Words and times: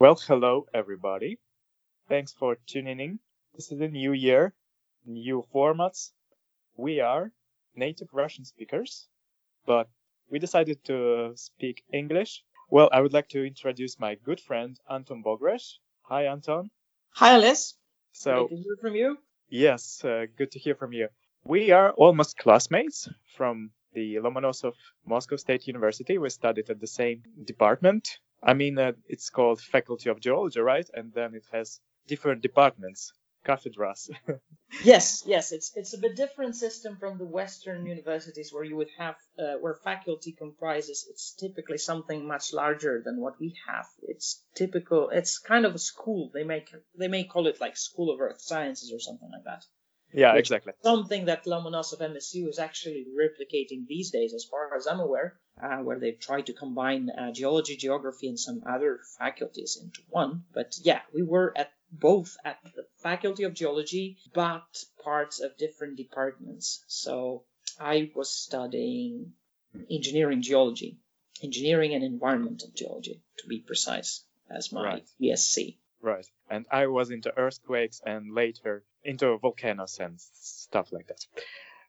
Well, 0.00 0.14
hello, 0.14 0.66
everybody. 0.72 1.38
Thanks 2.08 2.32
for 2.32 2.56
tuning 2.66 3.00
in. 3.00 3.18
This 3.54 3.70
is 3.70 3.80
a 3.82 3.88
new 3.88 4.12
year, 4.12 4.54
new 5.04 5.44
formats. 5.54 6.12
We 6.74 7.00
are 7.00 7.30
native 7.76 8.08
Russian 8.12 8.46
speakers, 8.46 9.06
but 9.66 9.90
we 10.30 10.38
decided 10.38 10.82
to 10.84 11.32
speak 11.36 11.84
English. 11.92 12.42
Well, 12.70 12.88
I 12.92 13.02
would 13.02 13.12
like 13.12 13.28
to 13.28 13.44
introduce 13.44 14.00
my 14.00 14.14
good 14.14 14.40
friend 14.40 14.74
Anton 14.88 15.22
Bogresh. 15.22 15.74
Hi, 16.08 16.24
Anton. 16.24 16.70
Hi, 17.16 17.34
Alice. 17.34 17.74
So, 18.12 18.46
Great 18.46 18.56
to 18.56 18.62
hear 18.62 18.76
from 18.80 18.94
you. 18.94 19.18
yes, 19.50 20.02
uh, 20.02 20.24
good 20.38 20.50
to 20.52 20.58
hear 20.58 20.76
from 20.76 20.94
you. 20.94 21.08
We 21.44 21.72
are 21.72 21.92
almost 21.92 22.38
classmates 22.38 23.06
from 23.36 23.70
the 23.92 24.14
Lomonosov 24.16 24.76
Moscow 25.06 25.36
State 25.36 25.66
University. 25.66 26.16
We 26.16 26.30
studied 26.30 26.70
at 26.70 26.80
the 26.80 26.86
same 26.86 27.22
department. 27.44 28.18
I 28.42 28.54
mean, 28.54 28.78
uh, 28.78 28.92
it's 29.06 29.30
called 29.30 29.60
Faculty 29.60 30.08
of 30.10 30.20
Geology, 30.20 30.60
right? 30.60 30.88
And 30.94 31.12
then 31.12 31.34
it 31.34 31.44
has 31.52 31.80
different 32.06 32.42
departments, 32.42 33.12
cathedrals. 33.44 34.10
Yes, 34.84 35.24
yes, 35.26 35.50
it's 35.50 35.72
it's 35.74 35.94
a 35.94 35.98
bit 35.98 36.14
different 36.16 36.54
system 36.54 36.96
from 36.96 37.18
the 37.18 37.24
Western 37.24 37.86
universities 37.86 38.52
where 38.52 38.62
you 38.62 38.76
would 38.76 38.90
have 38.98 39.16
uh, 39.38 39.56
where 39.60 39.74
faculty 39.74 40.32
comprises. 40.32 41.06
It's 41.10 41.34
typically 41.34 41.78
something 41.78 42.26
much 42.26 42.52
larger 42.52 43.02
than 43.04 43.20
what 43.20 43.38
we 43.40 43.56
have. 43.66 43.86
It's 44.02 44.44
typical. 44.54 45.10
It's 45.10 45.38
kind 45.38 45.66
of 45.66 45.74
a 45.74 45.78
school. 45.78 46.30
They 46.32 46.44
make 46.44 46.70
they 46.96 47.08
may 47.08 47.24
call 47.24 47.48
it 47.48 47.60
like 47.60 47.76
School 47.76 48.10
of 48.12 48.20
Earth 48.20 48.40
Sciences 48.40 48.92
or 48.92 49.00
something 49.00 49.30
like 49.32 49.44
that. 49.44 49.64
yeah, 50.12 50.34
exactly. 50.34 50.72
Something 50.82 51.24
that 51.24 51.46
Lomonosov 51.46 52.00
MSU 52.00 52.48
is 52.48 52.58
actually 52.60 53.06
replicating 53.24 53.86
these 53.88 54.10
days, 54.12 54.34
as 54.34 54.44
far 54.44 54.74
as 54.76 54.86
I'm 54.86 55.00
aware, 55.00 55.40
where 55.82 55.98
they've 55.98 56.18
tried 56.18 56.46
to 56.46 56.52
combine 56.52 57.10
uh, 57.10 57.32
geology, 57.32 57.76
geography, 57.76 58.28
and 58.28 58.38
some 58.38 58.62
other 58.66 59.00
faculties 59.18 59.78
into 59.80 60.02
one. 60.08 60.44
But 60.52 60.76
yeah, 60.82 61.00
we 61.14 61.22
were 61.22 61.52
at 61.56 61.72
both 61.92 62.36
at 62.44 62.58
the 62.76 62.86
Faculty 62.98 63.44
of 63.44 63.54
Geology, 63.54 64.18
but 64.32 64.84
parts 65.02 65.40
of 65.40 65.56
different 65.56 65.96
departments. 65.96 66.84
So 66.86 67.44
I 67.80 68.10
was 68.14 68.30
studying 68.30 69.32
engineering 69.90 70.42
geology, 70.42 70.98
engineering 71.42 71.94
and 71.94 72.04
environmental 72.04 72.70
geology, 72.74 73.22
to 73.38 73.48
be 73.48 73.58
precise, 73.60 74.24
as 74.48 74.72
my 74.72 74.84
Right. 74.84 75.06
BSc. 75.20 75.76
Right. 76.00 76.26
And 76.48 76.66
I 76.70 76.86
was 76.86 77.10
into 77.10 77.36
earthquakes 77.36 78.00
and 78.04 78.34
later 78.34 78.84
into 79.02 79.36
volcanoes 79.38 79.98
and 79.98 80.20
stuff 80.20 80.92
like 80.92 81.08
that. 81.08 81.26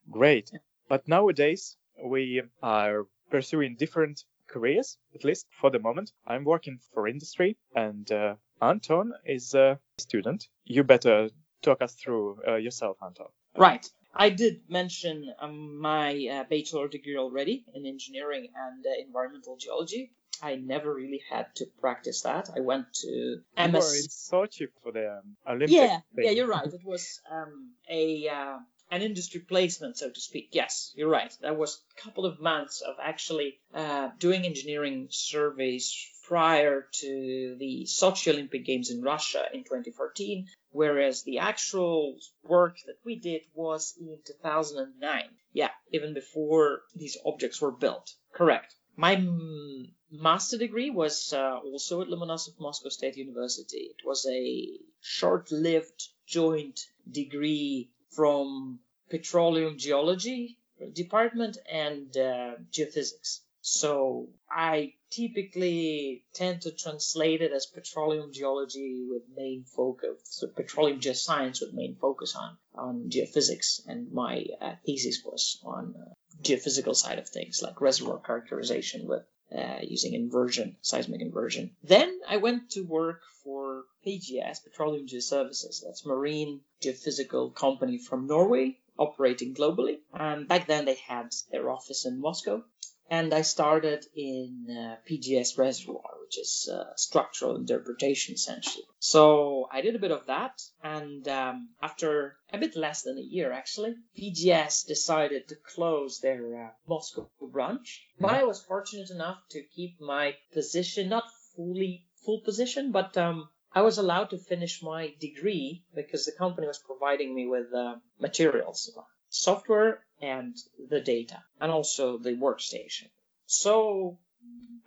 Great. 0.10 0.52
But 0.88 1.08
nowadays 1.08 1.78
we 2.04 2.42
are 2.62 3.06
pursuing 3.32 3.76
different 3.80 4.24
careers, 4.48 4.98
at 5.16 5.24
least 5.24 5.48
for 5.60 5.72
the 5.72 5.80
moment. 5.80 6.12
I'm 6.28 6.44
working 6.44 6.80
for 6.94 7.08
industry 7.08 7.58
and 7.76 8.12
uh, 8.12 8.36
Anton 8.62 9.14
is 9.26 9.54
a 9.56 9.80
student. 9.98 10.48
You 10.66 10.84
better 10.84 11.30
talk 11.62 11.82
us 11.82 11.94
through 11.96 12.40
uh, 12.48 12.56
yourself, 12.56 12.98
Anton. 13.04 13.28
Right. 13.58 13.90
I 14.14 14.30
did 14.30 14.62
mention 14.70 15.34
um, 15.40 15.80
my 15.80 16.28
uh, 16.28 16.44
bachelor 16.50 16.88
degree 16.90 17.18
already 17.18 17.64
in 17.74 17.86
engineering 17.86 18.50
and 18.56 18.86
uh, 18.86 18.90
environmental 19.08 19.56
geology. 19.58 20.12
I 20.44 20.56
never 20.56 20.94
really 20.94 21.22
had 21.30 21.46
to 21.56 21.66
practice 21.80 22.22
that. 22.24 22.50
I 22.56 22.62
went 22.62 22.92
to 22.96 23.08
You 23.08 23.42
were 23.58 23.64
in 23.66 23.72
MS. 23.72 24.30
Sochi 24.32 24.68
for 24.84 24.92
the 24.92 25.20
um, 25.20 25.38
Olympic 25.48 25.70
Yeah, 25.70 26.00
thing. 26.16 26.26
yeah, 26.26 26.32
you're 26.32 26.48
right. 26.48 26.66
It 26.66 26.84
was 26.84 27.22
um, 27.32 27.72
a 27.90 28.28
uh, 28.28 28.58
an 28.92 29.02
industry 29.02 29.40
placement, 29.40 29.98
so 29.98 30.10
to 30.10 30.20
speak. 30.20 30.50
Yes, 30.52 30.92
you're 30.96 31.10
right. 31.10 31.34
That 31.42 31.58
was 31.58 31.82
a 31.98 32.02
couple 32.02 32.26
of 32.26 32.42
months 32.42 32.82
of 32.82 32.96
actually 33.02 33.58
uh, 33.74 34.10
doing 34.20 34.46
engineering 34.46 35.08
surveys 35.10 35.96
prior 36.28 36.88
to 36.92 37.56
the 37.58 37.86
Sochi 37.88 38.32
Olympic 38.34 38.66
Games 38.66 38.92
in 38.92 39.02
Russia 39.02 39.46
in 39.54 39.64
2014, 39.64 40.48
whereas 40.72 41.24
the 41.24 41.40
actual 41.40 42.18
work 42.44 42.78
that 42.86 42.98
we 43.06 43.16
did 43.16 43.42
was 43.54 43.96
in 44.00 44.18
2009. 44.26 45.24
Yeah, 45.54 45.72
even 45.92 46.14
before 46.14 46.82
these 46.94 47.18
objects 47.26 47.62
were 47.62 47.72
built. 47.72 48.14
Correct. 48.34 48.76
My 48.98 49.16
mm, 49.16 49.90
master 50.12 50.58
degree 50.58 50.90
was 50.90 51.32
uh, 51.32 51.60
also 51.64 52.02
at 52.02 52.10
Lomonosov 52.10 52.60
Moscow 52.60 52.90
State 52.90 53.16
University. 53.16 53.94
It 53.98 54.06
was 54.06 54.28
a 54.30 54.80
short-lived 55.00 56.10
joint 56.28 56.80
degree 57.10 57.90
from 58.12 58.80
petroleum 59.10 59.78
geology 59.78 60.58
department 60.94 61.58
and 61.72 62.16
uh, 62.18 62.54
geophysics. 62.72 63.40
So 63.62 64.30
I 64.50 64.94
typically 65.12 66.26
tend 66.34 66.62
to 66.62 66.72
translate 66.72 67.42
it 67.42 67.52
as 67.52 67.68
petroleum 67.68 68.32
geology 68.34 69.06
with 69.08 69.22
main 69.36 69.66
focus, 69.66 70.18
so 70.24 70.48
petroleum 70.48 71.00
geoscience 71.00 71.62
with 71.62 71.74
main 71.74 71.96
focus 71.96 72.36
on 72.36 72.58
on 72.74 73.10
geophysics, 73.10 73.82
and 73.88 74.12
my 74.12 74.46
uh, 74.60 74.76
thesis 74.86 75.22
was 75.24 75.60
on 75.64 75.94
uh, 75.96 76.14
geophysical 76.42 76.96
side 76.96 77.20
of 77.20 77.30
things, 77.30 77.62
like 77.62 77.82
reservoir 77.82 78.20
characterization 78.20 79.08
with 79.08 79.24
uh, 79.56 79.80
using 79.84 80.14
inversion, 80.14 80.78
seismic 80.82 81.22
inversion. 81.22 81.76
Then 81.84 82.20
I 82.28 82.38
went 82.38 82.72
to 82.72 82.82
work 82.82 83.22
for 83.44 83.61
PGS, 84.06 84.64
Petroleum 84.64 85.08
Geoservices. 85.08 85.84
That's 85.84 86.06
marine 86.06 86.62
geophysical 86.82 87.54
company 87.54 87.98
from 87.98 88.28
Norway 88.28 88.78
operating 88.98 89.54
globally. 89.54 90.00
And 90.14 90.48
back 90.48 90.68
then 90.68 90.86
they 90.86 90.96
had 90.96 91.34
their 91.52 91.70
office 91.70 92.06
in 92.06 92.20
Moscow. 92.20 92.64
And 93.10 93.34
I 93.34 93.42
started 93.42 94.06
in 94.16 94.68
uh, 94.70 94.96
PGS 95.06 95.58
Reservoir, 95.58 96.12
which 96.22 96.38
is 96.38 96.70
uh, 96.72 96.96
structural 96.96 97.58
interpretation 97.58 98.36
essentially. 98.36 98.86
So 99.00 99.68
I 99.70 99.82
did 99.82 99.96
a 99.96 100.00
bit 100.00 100.12
of 100.12 100.28
that, 100.28 100.62
and 100.82 101.28
um, 101.28 101.72
after 101.82 102.38
a 102.54 102.58
bit 102.58 102.78
less 102.78 103.02
than 103.02 103.18
a 103.18 103.22
year 103.36 103.52
actually, 103.52 103.96
PGS 104.18 104.88
decided 104.88 105.50
to 105.50 105.56
close 105.56 106.22
their 106.22 106.68
uh, 106.68 106.70
Moscow 106.88 107.30
branch. 107.42 108.08
But 108.18 108.32
I 108.32 108.46
was 108.46 108.64
fortunate 108.64 109.10
enough 109.10 109.40
to 109.50 109.62
keep 109.62 110.00
my 110.00 110.36
position, 110.54 111.10
not 111.10 111.26
fully 111.58 112.06
full 112.24 112.40
position, 112.40 112.94
but 112.94 113.18
um, 113.18 113.50
I 113.74 113.82
was 113.82 113.98
allowed 113.98 114.32
to 114.32 114.38
finish 114.38 114.84
my 114.84 115.14
degree 115.20 115.84
because 115.96 116.26
the 116.26 116.34
company 116.34 116.68
was 116.68 116.80
providing 116.80 117.34
me 117.34 117.48
with 117.48 117.74
uh, 117.74 117.96
materials, 118.20 118.92
software 119.30 120.04
and 120.22 120.56
the 120.90 121.00
data, 121.00 121.44
and 121.60 121.72
also 121.72 122.18
the 122.18 122.32
workstation. 122.32 123.10
So 123.46 124.20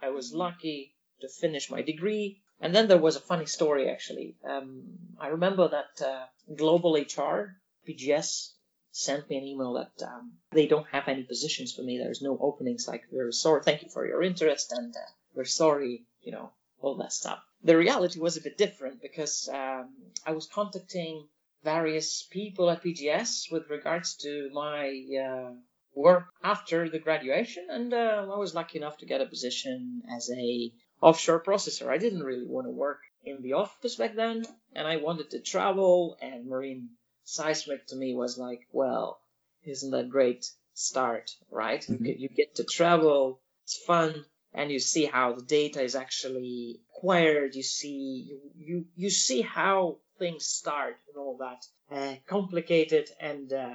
I 0.03 0.11
was 0.11 0.35
lucky 0.35 0.95
to 1.21 1.29
finish 1.29 1.71
my 1.71 1.83
degree. 1.83 2.43
And 2.61 2.75
then 2.75 2.89
there 2.89 2.99
was 2.99 3.17
a 3.17 3.21
funny 3.21 3.47
story 3.47 3.89
actually. 3.89 4.37
Um, 4.45 4.99
I 5.19 5.29
remember 5.29 5.69
that 5.69 6.07
uh, 6.07 6.27
Global 6.55 6.95
HR, 6.95 7.57
PGS, 7.89 8.53
sent 8.93 9.29
me 9.29 9.39
an 9.39 9.45
email 9.45 9.73
that 9.75 10.07
um, 10.07 10.35
they 10.53 10.67
don't 10.67 10.87
have 10.93 11.09
any 11.09 11.25
positions 11.25 11.73
for 11.73 11.83
me. 11.83 11.99
There's 11.99 12.23
no 12.23 12.39
openings. 12.41 12.87
Like, 12.87 13.05
we're 13.11 13.33
sorry. 13.33 13.63
Thank 13.63 13.83
you 13.83 13.89
for 13.89 14.07
your 14.07 14.23
interest, 14.23 14.73
and 14.73 14.95
uh, 14.95 15.01
we're 15.35 15.45
sorry. 15.45 16.05
You 16.23 16.33
know, 16.33 16.53
all 16.81 16.97
that 16.99 17.13
stuff. 17.13 17.43
The 17.65 17.77
reality 17.77 18.21
was 18.21 18.37
a 18.37 18.43
bit 18.43 18.59
different 18.59 19.01
because 19.03 19.49
um, 19.53 19.89
I 20.27 20.33
was 20.33 20.47
contacting 20.47 21.27
various 21.63 22.23
people 22.31 22.71
at 22.71 22.83
PGS 22.85 23.51
with 23.51 23.71
regards 23.71 24.17
to 24.17 24.51
my 24.53 25.03
uh, 25.27 25.53
work 25.95 26.25
after 26.43 26.89
the 26.91 26.99
graduation, 26.99 27.67
and 27.71 27.93
uh, 27.95 28.27
I 28.35 28.39
was 28.39 28.55
lucky 28.55 28.79
enough 28.79 28.99
to 28.99 29.07
get 29.07 29.23
a 29.23 29.27
position 29.27 30.03
as 30.15 30.31
a 30.31 30.73
offshore 31.01 31.43
processor. 31.43 31.89
I 31.89 31.99
didn't 31.99 32.23
really 32.23 32.47
want 32.47 32.67
to 32.67 32.71
work 32.71 33.01
in 33.25 33.41
the 33.43 33.55
office 33.55 33.97
back 33.97 34.15
then, 34.15 34.45
and 34.75 34.87
I 34.87 34.97
wanted 34.97 35.31
to 35.31 35.41
travel. 35.41 36.19
And 36.21 36.47
marine 36.47 36.91
seismic 37.25 37.87
to 37.89 37.97
me 37.97 38.15
was 38.15 38.37
like, 38.37 38.61
well, 38.73 39.19
isn't 39.65 39.91
that 39.93 40.11
great 40.11 40.45
start, 40.75 41.31
right? 41.51 41.83
You 41.89 41.97
Mhm. 41.97 42.05
get- 42.05 42.19
You 42.19 42.29
get 42.29 42.55
to 42.57 42.65
travel, 42.65 43.41
it's 43.63 43.79
fun, 43.79 44.27
and 44.55 44.71
you 44.71 44.79
see 44.79 45.05
how 45.05 45.33
the 45.33 45.43
data 45.43 45.83
is 45.83 45.95
actually 45.95 46.81
acquired. 46.91 47.55
You 47.55 47.63
see, 47.63 48.25
you 48.29 48.41
you, 48.57 48.85
you 48.97 49.11
see 49.11 49.43
how 49.43 49.99
things 50.19 50.47
start 50.47 50.97
and 51.09 51.17
all 51.17 51.39
that 51.39 51.67
uh, 51.91 52.15
complicated 52.27 53.11
and 53.21 53.53
uh, 53.53 53.75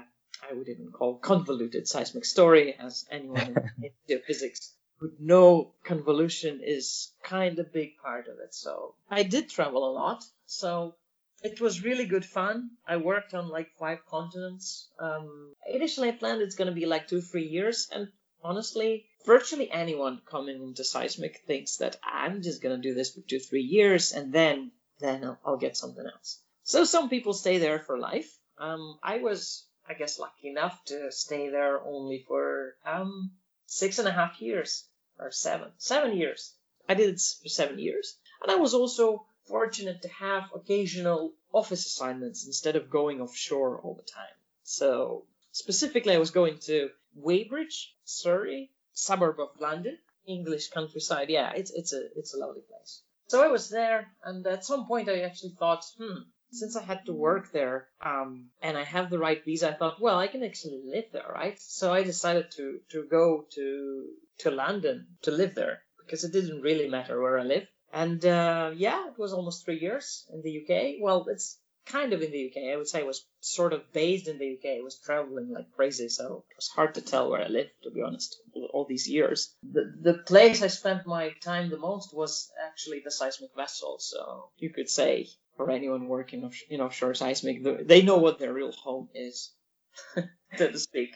I 0.50 0.53
would 0.53 0.69
even 0.69 0.92
call 0.92 1.18
convoluted 1.18 1.88
seismic 1.88 2.24
story, 2.25 2.74
as 2.74 3.06
anyone 3.12 3.56
in, 3.81 3.92
geophysics 4.09 4.71
would 5.01 5.19
know. 5.19 5.74
Convolution 5.83 6.62
is 6.63 7.12
kind 7.24 7.59
of 7.59 7.74
big 7.74 7.98
part 7.98 8.27
of 8.27 8.39
it. 8.39 8.53
So 8.56 8.95
I 9.09 9.24
did 9.24 9.50
travel 9.50 9.89
a 9.89 9.92
lot. 9.92 10.24
So 10.45 10.95
it 11.44 11.59
was 11.62 11.83
really 11.83 12.06
good 12.06 12.25
fun. 12.25 12.71
I 12.88 12.98
worked 12.98 13.33
on 13.33 13.50
like 13.50 13.69
five 13.77 14.06
continents. 14.06 14.89
Um, 15.00 15.53
initially, 15.68 16.09
I 16.09 16.13
planned 16.13 16.42
it's 16.42 16.56
going 16.56 16.69
to 16.69 16.80
be 16.80 16.86
like 16.86 17.07
two, 17.07 17.21
three 17.21 17.48
years, 17.48 17.89
and 17.92 18.07
honestly, 18.42 19.06
virtually 19.25 19.69
anyone 19.71 20.21
coming 20.25 20.62
into 20.62 20.83
seismic 20.83 21.44
thinks 21.45 21.77
that 21.77 21.98
I'm 22.04 22.42
just 22.42 22.62
going 22.62 22.75
to 22.75 22.88
do 22.88 22.94
this 22.94 23.13
for 23.13 23.21
two, 23.21 23.39
three 23.39 23.63
years, 23.63 24.12
and 24.12 24.31
then 24.31 24.71
then 25.00 25.24
I'll, 25.24 25.39
I'll 25.45 25.57
get 25.57 25.77
something 25.77 26.06
else. 26.06 26.39
So 26.63 26.83
some 26.83 27.10
people 27.10 27.33
stay 27.33 27.57
there 27.57 27.80
for 27.80 27.98
life. 27.98 28.30
Um, 28.57 29.00
I 29.01 29.19
was, 29.19 29.66
I 29.88 29.94
guess, 29.94 30.19
lucky 30.19 30.50
enough 30.50 30.83
to 30.86 31.12
stay 31.12 31.50
there 31.50 31.81
only 31.81 32.25
for 32.27 32.75
um 32.86 33.31
six 33.66 34.00
and 34.00 34.07
a 34.07 34.12
half 34.12 34.42
years 34.42 34.86
or 35.18 35.31
seven, 35.31 35.69
seven 35.77 36.18
years. 36.18 36.54
I 36.88 36.95
did 36.95 37.10
it 37.10 37.22
for 37.42 37.50
seven 37.50 37.80
years, 37.80 38.18
and 38.42 38.51
I 38.51 38.56
was 38.56 38.74
also 38.74 39.25
fortunate 39.45 40.01
to 40.04 40.10
have 40.10 40.44
occasional 40.54 41.33
office 41.51 41.86
assignments 41.86 42.45
instead 42.45 42.75
of 42.75 42.89
going 42.89 43.22
offshore 43.22 43.80
all 43.81 43.95
the 43.95 44.04
time. 44.04 44.36
So 44.63 45.25
specifically, 45.51 46.13
I 46.13 46.19
was 46.19 46.31
going 46.31 46.60
to 46.60 46.89
Weybridge, 47.15 47.95
Surrey, 48.06 48.72
suburb 49.00 49.40
of 49.40 49.60
London, 49.60 49.98
English 50.25 50.69
countryside. 50.69 51.30
Yeah, 51.30 51.51
it's 51.56 51.72
it's 51.72 51.94
a 51.94 52.01
it's 52.16 52.34
a 52.34 52.38
lovely 52.38 52.62
place. 52.62 53.01
So 53.28 53.44
I 53.44 53.48
was 53.48 53.69
there, 53.69 54.07
and 54.24 54.46
at 54.48 54.66
some 54.66 54.88
point 54.88 55.10
I 55.10 55.22
actually 55.22 55.56
thought, 55.60 55.86
hmm, 55.98 56.22
since 56.51 56.75
I 56.75 56.81
had 56.81 57.06
to 57.06 57.13
work 57.13 57.51
there, 57.51 57.88
um, 58.01 58.50
and 58.62 58.78
I 58.78 58.84
have 58.84 59.10
the 59.10 59.19
right 59.19 59.44
visa, 59.46 59.69
I 59.69 59.74
thought, 59.74 60.01
well, 60.01 60.18
I 60.18 60.28
can 60.28 60.44
actually 60.44 60.81
live 60.84 61.06
there, 61.12 61.31
right? 61.31 61.60
So 61.60 61.94
I 61.94 62.04
decided 62.04 62.51
to 62.51 62.80
to 62.92 63.04
go 63.04 63.46
to 63.56 63.66
to 64.40 64.51
London 64.51 65.07
to 65.24 65.31
live 65.31 65.54
there 65.56 65.81
because 66.00 66.24
it 66.24 66.34
didn't 66.34 66.62
really 66.62 66.90
matter 66.90 67.22
where 67.22 67.38
I 67.40 67.44
live. 67.44 67.68
And 67.92 68.24
uh, 68.24 68.72
yeah, 68.75 69.07
it 69.07 69.18
was 69.18 69.34
almost 69.34 69.66
three 69.66 69.80
years 69.80 70.25
in 70.34 70.42
the 70.42 70.54
UK. 70.62 71.01
Well, 71.01 71.25
it's 71.30 71.57
kind 71.89 72.13
of 72.13 72.21
in 72.21 72.31
the 72.31 72.45
UK. 72.47 72.71
I 72.71 72.77
would 72.77 72.88
say 72.88 73.03
was 73.03 73.25
sort 73.41 73.74
of 73.74 73.91
based 73.91 74.27
in 74.27 74.38
the 74.38 74.53
UK. 74.53 74.80
I 74.80 74.83
was 74.83 75.00
traveling 75.00 75.51
like 75.51 75.71
crazy, 75.71 76.09
so 76.09 76.45
it 76.50 76.56
was 76.56 76.69
hard 76.69 76.95
to 76.95 77.01
tell 77.01 77.30
where 77.30 77.41
I 77.41 77.47
lived, 77.47 77.71
to 77.83 77.91
be 77.91 78.01
honest, 78.01 78.41
all 78.74 78.86
these 78.86 79.09
years. 79.09 79.53
The, 79.63 79.94
the 80.01 80.13
place 80.13 80.62
I 80.62 80.68
spent 80.68 81.06
my 81.06 81.31
time 81.41 81.69
the 81.69 81.77
most 81.77 82.13
was 82.13 82.51
actually 82.65 83.01
the 83.03 83.12
seismic 83.12 83.51
vessel. 83.56 83.97
So 84.00 84.50
you 84.57 84.69
could 84.69 84.89
say 84.89 85.27
for 85.57 85.69
anyone 85.69 86.07
working 86.07 86.51
in 86.69 86.81
offshore 86.81 87.15
seismic, 87.15 87.63
they 87.88 88.01
know 88.01 88.18
what 88.18 88.39
their 88.39 88.53
real 88.53 88.71
home 88.71 89.09
is, 89.13 89.51
so 90.57 90.71
to 90.71 90.80
speak. 90.80 91.15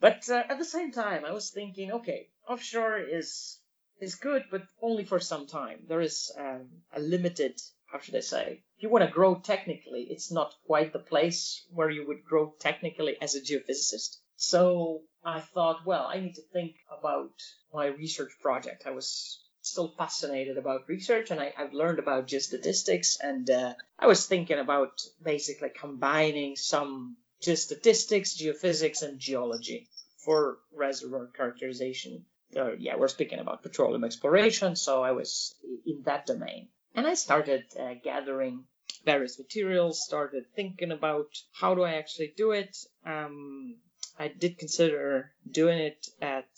But 0.00 0.28
uh, 0.28 0.42
at 0.48 0.58
the 0.58 0.64
same 0.64 0.92
time, 0.92 1.24
I 1.24 1.32
was 1.32 1.50
thinking, 1.50 1.92
okay, 1.92 2.28
offshore 2.48 2.98
is 2.98 3.58
is 4.00 4.16
good, 4.16 4.44
but 4.50 4.62
only 4.82 5.04
for 5.04 5.20
some 5.20 5.46
time. 5.46 5.78
There 5.88 6.00
is 6.00 6.30
um, 6.38 6.68
a 6.92 7.00
limited, 7.00 7.58
how 7.86 7.98
should 7.98 8.16
I 8.16 8.20
say, 8.20 8.62
if 8.76 8.82
you 8.82 8.88
want 8.88 9.04
to 9.04 9.10
grow 9.10 9.36
technically, 9.36 10.02
it's 10.10 10.30
not 10.30 10.54
quite 10.66 10.92
the 10.92 10.98
place 10.98 11.64
where 11.70 11.90
you 11.90 12.06
would 12.06 12.24
grow 12.24 12.54
technically 12.58 13.16
as 13.20 13.34
a 13.34 13.40
geophysicist. 13.40 14.18
So 14.36 15.02
I 15.24 15.40
thought, 15.40 15.86
well, 15.86 16.06
I 16.06 16.20
need 16.20 16.34
to 16.34 16.42
think 16.52 16.76
about 16.90 17.32
my 17.72 17.86
research 17.86 18.32
project. 18.40 18.86
I 18.86 18.90
was 18.90 19.40
still 19.62 19.88
fascinated 19.96 20.58
about 20.58 20.88
research 20.88 21.30
and 21.30 21.40
I, 21.40 21.52
have 21.56 21.72
learned 21.72 21.98
about 21.98 22.28
geostatistics 22.28 23.16
and 23.20 23.48
uh, 23.50 23.74
I 23.98 24.06
was 24.06 24.26
thinking 24.26 24.58
about 24.58 25.00
basically 25.22 25.70
combining 25.70 26.56
some 26.56 27.16
geostatistics, 27.42 28.36
geophysics, 28.36 29.02
and 29.02 29.18
geology 29.18 29.88
for 30.18 30.58
reservoir 30.72 31.28
characterization 31.28 32.24
uh, 32.54 32.72
yeah, 32.78 32.96
we're 32.96 33.08
speaking 33.08 33.38
about 33.38 33.62
petroleum 33.62 34.04
exploration, 34.04 34.76
so 34.76 35.02
I 35.02 35.12
was 35.12 35.54
in 35.84 36.02
that 36.04 36.26
domain. 36.26 36.68
And 36.96 37.06
I 37.06 37.12
started 37.12 37.64
uh, 37.78 37.92
gathering 38.02 38.64
various 39.04 39.38
materials, 39.38 40.02
started 40.02 40.44
thinking 40.54 40.92
about 40.92 41.28
how 41.52 41.74
do 41.74 41.82
I 41.82 41.96
actually 41.96 42.32
do 42.36 42.52
it. 42.52 42.74
Um, 43.04 43.76
I 44.18 44.28
did 44.28 44.58
consider 44.58 45.30
doing 45.50 45.78
it 45.78 46.06
at, 46.22 46.48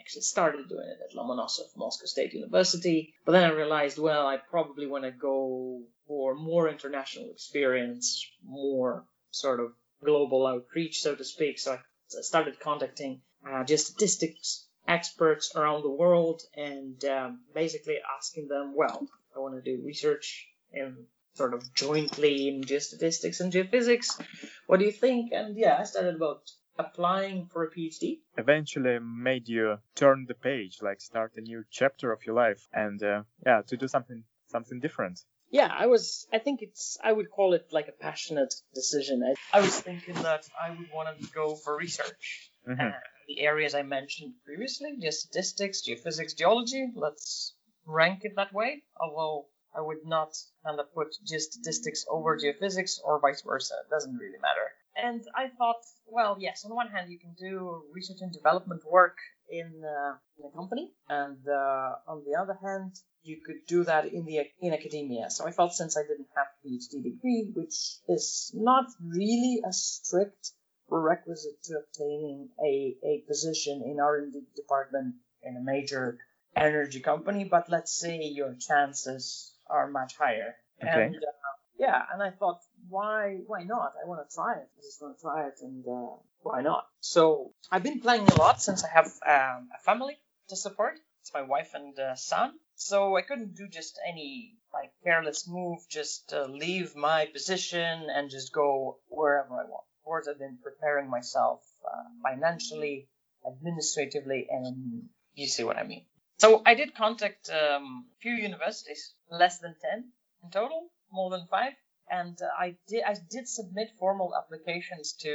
actually 0.00 0.22
started 0.22 0.70
doing 0.70 0.88
it 0.88 0.98
at 1.04 1.14
Lomonosov, 1.14 1.76
Moscow 1.76 2.06
State 2.06 2.32
University, 2.32 3.12
but 3.26 3.32
then 3.32 3.44
I 3.44 3.52
realized, 3.52 3.98
well, 3.98 4.26
I 4.26 4.38
probably 4.38 4.86
want 4.86 5.04
to 5.04 5.10
go 5.10 5.82
for 6.06 6.34
more 6.34 6.70
international 6.70 7.30
experience, 7.30 8.26
more 8.42 9.04
sort 9.30 9.60
of 9.60 9.72
global 10.02 10.46
outreach, 10.46 11.02
so 11.02 11.14
to 11.14 11.24
speak. 11.24 11.58
So 11.58 11.72
I 11.74 12.22
started 12.22 12.60
contacting 12.60 13.20
uh, 13.46 13.64
geostatistics 13.64 14.64
experts 14.88 15.52
around 15.54 15.82
the 15.82 15.90
world 15.90 16.40
and 16.56 17.04
um, 17.04 17.40
basically 17.54 17.98
asking 18.18 18.48
them, 18.48 18.74
well, 18.74 19.06
I 19.34 19.40
want 19.40 19.54
to 19.54 19.62
do 19.62 19.82
research 19.84 20.46
in 20.72 21.06
sort 21.34 21.54
of 21.54 21.74
jointly 21.74 22.48
in 22.48 22.62
geostatistics 22.62 23.40
and 23.40 23.52
geophysics. 23.52 24.20
What 24.66 24.78
do 24.78 24.84
you 24.84 24.92
think? 24.92 25.32
And 25.32 25.56
yeah, 25.56 25.78
I 25.80 25.84
started 25.84 26.16
about 26.16 26.42
applying 26.78 27.46
for 27.46 27.64
a 27.64 27.70
PhD. 27.70 28.20
Eventually 28.36 28.98
made 28.98 29.48
you 29.48 29.78
turn 29.94 30.26
the 30.26 30.34
page, 30.34 30.78
like 30.82 31.00
start 31.00 31.32
a 31.36 31.40
new 31.40 31.64
chapter 31.70 32.12
of 32.12 32.24
your 32.26 32.34
life 32.34 32.68
and 32.72 33.02
uh, 33.02 33.22
yeah, 33.46 33.62
to 33.62 33.76
do 33.76 33.88
something 33.88 34.24
something 34.48 34.80
different. 34.80 35.20
Yeah, 35.50 35.70
I 35.70 35.86
was. 35.86 36.26
I 36.32 36.38
think 36.38 36.62
it's. 36.62 36.96
I 37.04 37.12
would 37.12 37.30
call 37.30 37.52
it 37.52 37.66
like 37.72 37.88
a 37.88 37.92
passionate 37.92 38.54
decision. 38.74 39.22
I, 39.22 39.58
I 39.58 39.60
was 39.60 39.78
thinking 39.78 40.14
that 40.14 40.48
I 40.58 40.70
would 40.70 40.88
want 40.92 41.20
to 41.20 41.26
go 41.32 41.56
for 41.56 41.76
research. 41.76 42.50
Mm-hmm. 42.66 42.80
Uh, 42.80 42.92
the 43.28 43.40
areas 43.40 43.74
I 43.74 43.82
mentioned 43.82 44.32
previously, 44.46 44.96
geostatistics, 45.02 45.86
geophysics, 45.86 46.36
geology. 46.36 46.90
Let's 46.94 47.54
rank 47.86 48.20
it 48.22 48.36
that 48.36 48.52
way, 48.52 48.82
although 49.00 49.46
I 49.74 49.80
would 49.80 50.04
not 50.04 50.36
kind 50.64 50.78
of 50.78 50.92
put 50.94 51.16
geostatistics 51.24 52.04
over 52.08 52.38
geophysics 52.38 53.00
or 53.02 53.20
vice 53.20 53.42
versa. 53.42 53.74
It 53.84 53.90
doesn't 53.90 54.16
really 54.16 54.38
matter. 54.38 54.72
And 54.94 55.22
I 55.34 55.48
thought, 55.48 55.82
well, 56.06 56.36
yes, 56.38 56.64
on 56.64 56.74
one 56.74 56.88
hand, 56.88 57.10
you 57.10 57.18
can 57.18 57.34
do 57.38 57.82
research 57.92 58.18
and 58.20 58.32
development 58.32 58.82
work 58.84 59.16
in, 59.50 59.82
uh, 59.82 60.16
in 60.38 60.46
a 60.46 60.50
company, 60.54 60.92
and 61.08 61.38
uh, 61.48 61.94
on 62.06 62.22
the 62.26 62.38
other 62.38 62.58
hand, 62.62 62.92
you 63.22 63.40
could 63.44 63.64
do 63.66 63.84
that 63.84 64.06
in 64.12 64.24
the 64.24 64.40
in 64.60 64.74
academia. 64.74 65.30
So 65.30 65.46
I 65.46 65.52
felt 65.52 65.72
since 65.72 65.96
I 65.96 66.02
didn't 66.02 66.28
have 66.36 66.48
a 66.48 66.66
PhD 66.66 67.02
degree, 67.02 67.52
which 67.54 67.98
is 68.08 68.50
not 68.54 68.86
really 69.00 69.62
a 69.66 69.72
strict 69.72 70.50
prerequisite 70.88 71.62
to 71.64 71.78
obtaining 71.78 72.48
a, 72.62 72.96
a 73.04 73.24
position 73.26 73.82
in 73.86 74.00
R&D 74.00 74.42
department 74.56 75.14
in 75.42 75.56
a 75.56 75.60
major 75.60 76.18
energy 76.56 77.00
company, 77.00 77.44
but 77.44 77.70
let's 77.70 77.92
say 77.92 78.22
your 78.22 78.54
chances 78.54 79.54
are 79.68 79.88
much 79.90 80.16
higher. 80.16 80.54
Okay. 80.82 81.04
And 81.06 81.16
uh, 81.16 81.52
yeah, 81.78 82.02
and 82.12 82.22
I 82.22 82.30
thought, 82.30 82.60
why 82.88 83.38
why 83.46 83.62
not? 83.62 83.92
I 84.02 84.08
want 84.08 84.28
to 84.28 84.34
try 84.34 84.54
it. 84.54 84.68
I 84.78 84.80
just 84.82 85.00
want 85.00 85.16
to 85.16 85.22
try 85.22 85.46
it, 85.46 85.54
and 85.62 85.84
uh, 85.86 86.16
why 86.42 86.62
not? 86.62 86.86
So 87.00 87.52
I've 87.70 87.82
been 87.82 88.00
playing 88.00 88.28
a 88.28 88.34
lot 88.36 88.60
since 88.62 88.84
I 88.84 88.88
have 88.88 89.06
um, 89.26 89.68
a 89.74 89.82
family 89.84 90.18
to 90.48 90.56
support. 90.56 90.98
It's 91.20 91.32
my 91.32 91.42
wife 91.42 91.70
and 91.74 91.98
uh, 91.98 92.14
son. 92.16 92.52
So 92.74 93.16
I 93.16 93.22
couldn't 93.22 93.54
do 93.54 93.68
just 93.68 93.98
any 94.06 94.56
like 94.72 94.90
careless 95.04 95.46
move, 95.48 95.78
just 95.88 96.32
uh, 96.32 96.44
leave 96.44 96.96
my 96.96 97.26
position 97.26 98.08
and 98.10 98.30
just 98.30 98.52
go 98.52 98.98
wherever 99.08 99.54
I 99.54 99.64
want 99.64 99.84
Of 99.98 100.04
course, 100.04 100.26
I've 100.28 100.38
been 100.38 100.58
preparing 100.62 101.08
myself 101.10 101.60
uh, 101.84 102.08
financially, 102.22 103.08
administratively, 103.46 104.48
and 104.50 105.08
you 105.34 105.46
see 105.46 105.64
what 105.64 105.76
I 105.76 105.84
mean. 105.84 106.04
So 106.42 106.60
I 106.66 106.74
did 106.74 106.96
contact 106.96 107.50
um, 107.50 108.06
a 108.12 108.18
few 108.20 108.32
universities, 108.32 109.14
less 109.30 109.60
than 109.60 109.76
10 109.80 110.04
in 110.42 110.50
total, 110.50 110.90
more 111.12 111.30
than 111.30 111.46
five. 111.48 111.74
And 112.10 112.36
uh, 112.42 112.64
I 112.64 112.74
did 112.88 113.02
I 113.04 113.14
did 113.30 113.46
submit 113.48 113.88
formal 113.98 114.34
applications 114.40 115.12
to 115.24 115.32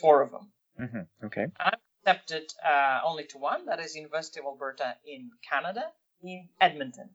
four 0.00 0.22
of 0.22 0.30
them. 0.30 0.52
Mm-hmm. 0.80 1.26
Okay. 1.26 1.46
I 1.58 1.72
accepted 1.98 2.46
uh, 2.64 3.00
only 3.04 3.24
to 3.32 3.38
one, 3.38 3.66
that 3.66 3.80
is 3.80 3.96
University 3.96 4.38
of 4.38 4.46
Alberta 4.46 4.94
in 5.04 5.30
Canada, 5.50 5.84
in 6.22 6.48
Edmonton. 6.60 7.10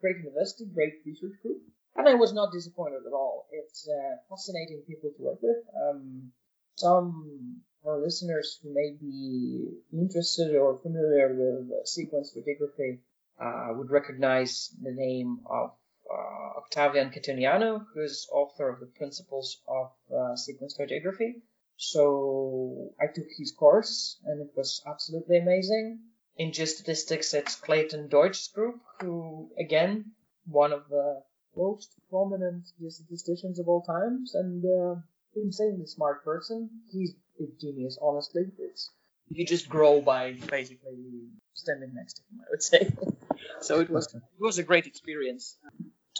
Great 0.00 0.16
university, 0.16 0.64
great 0.74 0.94
research 1.06 1.36
group 1.42 1.62
and 1.96 2.08
I 2.08 2.14
was 2.14 2.32
not 2.32 2.52
disappointed 2.52 3.02
at 3.06 3.12
all. 3.12 3.46
It's 3.52 3.88
uh, 3.88 4.16
fascinating 4.28 4.82
people 4.88 5.10
to 5.16 5.22
work 5.22 5.38
with. 5.42 5.62
Um, 5.80 6.32
some 6.76 6.96
of 6.96 7.71
our 7.86 7.98
listeners 7.98 8.58
who 8.62 8.72
may 8.74 8.92
be 9.00 9.68
interested 9.92 10.54
or 10.56 10.78
familiar 10.78 11.34
with 11.34 11.86
sequence 11.86 12.32
stratigraphy 12.32 12.98
uh, 13.40 13.72
would 13.74 13.90
recognize 13.90 14.74
the 14.82 14.92
name 14.92 15.40
of 15.46 15.72
uh, 16.10 16.58
Octavian 16.58 17.10
Catuneanu, 17.10 17.86
who's 17.94 18.28
author 18.30 18.68
of 18.68 18.80
the 18.80 18.86
Principles 18.86 19.60
of 19.66 19.90
uh, 20.14 20.36
Sequence 20.36 20.76
Stratigraphy. 20.76 21.40
So 21.76 22.92
I 23.00 23.06
took 23.06 23.26
his 23.36 23.52
course, 23.52 24.18
and 24.24 24.40
it 24.40 24.52
was 24.56 24.82
absolutely 24.86 25.38
amazing. 25.38 26.00
In 26.36 26.50
geostatistics, 26.52 27.34
it's 27.34 27.56
Clayton 27.56 28.08
Deutsch's 28.08 28.48
group, 28.48 28.80
who 29.00 29.50
again 29.58 30.12
one 30.46 30.72
of 30.72 30.88
the 30.88 31.22
most 31.56 31.94
prominent 32.10 32.66
statisticians 32.66 33.58
of 33.58 33.68
all 33.68 33.82
times, 33.82 34.34
and 34.34 34.64
uh, 34.64 35.00
insanely 35.34 35.86
smart 35.86 36.24
person. 36.24 36.70
He's 36.90 37.14
genius, 37.60 37.98
honestly. 38.00 38.44
It's 38.58 38.90
you 39.28 39.46
just 39.46 39.68
grow 39.68 40.00
by 40.00 40.32
basically 40.48 41.28
standing 41.54 41.94
next 41.94 42.14
to 42.14 42.22
him, 42.22 42.40
I 42.40 42.46
would 42.50 42.62
say. 42.62 42.92
so 43.60 43.80
it 43.80 43.90
was 43.90 44.06
it 44.14 44.22
was 44.40 44.58
a 44.58 44.62
great 44.62 44.86
experience. 44.86 45.56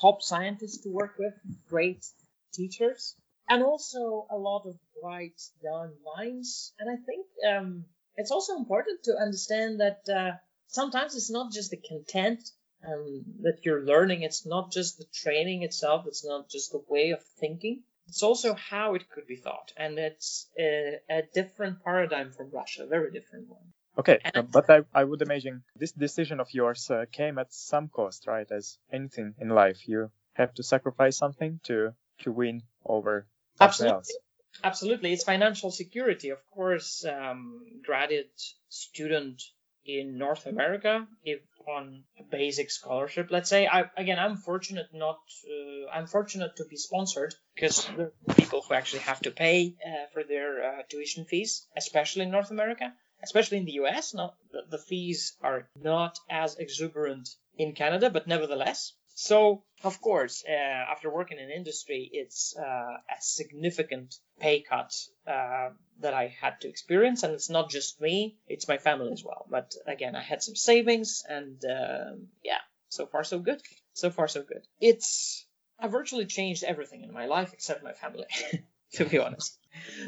Top 0.00 0.22
scientists 0.22 0.82
to 0.82 0.88
work 0.88 1.14
with, 1.18 1.34
great 1.68 2.04
teachers, 2.52 3.14
and 3.48 3.62
also 3.62 4.26
a 4.30 4.36
lot 4.36 4.64
of 4.66 4.76
bright 5.00 5.40
young 5.62 5.92
minds. 6.16 6.72
And 6.78 6.90
I 6.90 6.96
think 7.04 7.26
um, 7.46 7.84
it's 8.16 8.30
also 8.30 8.56
important 8.56 9.04
to 9.04 9.16
understand 9.20 9.80
that 9.80 10.00
uh, 10.08 10.36
sometimes 10.68 11.14
it's 11.14 11.30
not 11.30 11.52
just 11.52 11.70
the 11.70 11.76
content 11.76 12.40
um, 12.86 13.24
that 13.42 13.60
you're 13.64 13.84
learning. 13.84 14.22
It's 14.22 14.46
not 14.46 14.72
just 14.72 14.98
the 14.98 15.06
training 15.12 15.62
itself. 15.62 16.06
It's 16.06 16.24
not 16.24 16.48
just 16.48 16.72
the 16.72 16.82
way 16.88 17.10
of 17.10 17.22
thinking. 17.40 17.82
It's 18.08 18.22
also 18.22 18.54
how 18.54 18.94
it 18.94 19.08
could 19.10 19.26
be 19.26 19.36
thought, 19.36 19.72
and 19.76 19.98
it's 19.98 20.48
a, 20.58 20.98
a 21.08 21.22
different 21.34 21.82
paradigm 21.82 22.30
from 22.32 22.50
Russia, 22.50 22.84
a 22.84 22.86
very 22.86 23.10
different 23.10 23.48
one. 23.48 23.72
Okay, 23.98 24.18
uh, 24.34 24.42
but 24.42 24.68
I, 24.70 24.82
I 24.94 25.04
would 25.04 25.22
imagine 25.22 25.62
this 25.76 25.92
decision 25.92 26.40
of 26.40 26.52
yours 26.52 26.90
uh, 26.90 27.04
came 27.12 27.38
at 27.38 27.52
some 27.52 27.88
cost, 27.88 28.26
right? 28.26 28.50
As 28.50 28.78
anything 28.90 29.34
in 29.38 29.50
life, 29.50 29.86
you 29.86 30.10
have 30.34 30.54
to 30.54 30.62
sacrifice 30.62 31.16
something 31.16 31.60
to 31.64 31.94
to 32.20 32.32
win 32.32 32.62
over 32.84 33.26
Absolutely. 33.60 33.96
else. 33.96 34.16
Absolutely, 34.64 35.12
it's 35.12 35.24
financial 35.24 35.70
security. 35.70 36.30
Of 36.30 36.38
course, 36.50 37.04
um, 37.04 37.64
graduate 37.84 38.40
student 38.68 39.42
in 39.84 40.18
North 40.18 40.46
America, 40.46 41.06
if 41.24 41.40
on 41.66 42.04
a 42.18 42.22
basic 42.24 42.70
scholarship, 42.70 43.28
let's 43.30 43.48
say, 43.48 43.66
I 43.66 43.84
again, 43.96 44.18
I'm 44.18 44.36
fortunate 44.36 44.88
not, 44.92 45.20
uh, 45.48 45.90
I'm 45.90 46.06
fortunate 46.06 46.56
to 46.56 46.64
be 46.64 46.76
sponsored 46.76 47.34
because 47.54 47.88
there 47.96 48.12
are 48.28 48.34
people 48.34 48.62
who 48.62 48.74
actually 48.74 49.00
have 49.00 49.20
to 49.20 49.30
pay 49.30 49.74
uh, 49.84 50.06
for 50.12 50.24
their 50.24 50.64
uh, 50.64 50.82
tuition 50.88 51.24
fees, 51.24 51.66
especially 51.76 52.22
in 52.22 52.30
North 52.30 52.50
America, 52.50 52.92
especially 53.22 53.58
in 53.58 53.64
the 53.64 53.78
U.S. 53.82 54.14
Not 54.14 54.34
the, 54.50 54.62
the 54.70 54.82
fees 54.82 55.36
are 55.42 55.68
not 55.80 56.18
as 56.28 56.56
exuberant 56.56 57.28
in 57.56 57.74
Canada, 57.74 58.10
but 58.10 58.26
nevertheless, 58.26 58.92
so, 59.14 59.62
of 59.84 60.00
course, 60.00 60.44
uh, 60.48 60.52
after 60.52 61.10
working 61.10 61.38
in 61.38 61.50
industry, 61.50 62.08
it's 62.12 62.56
uh, 62.56 62.62
a 62.62 63.20
significant 63.20 64.14
pay 64.40 64.62
cut 64.62 64.92
uh, 65.26 65.70
that 66.00 66.14
I 66.14 66.28
had 66.40 66.60
to 66.62 66.68
experience. 66.68 67.22
And 67.22 67.34
it's 67.34 67.50
not 67.50 67.70
just 67.70 68.00
me, 68.00 68.36
it's 68.46 68.68
my 68.68 68.78
family 68.78 69.12
as 69.12 69.22
well. 69.24 69.46
But 69.50 69.74
again, 69.86 70.16
I 70.16 70.22
had 70.22 70.42
some 70.42 70.56
savings, 70.56 71.22
and 71.28 71.62
um, 71.64 72.28
yeah, 72.42 72.60
so 72.88 73.06
far, 73.06 73.24
so 73.24 73.38
good. 73.38 73.60
So 73.94 74.10
far, 74.10 74.28
so 74.28 74.42
good. 74.42 74.62
It's, 74.80 75.46
I 75.78 75.88
virtually 75.88 76.26
changed 76.26 76.64
everything 76.64 77.02
in 77.02 77.12
my 77.12 77.26
life 77.26 77.52
except 77.52 77.84
my 77.84 77.92
family, 77.92 78.26
to 78.94 79.04
be 79.04 79.18
honest. 79.18 79.58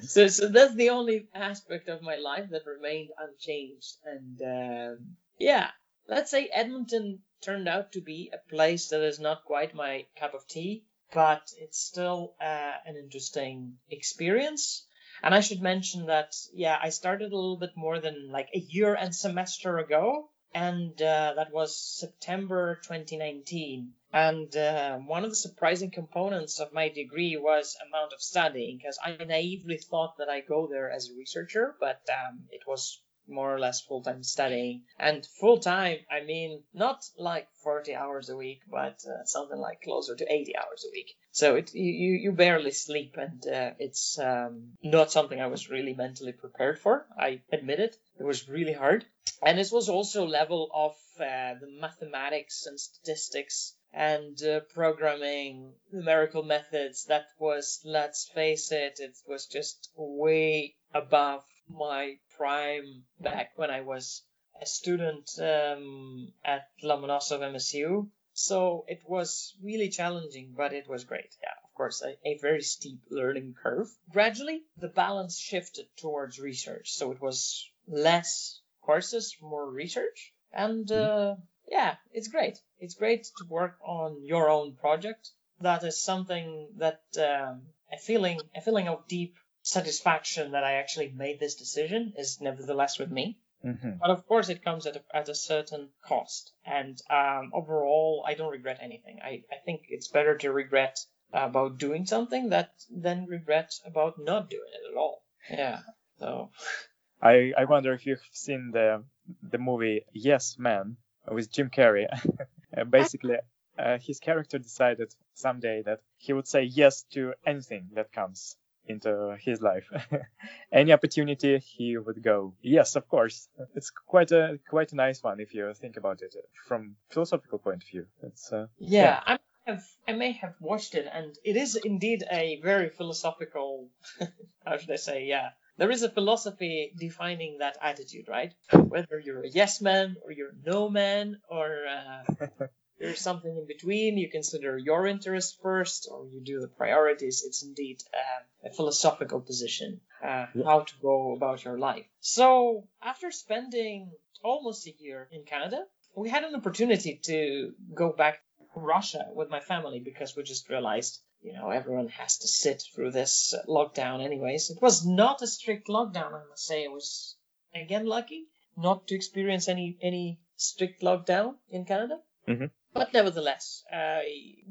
So, 0.03 0.29
so 0.29 0.49
that's 0.49 0.75
the 0.75 0.91
only 0.91 1.27
aspect 1.35 1.89
of 1.89 2.03
my 2.03 2.17
life 2.17 2.51
that 2.51 2.67
remained 2.67 3.11
unchanged. 3.19 3.97
And 4.05 4.41
um, 4.43 5.17
yeah, 5.39 5.71
let's 6.09 6.31
say 6.31 6.49
Edmonton 6.53 7.23
turned 7.43 7.69
out 7.69 7.93
to 7.93 8.01
be 8.01 8.31
a 8.33 8.51
place 8.51 8.89
that 8.89 9.03
is 9.03 9.19
not 9.21 9.45
quite 9.45 9.75
my 9.75 10.07
cup 10.19 10.35
of 10.35 10.47
tea, 10.47 10.85
but 11.13 11.51
it's 11.59 11.79
still 11.79 12.35
uh, 12.41 12.73
an 12.87 12.97
interesting 12.97 13.79
experience. 13.91 14.87
And 15.23 15.35
I 15.35 15.41
should 15.41 15.63
mention 15.63 16.07
that, 16.07 16.35
yeah, 16.53 16.79
I 16.83 16.89
started 16.89 17.33
a 17.33 17.37
little 17.37 17.57
bit 17.57 17.77
more 17.77 18.01
than 18.01 18.31
like 18.31 18.49
a 18.55 18.59
year 18.59 18.95
and 18.95 19.15
semester 19.15 19.79
ago, 19.79 20.31
and 20.53 21.01
uh, 21.01 21.35
that 21.37 21.53
was 21.53 21.77
September 21.99 22.81
2019. 22.85 23.93
And 24.13 24.55
uh, 24.57 24.99
one 24.99 25.25
of 25.25 25.31
the 25.31 25.37
surprising 25.37 25.91
components 25.91 26.61
of 26.61 26.73
my 26.73 26.89
degree 26.89 27.37
was 27.37 27.77
amount 27.89 28.13
of 28.13 28.23
studying, 28.23 28.79
because 28.79 28.99
I 29.03 29.17
naively 29.25 29.79
thought 29.79 30.19
that 30.19 30.29
I 30.29 30.41
go 30.41 30.67
there 30.67 30.91
as 30.91 31.09
a 31.09 31.17
researcher, 31.17 31.75
but 31.81 32.01
um, 32.11 32.45
it 32.51 32.63
was 32.67 33.01
more 33.29 33.55
or 33.55 33.59
less 33.59 33.81
full 33.81 34.03
time 34.03 34.23
studying. 34.23 34.83
And 34.99 35.27
full 35.41 35.59
time, 35.59 35.99
I 36.11 36.25
mean, 36.25 36.63
not 36.73 37.05
like 37.19 37.49
40 37.63 37.95
hours 37.95 38.29
a 38.29 38.37
week, 38.37 38.63
but 38.71 39.03
uh, 39.07 39.25
something 39.25 39.59
like 39.59 39.83
closer 39.83 40.15
to 40.15 40.33
80 40.33 40.57
hours 40.57 40.85
a 40.87 40.93
week. 40.93 41.17
So 41.33 41.57
it, 41.57 41.75
you, 41.75 42.15
you 42.15 42.33
barely 42.33 42.71
sleep, 42.71 43.17
and 43.17 43.47
uh, 43.47 43.71
it's 43.79 44.19
um, 44.19 44.73
not 44.83 45.11
something 45.11 45.41
I 45.41 45.49
was 45.49 45.71
really 45.71 45.95
mentally 45.95 46.33
prepared 46.33 46.79
for. 46.79 47.07
I 47.19 47.41
admit 47.53 47.81
it. 47.81 47.97
It 48.19 48.25
was 48.25 48.49
really 48.49 48.73
hard. 48.73 49.05
And 49.43 49.59
this 49.59 49.73
was 49.73 49.89
also 49.89 50.27
level 50.27 50.71
of 50.73 50.93
uh, 51.19 51.55
the 51.61 51.69
mathematics 51.81 52.67
and 52.67 52.79
statistics 52.79 53.75
and 53.93 54.43
uh, 54.43 54.61
programming 54.75 55.73
numerical 55.93 56.43
methods 56.43 57.05
that 57.05 57.27
was 57.39 57.81
let's 57.85 58.29
face 58.35 58.73
it 58.73 58.99
it 58.99 59.17
was 59.29 59.47
just 59.47 59.89
way 59.97 60.75
above 60.93 61.45
my 61.69 62.17
prime 62.37 63.05
back 63.21 63.53
when 63.57 63.71
I 63.71 63.81
was 63.81 64.23
a 64.61 64.67
student 64.67 65.31
um, 65.39 66.33
at 66.45 66.69
Lomonosov 66.83 67.41
MSU. 67.41 68.09
So 68.33 68.85
it 68.89 69.03
was 69.07 69.55
really 69.63 69.89
challenging, 69.89 70.55
but 70.57 70.73
it 70.73 70.89
was 70.89 71.05
great. 71.05 71.37
Yeah, 71.41 71.55
of 71.63 71.73
course, 71.75 72.03
a, 72.03 72.17
a, 72.29 72.39
very 72.39 72.63
steep 72.63 73.01
learning 73.09 73.55
curve. 73.63 73.89
Gradually, 74.11 74.63
the 74.77 74.89
balance 74.89 75.39
shifted 75.39 75.87
towards 75.97 76.41
research. 76.41 76.93
So 76.93 77.13
it 77.13 77.21
was 77.21 77.71
less 77.87 78.61
courses, 78.83 79.37
more 79.41 79.71
research. 79.71 80.33
And 80.53 80.91
uh, 80.91 81.37
yeah, 81.69 81.95
it's 82.13 82.29
great. 82.29 82.59
It's 82.79 82.95
great 82.95 83.25
to 83.39 83.45
work 83.49 83.77
on 83.85 84.25
your 84.25 84.51
own 84.51 84.75
project. 84.75 85.31
That 85.61 85.85
is 85.85 86.03
something 86.03 86.69
that 86.79 87.03
um, 87.19 87.63
a 87.93 87.99
feeling, 87.99 88.41
a 88.55 88.61
feeling 88.61 88.89
of 88.89 89.07
deep 89.07 89.37
satisfaction 89.65 90.53
that 90.53 90.63
I 90.63 90.75
actually 90.75 91.09
made 91.09 91.41
this 91.41 91.55
decision 91.57 92.13
is 92.19 92.41
nevertheless 92.41 92.99
with 92.99 93.11
me. 93.11 93.39
Mm-hmm. 93.65 93.93
But 93.99 94.11
of 94.11 94.27
course, 94.29 94.51
it 94.51 94.63
comes 94.63 94.87
at 94.87 94.97
a, 94.97 95.03
at 95.17 95.31
a 95.31 95.35
certain 95.35 95.89
cost. 96.07 96.53
And 96.67 97.01
um, 97.09 97.51
overall, 97.55 98.25
I 98.29 98.35
don't 98.35 98.53
regret 98.53 98.79
anything. 98.83 99.21
I, 99.25 99.43
I 99.51 99.57
think 99.65 99.87
it's 99.89 100.09
better 100.09 100.37
to 100.37 100.53
regret 100.53 100.99
about 101.33 101.79
doing 101.79 102.05
something 102.05 102.51
that 102.51 102.73
than 102.91 103.27
regret 103.27 103.73
about 103.87 104.17
not 104.19 104.51
doing 104.51 104.69
it 104.69 104.93
at 104.93 104.97
all. 104.99 105.23
Yeah. 105.51 105.81
So. 106.19 106.51
I, 107.23 107.55
I 107.57 107.65
wonder 107.65 107.95
if 107.95 108.05
you've 108.05 108.29
seen 108.33 108.71
the 108.71 109.03
the 109.43 109.57
movie 109.57 110.05
Yes 110.13 110.57
Man 110.59 110.99
with 111.27 111.51
Jim 111.51 111.71
Carrey. 111.71 112.07
Basically, 112.91 113.37
uh, 113.79 113.97
his 113.99 114.21
character 114.21 114.59
decided 114.59 115.15
someday 115.33 115.81
that 115.87 116.01
he 116.19 116.35
would 116.35 116.47
say 116.47 116.65
yes 116.65 117.05
to 117.15 117.33
anything 117.47 117.89
that 117.95 118.13
comes 118.13 118.57
into 118.87 119.37
his 119.41 119.61
life. 119.61 119.91
Any 120.73 120.93
opportunity 120.93 121.59
he 121.59 121.97
would 121.97 122.23
go. 122.23 122.55
Yes, 122.63 122.97
of 122.97 123.09
course. 123.09 123.49
It's 123.75 123.91
quite 123.91 124.33
a 124.33 124.59
quite 124.69 124.93
a 124.93 124.97
nice 124.97 125.23
one 125.23 125.41
if 125.41 125.55
you 125.55 125.73
think 125.75 125.97
about 125.97 126.23
it 126.23 126.35
from 126.67 126.97
philosophical 127.11 127.59
point 127.59 127.83
of 127.83 127.89
view. 127.89 128.07
It's 128.23 128.53
uh, 128.53 128.67
yeah. 128.79 129.03
yeah. 129.03 129.21
I 129.27 129.39
have 129.67 129.85
I 130.09 130.13
may 130.13 130.33
have 130.33 130.55
watched 130.61 130.95
it, 130.95 131.07
and 131.13 131.35
it 131.45 131.57
is 131.57 131.77
indeed 131.77 132.25
a 132.31 132.61
very 132.63 132.91
philosophical. 132.91 133.89
how 134.67 134.77
should 134.77 134.91
I 134.91 134.97
say? 134.97 135.25
Yeah. 135.25 135.51
There 135.77 135.91
is 135.91 136.05
a 136.05 136.09
philosophy 136.09 136.93
defining 136.97 137.59
that 137.59 137.77
attitude, 137.83 138.29
right? 138.29 138.55
Whether 138.71 139.19
you're 139.19 139.43
a 139.43 139.49
yes 139.49 139.81
man 139.81 140.17
or 140.23 140.31
you're 140.31 140.51
a 140.51 140.71
no 140.71 140.89
man 140.89 141.41
or 141.49 141.69
uh, 141.87 142.67
there's 142.99 143.21
something 143.21 143.57
in 143.57 143.67
between. 143.67 144.19
You 144.19 144.31
consider 144.31 144.79
your 144.79 145.07
interests 145.07 145.57
first, 145.63 146.09
or 146.11 146.27
you 146.27 146.41
do 146.41 146.61
the 146.61 146.69
priorities. 146.69 147.45
It's 147.45 147.63
indeed 147.63 148.03
uh, 148.13 148.69
a 148.69 148.73
philosophical 148.73 149.41
position, 149.41 150.01
uh, 150.23 150.47
yeah. 150.55 150.65
how 150.65 150.81
to 150.81 150.93
go 151.03 151.35
about 151.35 151.65
your 151.65 151.79
life. 151.79 152.07
So, 152.21 152.89
after 153.03 153.31
spending 153.31 154.13
almost 154.43 154.87
a 154.87 154.95
year 154.99 155.29
in 155.33 155.45
Canada, 155.45 155.85
we 156.15 156.29
had 156.29 156.45
an 156.45 156.55
opportunity 156.55 157.21
to 157.25 157.73
go 157.93 158.13
back 158.13 158.39
to 158.75 158.81
Russia 158.81 159.27
with 159.33 159.51
my 159.51 159.61
family 159.61 160.01
because 160.01 160.37
we 160.37 160.43
just 160.43 160.69
realized, 160.69 161.21
you 161.43 161.53
know, 161.53 161.71
everyone 161.71 162.09
has 162.09 162.39
to 162.39 162.49
sit 162.49 162.83
through 162.95 163.11
this 163.11 163.55
lockdown 163.69 164.25
anyways. 164.25 164.71
It 164.71 164.81
was 164.81 165.05
not 165.05 165.43
a 165.43 165.47
strict 165.47 165.89
lockdown, 165.89 166.33
I 166.33 166.49
must 166.49 166.65
say. 166.65 166.85
It 166.85 166.93
was, 166.93 167.37
again, 167.75 168.07
lucky 168.07 168.47
not 168.77 169.07
to 169.09 169.15
experience 169.15 169.69
any, 169.69 169.99
any 170.03 170.41
strict 170.57 171.03
lockdown 171.03 171.55
in 171.71 171.85
Canada. 171.85 172.19
Mm-hmm. 172.49 172.67
But 172.95 173.13
nevertheless, 173.13 173.83
uh, 173.93 174.21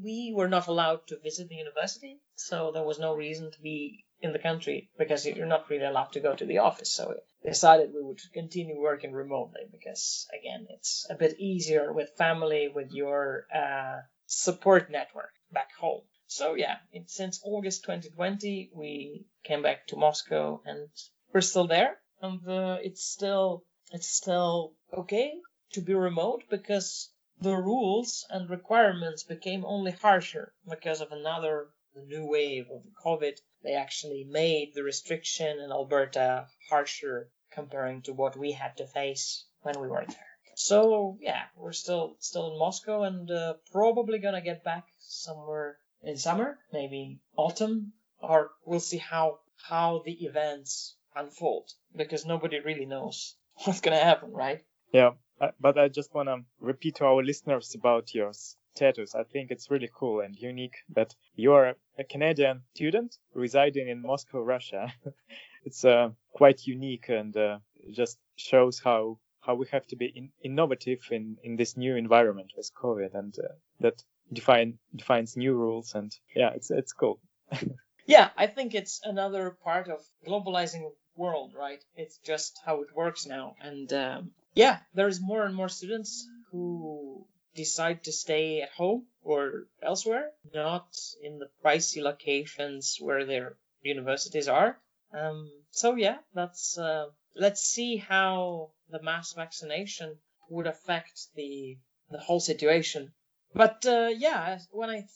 we 0.02 0.32
were 0.34 0.48
not 0.48 0.66
allowed 0.66 1.06
to 1.08 1.18
visit 1.18 1.50
the 1.50 1.56
university, 1.56 2.20
so 2.36 2.72
there 2.72 2.82
was 2.82 2.98
no 2.98 3.14
reason 3.14 3.52
to 3.52 3.60
be 3.60 4.06
in 4.20 4.32
the 4.32 4.38
country 4.38 4.88
because 4.96 5.26
you're 5.26 5.44
not 5.44 5.68
really 5.68 5.84
allowed 5.84 6.12
to 6.12 6.20
go 6.20 6.34
to 6.34 6.46
the 6.46 6.58
office. 6.58 6.90
So 6.90 7.10
we 7.42 7.50
decided 7.50 7.92
we 7.92 8.02
would 8.02 8.20
continue 8.32 8.80
working 8.80 9.12
remotely 9.12 9.60
because, 9.70 10.26
again, 10.40 10.66
it's 10.70 11.06
a 11.10 11.14
bit 11.14 11.38
easier 11.38 11.92
with 11.92 12.16
family, 12.16 12.68
with 12.74 12.92
your 12.92 13.46
uh, 13.54 14.00
support 14.24 14.90
network 14.90 15.34
back 15.52 15.68
home. 15.78 16.00
So 16.26 16.54
yeah, 16.54 16.76
it, 16.92 17.10
since 17.10 17.42
August 17.44 17.84
2020, 17.84 18.70
we 18.74 19.26
came 19.44 19.60
back 19.60 19.86
to 19.88 19.96
Moscow 19.96 20.62
and 20.64 20.88
we're 21.34 21.42
still 21.42 21.66
there. 21.66 21.98
And 22.22 22.40
uh, 22.48 22.78
it's 22.80 23.04
still 23.04 23.64
it's 23.92 24.08
still 24.08 24.72
okay 24.96 25.34
to 25.72 25.82
be 25.82 25.92
remote 25.92 26.44
because 26.48 27.10
the 27.40 27.56
rules 27.56 28.26
and 28.30 28.48
requirements 28.48 29.22
became 29.24 29.64
only 29.64 29.90
harsher 29.90 30.52
because 30.68 31.00
of 31.00 31.12
another 31.12 31.68
new 32.06 32.26
wave 32.26 32.70
of 32.70 32.82
COVID. 33.04 33.40
They 33.62 33.74
actually 33.74 34.24
made 34.24 34.74
the 34.74 34.82
restriction 34.82 35.58
in 35.58 35.70
Alberta 35.70 36.48
harsher 36.68 37.30
comparing 37.50 38.02
to 38.02 38.12
what 38.12 38.36
we 38.36 38.52
had 38.52 38.76
to 38.76 38.86
face 38.86 39.44
when 39.62 39.80
we 39.80 39.88
were 39.88 40.04
there. 40.06 40.34
So 40.56 41.18
yeah, 41.20 41.44
we're 41.56 41.72
still 41.72 42.16
still 42.20 42.52
in 42.52 42.58
Moscow 42.58 43.02
and 43.02 43.30
uh, 43.30 43.54
probably 43.72 44.18
gonna 44.18 44.40
get 44.40 44.64
back 44.64 44.86
somewhere 45.00 45.78
in 46.02 46.16
summer, 46.16 46.58
maybe 46.72 47.20
autumn, 47.36 47.92
or 48.20 48.52
we'll 48.64 48.80
see 48.80 48.98
how 48.98 49.40
how 49.56 50.02
the 50.04 50.24
events 50.24 50.96
unfold 51.14 51.70
because 51.96 52.26
nobody 52.26 52.60
really 52.60 52.86
knows 52.86 53.36
what's 53.64 53.80
gonna 53.80 53.98
happen, 53.98 54.32
right? 54.32 54.64
Yeah, 54.92 55.12
uh, 55.40 55.50
but 55.60 55.78
I 55.78 55.88
just 55.88 56.14
want 56.14 56.28
to 56.28 56.42
repeat 56.60 56.96
to 56.96 57.04
our 57.04 57.22
listeners 57.22 57.74
about 57.74 58.14
your 58.14 58.32
status. 58.74 59.14
I 59.14 59.24
think 59.24 59.50
it's 59.50 59.70
really 59.70 59.90
cool 59.92 60.20
and 60.20 60.36
unique 60.36 60.76
that 60.94 61.14
you 61.36 61.52
are 61.52 61.74
a 61.98 62.04
Canadian 62.04 62.62
student 62.74 63.16
residing 63.34 63.88
in 63.88 64.02
Moscow, 64.02 64.40
Russia. 64.40 64.92
it's 65.64 65.84
uh, 65.84 66.10
quite 66.32 66.66
unique 66.66 67.08
and 67.08 67.36
uh, 67.36 67.58
just 67.92 68.18
shows 68.36 68.80
how 68.80 69.18
how 69.40 69.54
we 69.54 69.66
have 69.70 69.86
to 69.86 69.96
be 69.96 70.06
in, 70.06 70.30
innovative 70.42 71.00
in, 71.10 71.36
in 71.42 71.56
this 71.56 71.76
new 71.76 71.96
environment 71.96 72.50
with 72.56 72.70
COVID, 72.74 73.14
and 73.14 73.34
uh, 73.38 73.52
that 73.80 74.02
define 74.32 74.78
defines 74.94 75.36
new 75.36 75.54
rules 75.54 75.94
and 75.94 76.16
yeah 76.34 76.50
it's 76.54 76.70
it's 76.70 76.92
cool 76.92 77.20
yeah 78.06 78.30
i 78.36 78.46
think 78.46 78.74
it's 78.74 79.00
another 79.04 79.56
part 79.62 79.88
of 79.88 80.00
globalizing 80.26 80.90
world 81.16 81.52
right 81.56 81.84
it's 81.94 82.18
just 82.18 82.58
how 82.64 82.82
it 82.82 82.94
works 82.94 83.26
now 83.26 83.54
and 83.60 83.92
um, 83.92 84.30
yeah 84.54 84.78
there's 84.94 85.20
more 85.20 85.44
and 85.44 85.54
more 85.54 85.68
students 85.68 86.26
who 86.50 87.26
decide 87.54 88.04
to 88.04 88.12
stay 88.12 88.62
at 88.62 88.70
home 88.70 89.06
or 89.22 89.66
elsewhere 89.82 90.30
not 90.52 90.86
in 91.22 91.38
the 91.38 91.48
pricey 91.64 92.02
locations 92.02 92.96
where 93.00 93.24
their 93.24 93.56
universities 93.82 94.48
are. 94.48 94.78
Um, 95.12 95.50
so 95.70 95.94
yeah 95.94 96.18
that's 96.34 96.76
uh, 96.78 97.06
let's 97.36 97.62
see 97.62 97.96
how 97.96 98.70
the 98.90 99.02
mass 99.02 99.32
vaccination 99.32 100.16
would 100.50 100.66
affect 100.66 101.28
the 101.34 101.78
the 102.10 102.18
whole 102.18 102.40
situation. 102.40 103.12
But 103.54 103.86
uh, 103.86 104.10
yeah, 104.16 104.58
when 104.70 104.90
I 104.90 105.06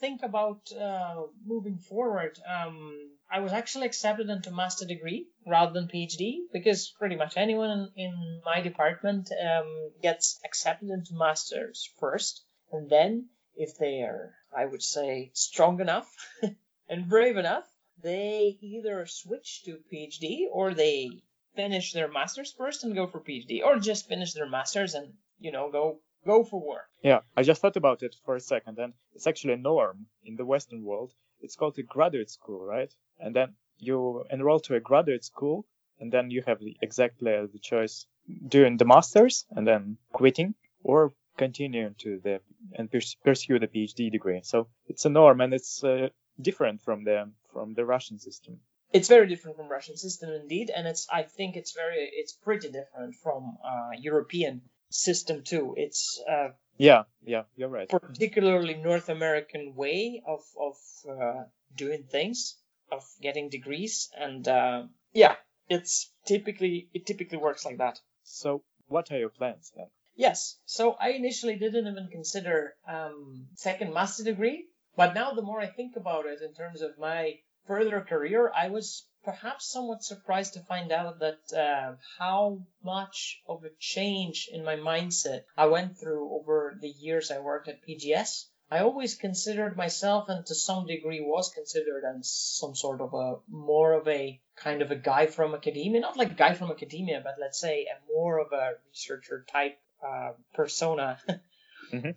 think 0.00 0.22
about 0.22 0.70
uh, 0.72 1.22
moving 1.44 1.78
forward, 1.78 2.38
um, 2.48 3.10
I 3.30 3.40
was 3.40 3.52
actually 3.52 3.86
accepted 3.86 4.30
into 4.30 4.50
master 4.50 4.86
degree 4.86 5.26
rather 5.46 5.72
than 5.72 5.88
PhD 5.88 6.38
because 6.52 6.88
pretty 6.98 7.16
much 7.16 7.36
anyone 7.36 7.90
in, 7.96 8.04
in 8.04 8.40
my 8.44 8.60
department 8.60 9.30
um, 9.32 9.90
gets 10.02 10.40
accepted 10.44 10.90
into 10.90 11.14
masters 11.14 11.90
first, 11.98 12.42
and 12.72 12.88
then 12.88 13.28
if 13.56 13.76
they 13.76 14.02
are, 14.02 14.34
I 14.56 14.64
would 14.64 14.82
say, 14.82 15.30
strong 15.34 15.80
enough 15.80 16.08
and 16.88 17.08
brave 17.08 17.36
enough, 17.36 17.68
they 18.02 18.56
either 18.60 19.04
switch 19.06 19.62
to 19.64 19.78
PhD 19.92 20.46
or 20.50 20.72
they 20.72 21.10
finish 21.54 21.92
their 21.92 22.08
masters 22.08 22.52
first 22.52 22.84
and 22.84 22.94
go 22.94 23.08
for 23.08 23.20
PhD, 23.20 23.62
or 23.64 23.78
just 23.78 24.08
finish 24.08 24.32
their 24.32 24.48
masters 24.48 24.94
and 24.94 25.12
you 25.40 25.52
know 25.52 25.70
go 25.70 26.00
go 26.26 26.44
for 26.44 26.60
work. 26.60 26.88
Yeah, 27.02 27.20
I 27.36 27.42
just 27.42 27.60
thought 27.60 27.76
about 27.76 28.02
it 28.02 28.14
for 28.24 28.36
a 28.36 28.40
second, 28.40 28.78
and 28.78 28.92
it's 29.14 29.26
actually 29.26 29.54
a 29.54 29.58
norm 29.58 30.06
in 30.24 30.36
the 30.36 30.44
Western 30.44 30.82
world. 30.84 31.12
It's 31.40 31.56
called 31.56 31.78
a 31.78 31.82
graduate 31.82 32.30
school, 32.30 32.64
right? 32.64 32.92
And 33.18 33.34
then 33.34 33.54
you 33.78 34.24
enroll 34.30 34.60
to 34.60 34.74
a 34.74 34.80
graduate 34.80 35.24
school, 35.24 35.66
and 36.00 36.12
then 36.12 36.30
you 36.30 36.42
have 36.46 36.60
exactly 36.82 37.32
the 37.52 37.58
choice 37.60 38.06
doing 38.46 38.76
the 38.76 38.84
masters 38.84 39.46
and 39.50 39.66
then 39.66 39.98
quitting, 40.12 40.54
or 40.82 41.12
continuing 41.36 41.94
to 41.98 42.20
the 42.22 42.40
and 42.74 42.90
pursue 42.90 43.58
the 43.58 43.68
PhD 43.68 44.10
degree. 44.10 44.40
So 44.42 44.68
it's 44.86 45.04
a 45.04 45.08
norm, 45.08 45.40
and 45.40 45.54
it's 45.54 45.82
uh, 45.82 46.08
different 46.40 46.82
from 46.82 47.04
the 47.04 47.30
from 47.52 47.74
the 47.74 47.84
Russian 47.84 48.18
system. 48.18 48.60
It's 48.92 49.08
very 49.08 49.26
different 49.26 49.56
from 49.56 49.68
Russian 49.68 49.96
system 49.96 50.30
indeed, 50.30 50.70
and 50.74 50.86
it's 50.86 51.06
I 51.10 51.22
think 51.22 51.56
it's 51.56 51.72
very 51.72 52.10
it's 52.12 52.32
pretty 52.32 52.68
different 52.70 53.14
from 53.22 53.58
uh, 53.64 53.90
European 53.98 54.62
system 54.90 55.42
too. 55.44 55.74
It's 55.76 56.22
uh, 56.28 56.48
yeah, 56.76 57.04
yeah, 57.24 57.42
you're 57.56 57.68
right. 57.68 57.88
Particularly 57.88 58.74
North 58.74 59.08
American 59.08 59.74
way 59.74 60.22
of 60.26 60.42
of 60.58 60.76
uh, 61.08 61.44
doing 61.74 62.04
things, 62.04 62.56
of 62.90 63.04
getting 63.20 63.48
degrees, 63.48 64.08
and 64.16 64.46
uh, 64.46 64.82
yeah, 65.12 65.36
it's 65.68 66.12
typically 66.26 66.88
it 66.94 67.06
typically 67.06 67.38
works 67.38 67.64
like 67.64 67.78
that. 67.78 68.00
So, 68.22 68.62
what 68.86 69.10
are 69.10 69.18
your 69.18 69.30
plans 69.30 69.72
then? 69.76 69.86
Yes, 70.14 70.58
so 70.64 70.92
I 70.92 71.10
initially 71.10 71.56
didn't 71.56 71.86
even 71.86 72.08
consider 72.10 72.74
um, 72.88 73.46
second 73.54 73.94
master 73.94 74.24
degree, 74.24 74.66
but 74.96 75.14
now 75.14 75.32
the 75.32 75.42
more 75.42 75.60
I 75.60 75.68
think 75.68 75.96
about 75.96 76.26
it 76.26 76.42
in 76.42 76.54
terms 76.54 76.82
of 76.82 76.98
my 76.98 77.38
further 77.66 78.00
career, 78.00 78.50
I 78.54 78.68
was 78.68 79.06
perhaps 79.24 79.70
somewhat 79.70 80.02
surprised 80.02 80.54
to 80.54 80.60
find 80.60 80.92
out 80.92 81.20
that 81.20 81.52
uh, 81.52 81.96
how 82.18 82.62
much 82.82 83.42
of 83.46 83.64
a 83.64 83.70
change 83.78 84.48
in 84.52 84.64
my 84.64 84.76
mindset 84.76 85.42
I 85.56 85.66
went 85.66 85.98
through 85.98 86.30
over 86.32 86.76
the 86.80 86.88
years 86.88 87.30
I 87.30 87.38
worked 87.38 87.68
at 87.68 87.86
PGS. 87.86 88.46
I 88.70 88.80
always 88.80 89.14
considered 89.14 89.76
myself, 89.76 90.28
and 90.28 90.44
to 90.46 90.54
some 90.54 90.86
degree 90.86 91.20
was 91.20 91.50
considered 91.50 92.04
as 92.04 92.30
some 92.30 92.74
sort 92.74 93.00
of 93.00 93.14
a 93.14 93.36
more 93.48 93.94
of 93.94 94.06
a 94.08 94.40
kind 94.56 94.82
of 94.82 94.90
a 94.90 94.96
guy 94.96 95.26
from 95.26 95.54
academia, 95.54 96.00
not 96.00 96.18
like 96.18 96.32
a 96.32 96.34
guy 96.34 96.54
from 96.54 96.70
academia, 96.70 97.20
but 97.24 97.36
let's 97.40 97.58
say 97.58 97.86
a 97.86 98.12
more 98.12 98.38
of 98.38 98.52
a 98.52 98.72
researcher 98.88 99.46
type 99.50 99.78
uh, 100.06 100.32
persona 100.52 101.18
mm-hmm. 101.92 102.10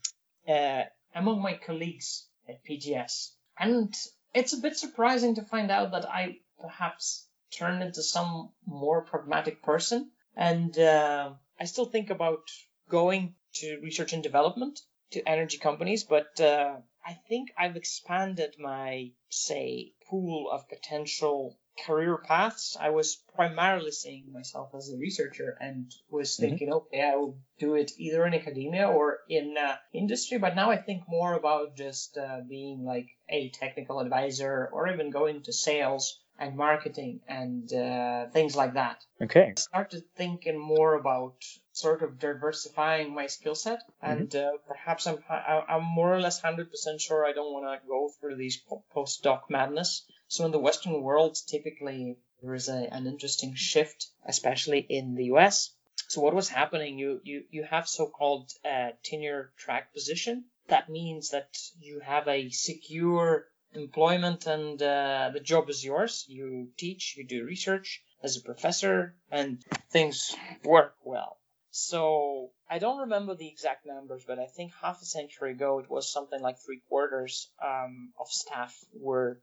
uh, 0.48 0.84
among 1.16 1.42
my 1.42 1.54
colleagues 1.54 2.28
at 2.50 2.64
PGS. 2.66 3.32
And 3.58 3.96
it's 4.34 4.54
a 4.54 4.62
bit 4.62 4.78
surprising 4.78 5.36
to 5.36 5.44
find 5.44 5.72
out 5.72 5.92
that 5.92 6.10
I 6.10 6.40
perhaps 6.62 7.28
turned 7.58 7.84
into 7.84 8.02
some 8.02 8.52
more 8.66 9.02
pragmatic 9.02 9.62
person. 9.62 10.12
And 10.36 10.78
uh, 10.78 11.34
I 11.60 11.66
still 11.66 11.86
think 11.86 12.10
about 12.10 12.50
going 12.90 13.36
to 13.56 13.80
research 13.82 14.14
and 14.14 14.24
development 14.24 14.80
to 15.12 15.28
energy 15.28 15.58
companies, 15.58 16.04
but 16.04 16.40
uh, 16.40 16.78
I 17.06 17.14
think 17.28 17.52
I've 17.58 17.76
expanded 17.76 18.56
my, 18.60 19.12
say, 19.30 19.94
pool 20.10 20.50
of 20.52 20.70
potential 20.70 21.58
career 21.86 22.18
paths. 22.18 22.78
I 22.80 22.90
was 22.92 23.16
primarily 23.36 23.92
seeing 23.92 24.32
myself 24.32 24.74
as 24.76 24.90
a 24.90 24.98
researcher 24.98 25.58
and 25.60 25.92
was 26.10 26.32
mm-hmm. 26.32 26.44
thinking, 26.44 26.68
mm-hmm. 26.70 26.88
okay, 26.88 27.02
I 27.02 27.16
will 27.16 27.38
do 27.60 27.76
it 27.76 27.92
either 27.98 28.26
in 28.26 28.34
academia 28.34 28.88
or 28.88 29.20
in 29.28 29.56
uh, 29.58 29.78
industry. 29.94 30.38
But 30.38 30.56
now 30.56 30.70
I 30.70 30.78
think 30.78 31.04
more 31.08 31.34
about 31.34 31.76
just 31.76 32.18
uh, 32.18 32.42
being 32.48 32.86
like 32.86 33.08
a 33.30 33.50
technical 33.50 34.00
advisor 34.00 34.70
or 34.72 34.88
even 34.88 35.10
going 35.10 35.44
to 35.44 35.54
sales 35.54 36.21
and 36.42 36.58
marketing 36.58 37.20
and 37.28 37.72
uh, 37.72 38.26
things 38.30 38.56
like 38.56 38.74
that. 38.74 39.06
Okay. 39.22 39.54
I 39.56 39.60
started 39.60 40.04
thinking 40.16 40.60
more 40.60 40.96
about 40.96 41.36
sort 41.72 42.02
of 42.02 42.18
diversifying 42.18 43.14
my 43.14 43.28
skill 43.28 43.54
set, 43.54 43.80
mm-hmm. 43.80 44.12
and 44.12 44.36
uh, 44.36 44.52
perhaps 44.68 45.06
I'm 45.06 45.20
I'm 45.30 45.84
more 45.84 46.14
or 46.14 46.20
less 46.20 46.42
hundred 46.42 46.72
percent 46.72 47.00
sure 47.00 47.24
I 47.24 47.34
don't 47.34 47.54
want 47.54 47.66
to 47.66 47.88
go 47.88 48.10
through 48.20 48.38
these 48.38 48.60
postdoc 48.96 49.42
madness. 49.50 50.04
So 50.28 50.46
in 50.46 50.52
the 50.52 50.66
Western 50.68 51.02
world, 51.04 51.38
typically 51.48 52.18
there 52.42 52.56
is 52.56 52.70
a, 52.70 52.92
an 52.92 53.06
interesting 53.06 53.54
shift, 53.54 54.08
especially 54.26 54.80
in 54.80 55.14
the 55.14 55.26
U.S. 55.26 55.72
So 56.08 56.22
what 56.22 56.34
was 56.34 56.50
happening? 56.50 56.98
You 56.98 57.22
you 57.24 57.44
you 57.52 57.64
have 57.64 57.88
so-called 57.88 58.52
uh, 58.66 58.90
tenure 59.04 59.52
track 59.58 59.94
position. 59.94 60.46
That 60.70 60.90
means 60.90 61.30
that 61.30 61.56
you 61.80 62.00
have 62.00 62.28
a 62.28 62.50
secure 62.50 63.46
employment 63.74 64.48
and 64.48 64.82
uh, 64.82 65.30
the 65.34 65.40
job 65.40 65.70
is 65.70 65.84
yours. 65.84 66.26
You 66.28 66.70
teach, 66.78 67.16
you 67.18 67.26
do 67.26 67.46
research 67.46 68.04
as 68.24 68.38
a 68.38 68.42
professor, 68.42 69.16
and 69.32 69.64
things 69.92 70.36
work 70.64 70.96
well. 71.04 71.38
So 71.72 72.52
I 72.70 72.80
don't 72.80 73.00
remember 73.00 73.34
the 73.36 73.48
exact 73.48 73.86
numbers, 73.86 74.24
but 74.28 74.40
I 74.40 74.46
think 74.46 74.74
half 74.82 75.02
a 75.02 75.06
century 75.06 75.52
ago 75.52 75.80
it 75.80 75.90
was 75.90 76.12
something 76.12 76.42
like 76.42 76.60
three 76.60 76.82
quarters 76.90 77.50
um, 77.64 78.12
of 78.20 78.28
staff 78.30 78.78
were 78.94 79.40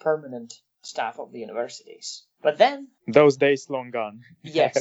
permanent 0.00 0.54
staff 0.82 1.18
of 1.18 1.32
the 1.32 1.40
universities. 1.40 2.24
But 2.42 2.56
then 2.56 2.88
those 3.06 3.36
days 3.36 3.68
long 3.68 3.90
gone. 3.90 4.22
Yes, 4.42 4.76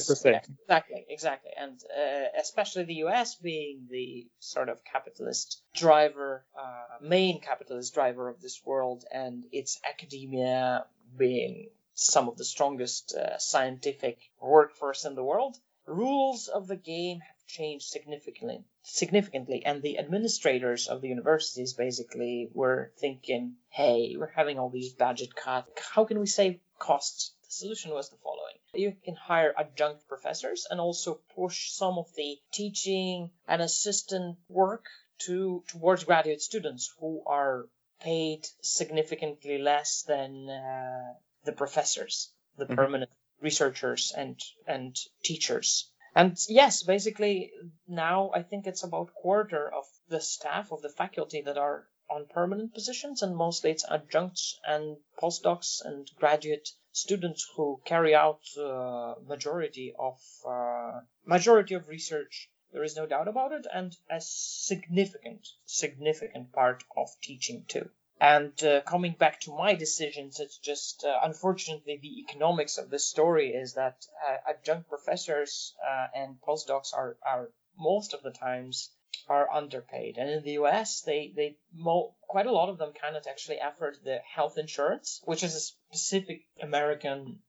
exactly, 0.64 1.06
exactly, 1.10 1.52
and 1.60 1.80
uh, 1.96 2.40
especially 2.40 2.84
the 2.84 3.02
U.S. 3.06 3.36
being 3.36 3.88
the 3.90 4.28
sort 4.40 4.70
of 4.70 4.84
capitalist 4.86 5.62
driver, 5.76 6.46
uh, 6.58 7.06
main 7.06 7.42
capitalist 7.42 7.94
driver 7.94 8.30
of 8.30 8.42
this 8.42 8.62
world, 8.66 9.04
and 9.12 9.44
its 9.52 9.80
academia 9.88 10.86
being 11.18 11.70
some 11.94 12.30
of 12.30 12.38
the 12.38 12.46
strongest 12.46 13.14
uh, 13.14 13.38
scientific 13.38 14.20
workforce 14.42 15.04
in 15.04 15.16
the 15.16 15.24
world. 15.24 15.58
Rules 15.86 16.48
of 16.48 16.68
the 16.68 16.78
game 16.78 17.22
changed 17.50 17.88
significantly, 17.88 18.64
significantly, 18.84 19.66
and 19.66 19.82
the 19.82 19.98
administrators 19.98 20.88
of 20.88 21.02
the 21.02 21.10
universities 21.10 21.74
basically 21.74 22.50
were 22.54 22.94
thinking, 22.98 23.58
"Hey, 23.70 24.16
we're 24.16 24.38
having 24.42 24.60
all 24.60 24.70
these 24.70 24.94
budget 24.94 25.36
cuts. 25.36 25.70
How 25.94 26.06
can 26.06 26.20
we 26.20 26.28
save 26.28 26.60
costs?" 26.78 27.34
The 27.44 27.52
solution 27.52 27.92
was 27.92 28.10
the 28.10 28.18
following: 28.18 28.60
you 28.74 28.96
can 29.04 29.16
hire 29.16 29.54
adjunct 29.58 30.08
professors 30.08 30.68
and 30.70 30.80
also 30.80 31.22
push 31.36 31.72
some 31.72 31.98
of 31.98 32.14
the 32.16 32.40
teaching 32.54 33.32
and 33.48 33.62
assistant 33.62 34.38
work 34.48 34.86
to 35.26 35.64
towards 35.68 36.04
graduate 36.04 36.42
students 36.42 36.94
who 37.00 37.24
are 37.26 37.68
paid 38.00 38.48
significantly 38.62 39.58
less 39.58 40.04
than 40.04 40.50
uh, 40.50 41.14
the 41.44 41.52
professors, 41.52 42.32
the 42.58 42.66
mm-hmm. 42.66 42.76
permanent 42.76 43.12
researchers 43.42 44.14
and 44.16 44.40
and 44.68 44.96
teachers. 45.24 45.92
And 46.15 46.38
yes, 46.50 46.84
basically 46.84 47.52
now 47.88 48.32
I 48.34 48.43
think 48.43 48.65
it's 48.65 48.84
about 48.84 49.13
quarter 49.13 49.72
of 49.72 49.86
the 50.08 50.19
staff 50.19 50.72
of 50.72 50.82
the 50.82 50.89
faculty 50.89 51.41
that 51.41 51.58
are 51.58 51.88
on 52.10 52.26
permanent 52.26 52.74
positions, 52.74 53.22
and 53.22 53.36
mostly 53.36 53.72
it's 53.72 53.86
adjuncts 53.88 54.60
and 54.65 54.98
postdocs 55.22 55.86
and 55.86 56.10
graduate 56.17 56.67
students 56.91 57.48
who 57.56 57.80
carry 57.86 58.15
out 58.15 58.41
uh, 58.58 59.13
majority 59.28 59.93
of 59.98 60.19
uh, 60.48 61.02
majority 61.26 61.76
of 61.76 61.88
research. 61.88 62.50
There 62.72 62.84
is 62.84 62.95
no 62.95 63.06
doubt 63.06 63.28
about 63.28 63.52
it, 63.52 63.67
and 63.72 63.95
a 64.10 64.19
significant 64.19 65.48
significant 65.65 66.52
part 66.52 66.84
of 66.98 67.10
teaching 67.22 67.65
too. 67.67 67.89
And 68.19 68.62
uh, 68.63 68.82
coming 68.82 69.15
back 69.17 69.39
to 69.41 69.55
my 69.55 69.75
decisions, 69.75 70.39
it's 70.41 70.58
just 70.58 71.05
uh, 71.05 71.19
unfortunately 71.23 71.99
the 72.01 72.19
economics 72.19 72.77
of 72.77 72.89
this 72.89 73.08
story 73.08 73.49
is 73.53 73.75
that 73.75 74.05
uh, 74.27 74.38
adjunct 74.49 74.89
professors 74.89 75.73
uh, 75.89 76.08
and 76.13 76.36
postdocs 76.41 76.93
are, 76.93 77.15
are 77.25 77.49
most 77.77 78.13
of 78.13 78.21
the 78.21 78.32
times 78.32 78.91
are 79.29 79.49
underpaid, 79.51 80.17
and 80.17 80.29
in 80.29 80.43
the 80.43 80.51
U.S. 80.53 81.01
they 81.01 81.32
they 81.36 81.58
mo- 81.73 82.13
quite 82.27 82.45
a 82.45 82.51
lot 82.51 82.69
of 82.69 82.77
them 82.77 82.91
cannot 82.93 83.25
actually 83.27 83.60
afford 83.60 83.97
the 84.03 84.19
health 84.36 84.58
insurance, 84.58 85.21
which 85.23 85.43
is 85.43 85.55
a 85.55 85.60
specific 85.60 86.41
American, 86.62 87.39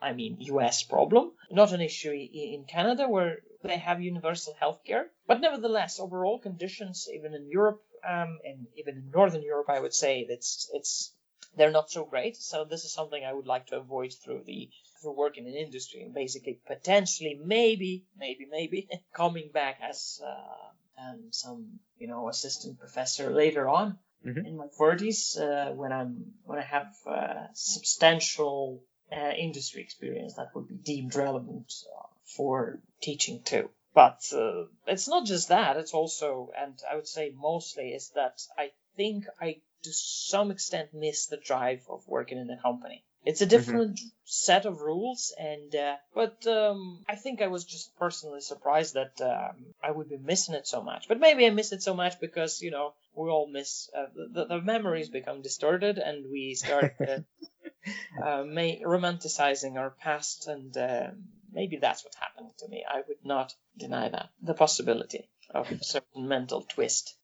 I 0.00 0.12
mean 0.12 0.36
U.S. 0.40 0.84
problem, 0.84 1.32
not 1.50 1.72
an 1.72 1.80
issue 1.80 2.12
in 2.12 2.64
Canada 2.64 3.08
where 3.08 3.38
they 3.62 3.78
have 3.78 4.00
universal 4.00 4.54
health 4.54 4.84
care. 4.84 5.10
But 5.26 5.40
nevertheless, 5.40 5.98
overall 5.98 6.38
conditions, 6.38 7.08
even 7.12 7.34
in 7.34 7.50
Europe 7.50 7.82
um, 8.06 8.38
and 8.44 8.66
even 8.76 8.96
in 8.96 9.10
Northern 9.10 9.42
Europe, 9.42 9.68
I 9.68 9.80
would 9.80 9.94
say 9.94 10.26
it's 10.28 10.70
it's 10.72 11.12
they're 11.56 11.70
not 11.70 11.90
so 11.90 12.04
great. 12.04 12.36
So 12.36 12.64
this 12.64 12.84
is 12.84 12.92
something 12.92 13.24
I 13.24 13.32
would 13.32 13.46
like 13.46 13.66
to 13.68 13.76
avoid 13.76 14.12
through 14.12 14.42
the 14.44 14.70
through 15.00 15.16
working 15.16 15.46
in 15.46 15.54
industry 15.54 16.02
and 16.02 16.14
basically 16.14 16.60
potentially 16.66 17.38
maybe 17.42 18.06
maybe 18.16 18.46
maybe 18.50 18.88
coming 19.12 19.50
back 19.52 19.78
as 19.82 20.20
uh, 20.24 21.02
um, 21.02 21.28
some 21.30 21.80
you 21.98 22.08
know 22.08 22.28
assistant 22.28 22.78
professor 22.78 23.30
later 23.30 23.68
on 23.68 23.98
Mhm. 24.24 24.46
in 24.46 24.56
my 24.56 24.66
40s 24.66 25.38
uh, 25.38 25.72
when 25.74 25.92
I'm 25.92 26.34
when 26.44 26.58
I 26.58 26.62
have 26.62 26.92
uh, 27.06 27.46
substantial 27.52 28.82
uh, 29.12 29.32
industry 29.36 29.82
experience 29.82 30.34
that 30.34 30.54
would 30.54 30.68
be 30.68 30.74
deemed 30.74 31.14
relevant 31.14 31.72
uh, 31.94 32.06
for 32.36 32.80
teaching 33.00 33.42
too. 33.42 33.70
But 33.96 34.30
uh, 34.34 34.66
it's 34.86 35.08
not 35.08 35.24
just 35.24 35.48
that; 35.48 35.78
it's 35.78 35.94
also, 35.94 36.50
and 36.54 36.78
I 36.90 36.96
would 36.96 37.08
say 37.08 37.32
mostly, 37.34 37.94
is 37.94 38.10
that 38.10 38.42
I 38.58 38.72
think 38.94 39.24
I 39.40 39.62
to 39.84 39.92
some 39.92 40.50
extent 40.50 40.92
miss 40.92 41.28
the 41.28 41.38
drive 41.38 41.82
of 41.88 42.06
working 42.06 42.36
in 42.36 42.50
a 42.50 42.60
company. 42.60 43.04
It's 43.24 43.40
a 43.40 43.46
different 43.46 43.98
set 44.24 44.66
of 44.66 44.82
rules, 44.82 45.32
and 45.38 45.74
uh, 45.74 45.96
but 46.14 46.46
um, 46.46 47.04
I 47.08 47.16
think 47.16 47.40
I 47.40 47.46
was 47.46 47.64
just 47.64 47.96
personally 47.96 48.42
surprised 48.42 48.92
that 48.94 49.18
um, 49.22 49.64
I 49.82 49.92
would 49.92 50.10
be 50.10 50.18
missing 50.18 50.54
it 50.54 50.66
so 50.66 50.82
much. 50.82 51.08
But 51.08 51.18
maybe 51.18 51.46
I 51.46 51.50
miss 51.50 51.72
it 51.72 51.82
so 51.82 51.94
much 51.94 52.20
because 52.20 52.60
you 52.60 52.72
know 52.72 52.92
we 53.14 53.30
all 53.30 53.48
miss 53.48 53.88
uh, 53.96 54.08
the, 54.14 54.44
the 54.44 54.60
memories 54.60 55.08
become 55.08 55.40
distorted, 55.40 55.96
and 55.96 56.30
we 56.30 56.54
start 56.54 56.92
uh, 57.00 57.20
uh, 58.22 58.44
ma- 58.44 58.84
romanticizing 58.84 59.78
our 59.78 59.90
past, 59.90 60.48
and 60.48 60.76
um 60.76 61.28
maybe 61.56 61.78
that's 61.78 62.04
what 62.04 62.14
happened 62.14 62.50
to 62.58 62.68
me. 62.68 62.84
I 62.88 63.02
would 63.08 63.24
not 63.24 63.54
deny 63.76 64.08
that 64.10 64.28
the 64.42 64.54
possibility 64.54 65.28
of 65.50 65.72
a 65.72 65.82
certain 65.82 66.28
mental 66.28 66.62
twist. 66.62 67.16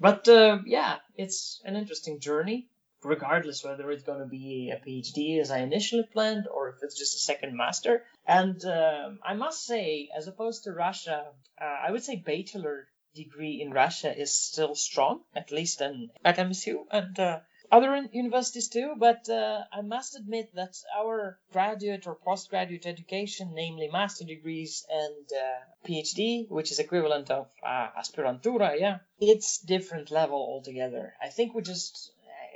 But 0.00 0.28
uh, 0.28 0.58
yeah, 0.66 0.96
it's 1.14 1.62
an 1.64 1.76
interesting 1.76 2.18
journey, 2.20 2.66
regardless 3.02 3.64
whether 3.64 3.90
it's 3.90 4.02
going 4.02 4.18
to 4.18 4.26
be 4.26 4.72
a 4.74 4.80
PhD 4.84 5.40
as 5.40 5.50
I 5.50 5.60
initially 5.60 6.06
planned 6.12 6.48
or 6.48 6.68
if 6.70 6.82
it's 6.82 6.98
just 6.98 7.14
a 7.14 7.26
second 7.30 7.56
master. 7.56 8.02
And 8.26 8.62
um, 8.64 9.20
I 9.24 9.34
must 9.34 9.64
say, 9.64 10.08
as 10.18 10.26
opposed 10.26 10.64
to 10.64 10.72
Russia, 10.72 11.26
uh, 11.60 11.76
I 11.86 11.92
would 11.92 12.02
say 12.02 12.16
bachelor 12.16 12.88
degree 13.14 13.62
in 13.62 13.70
Russia 13.72 14.10
is 14.14 14.34
still 14.34 14.74
strong, 14.74 15.22
at 15.34 15.50
least 15.52 15.80
in, 15.80 16.10
at 16.24 16.36
MSU 16.36 16.84
and 16.90 17.18
uh, 17.18 17.38
other 17.70 18.08
universities 18.12 18.68
too. 18.68 18.94
But 18.98 19.28
uh, 19.28 19.64
I 19.72 19.82
must 19.82 20.16
admit 20.16 20.54
that 20.54 20.76
our 20.96 21.38
graduate 21.52 22.06
or 22.06 22.14
postgraduate 22.14 22.86
education, 22.86 23.52
namely 23.54 23.88
master 23.88 24.24
degrees 24.24 24.86
and 24.90 25.26
uh, 25.32 25.88
PhD, 25.88 26.48
which 26.48 26.70
is 26.70 26.78
equivalent 26.78 27.30
of 27.30 27.48
uh, 27.64 27.88
aspirantura, 27.98 28.78
yeah, 28.78 28.98
it's 29.20 29.58
different 29.58 30.10
level 30.10 30.38
altogether. 30.38 31.14
I 31.22 31.28
think 31.28 31.54
we 31.54 31.62
just 31.62 32.12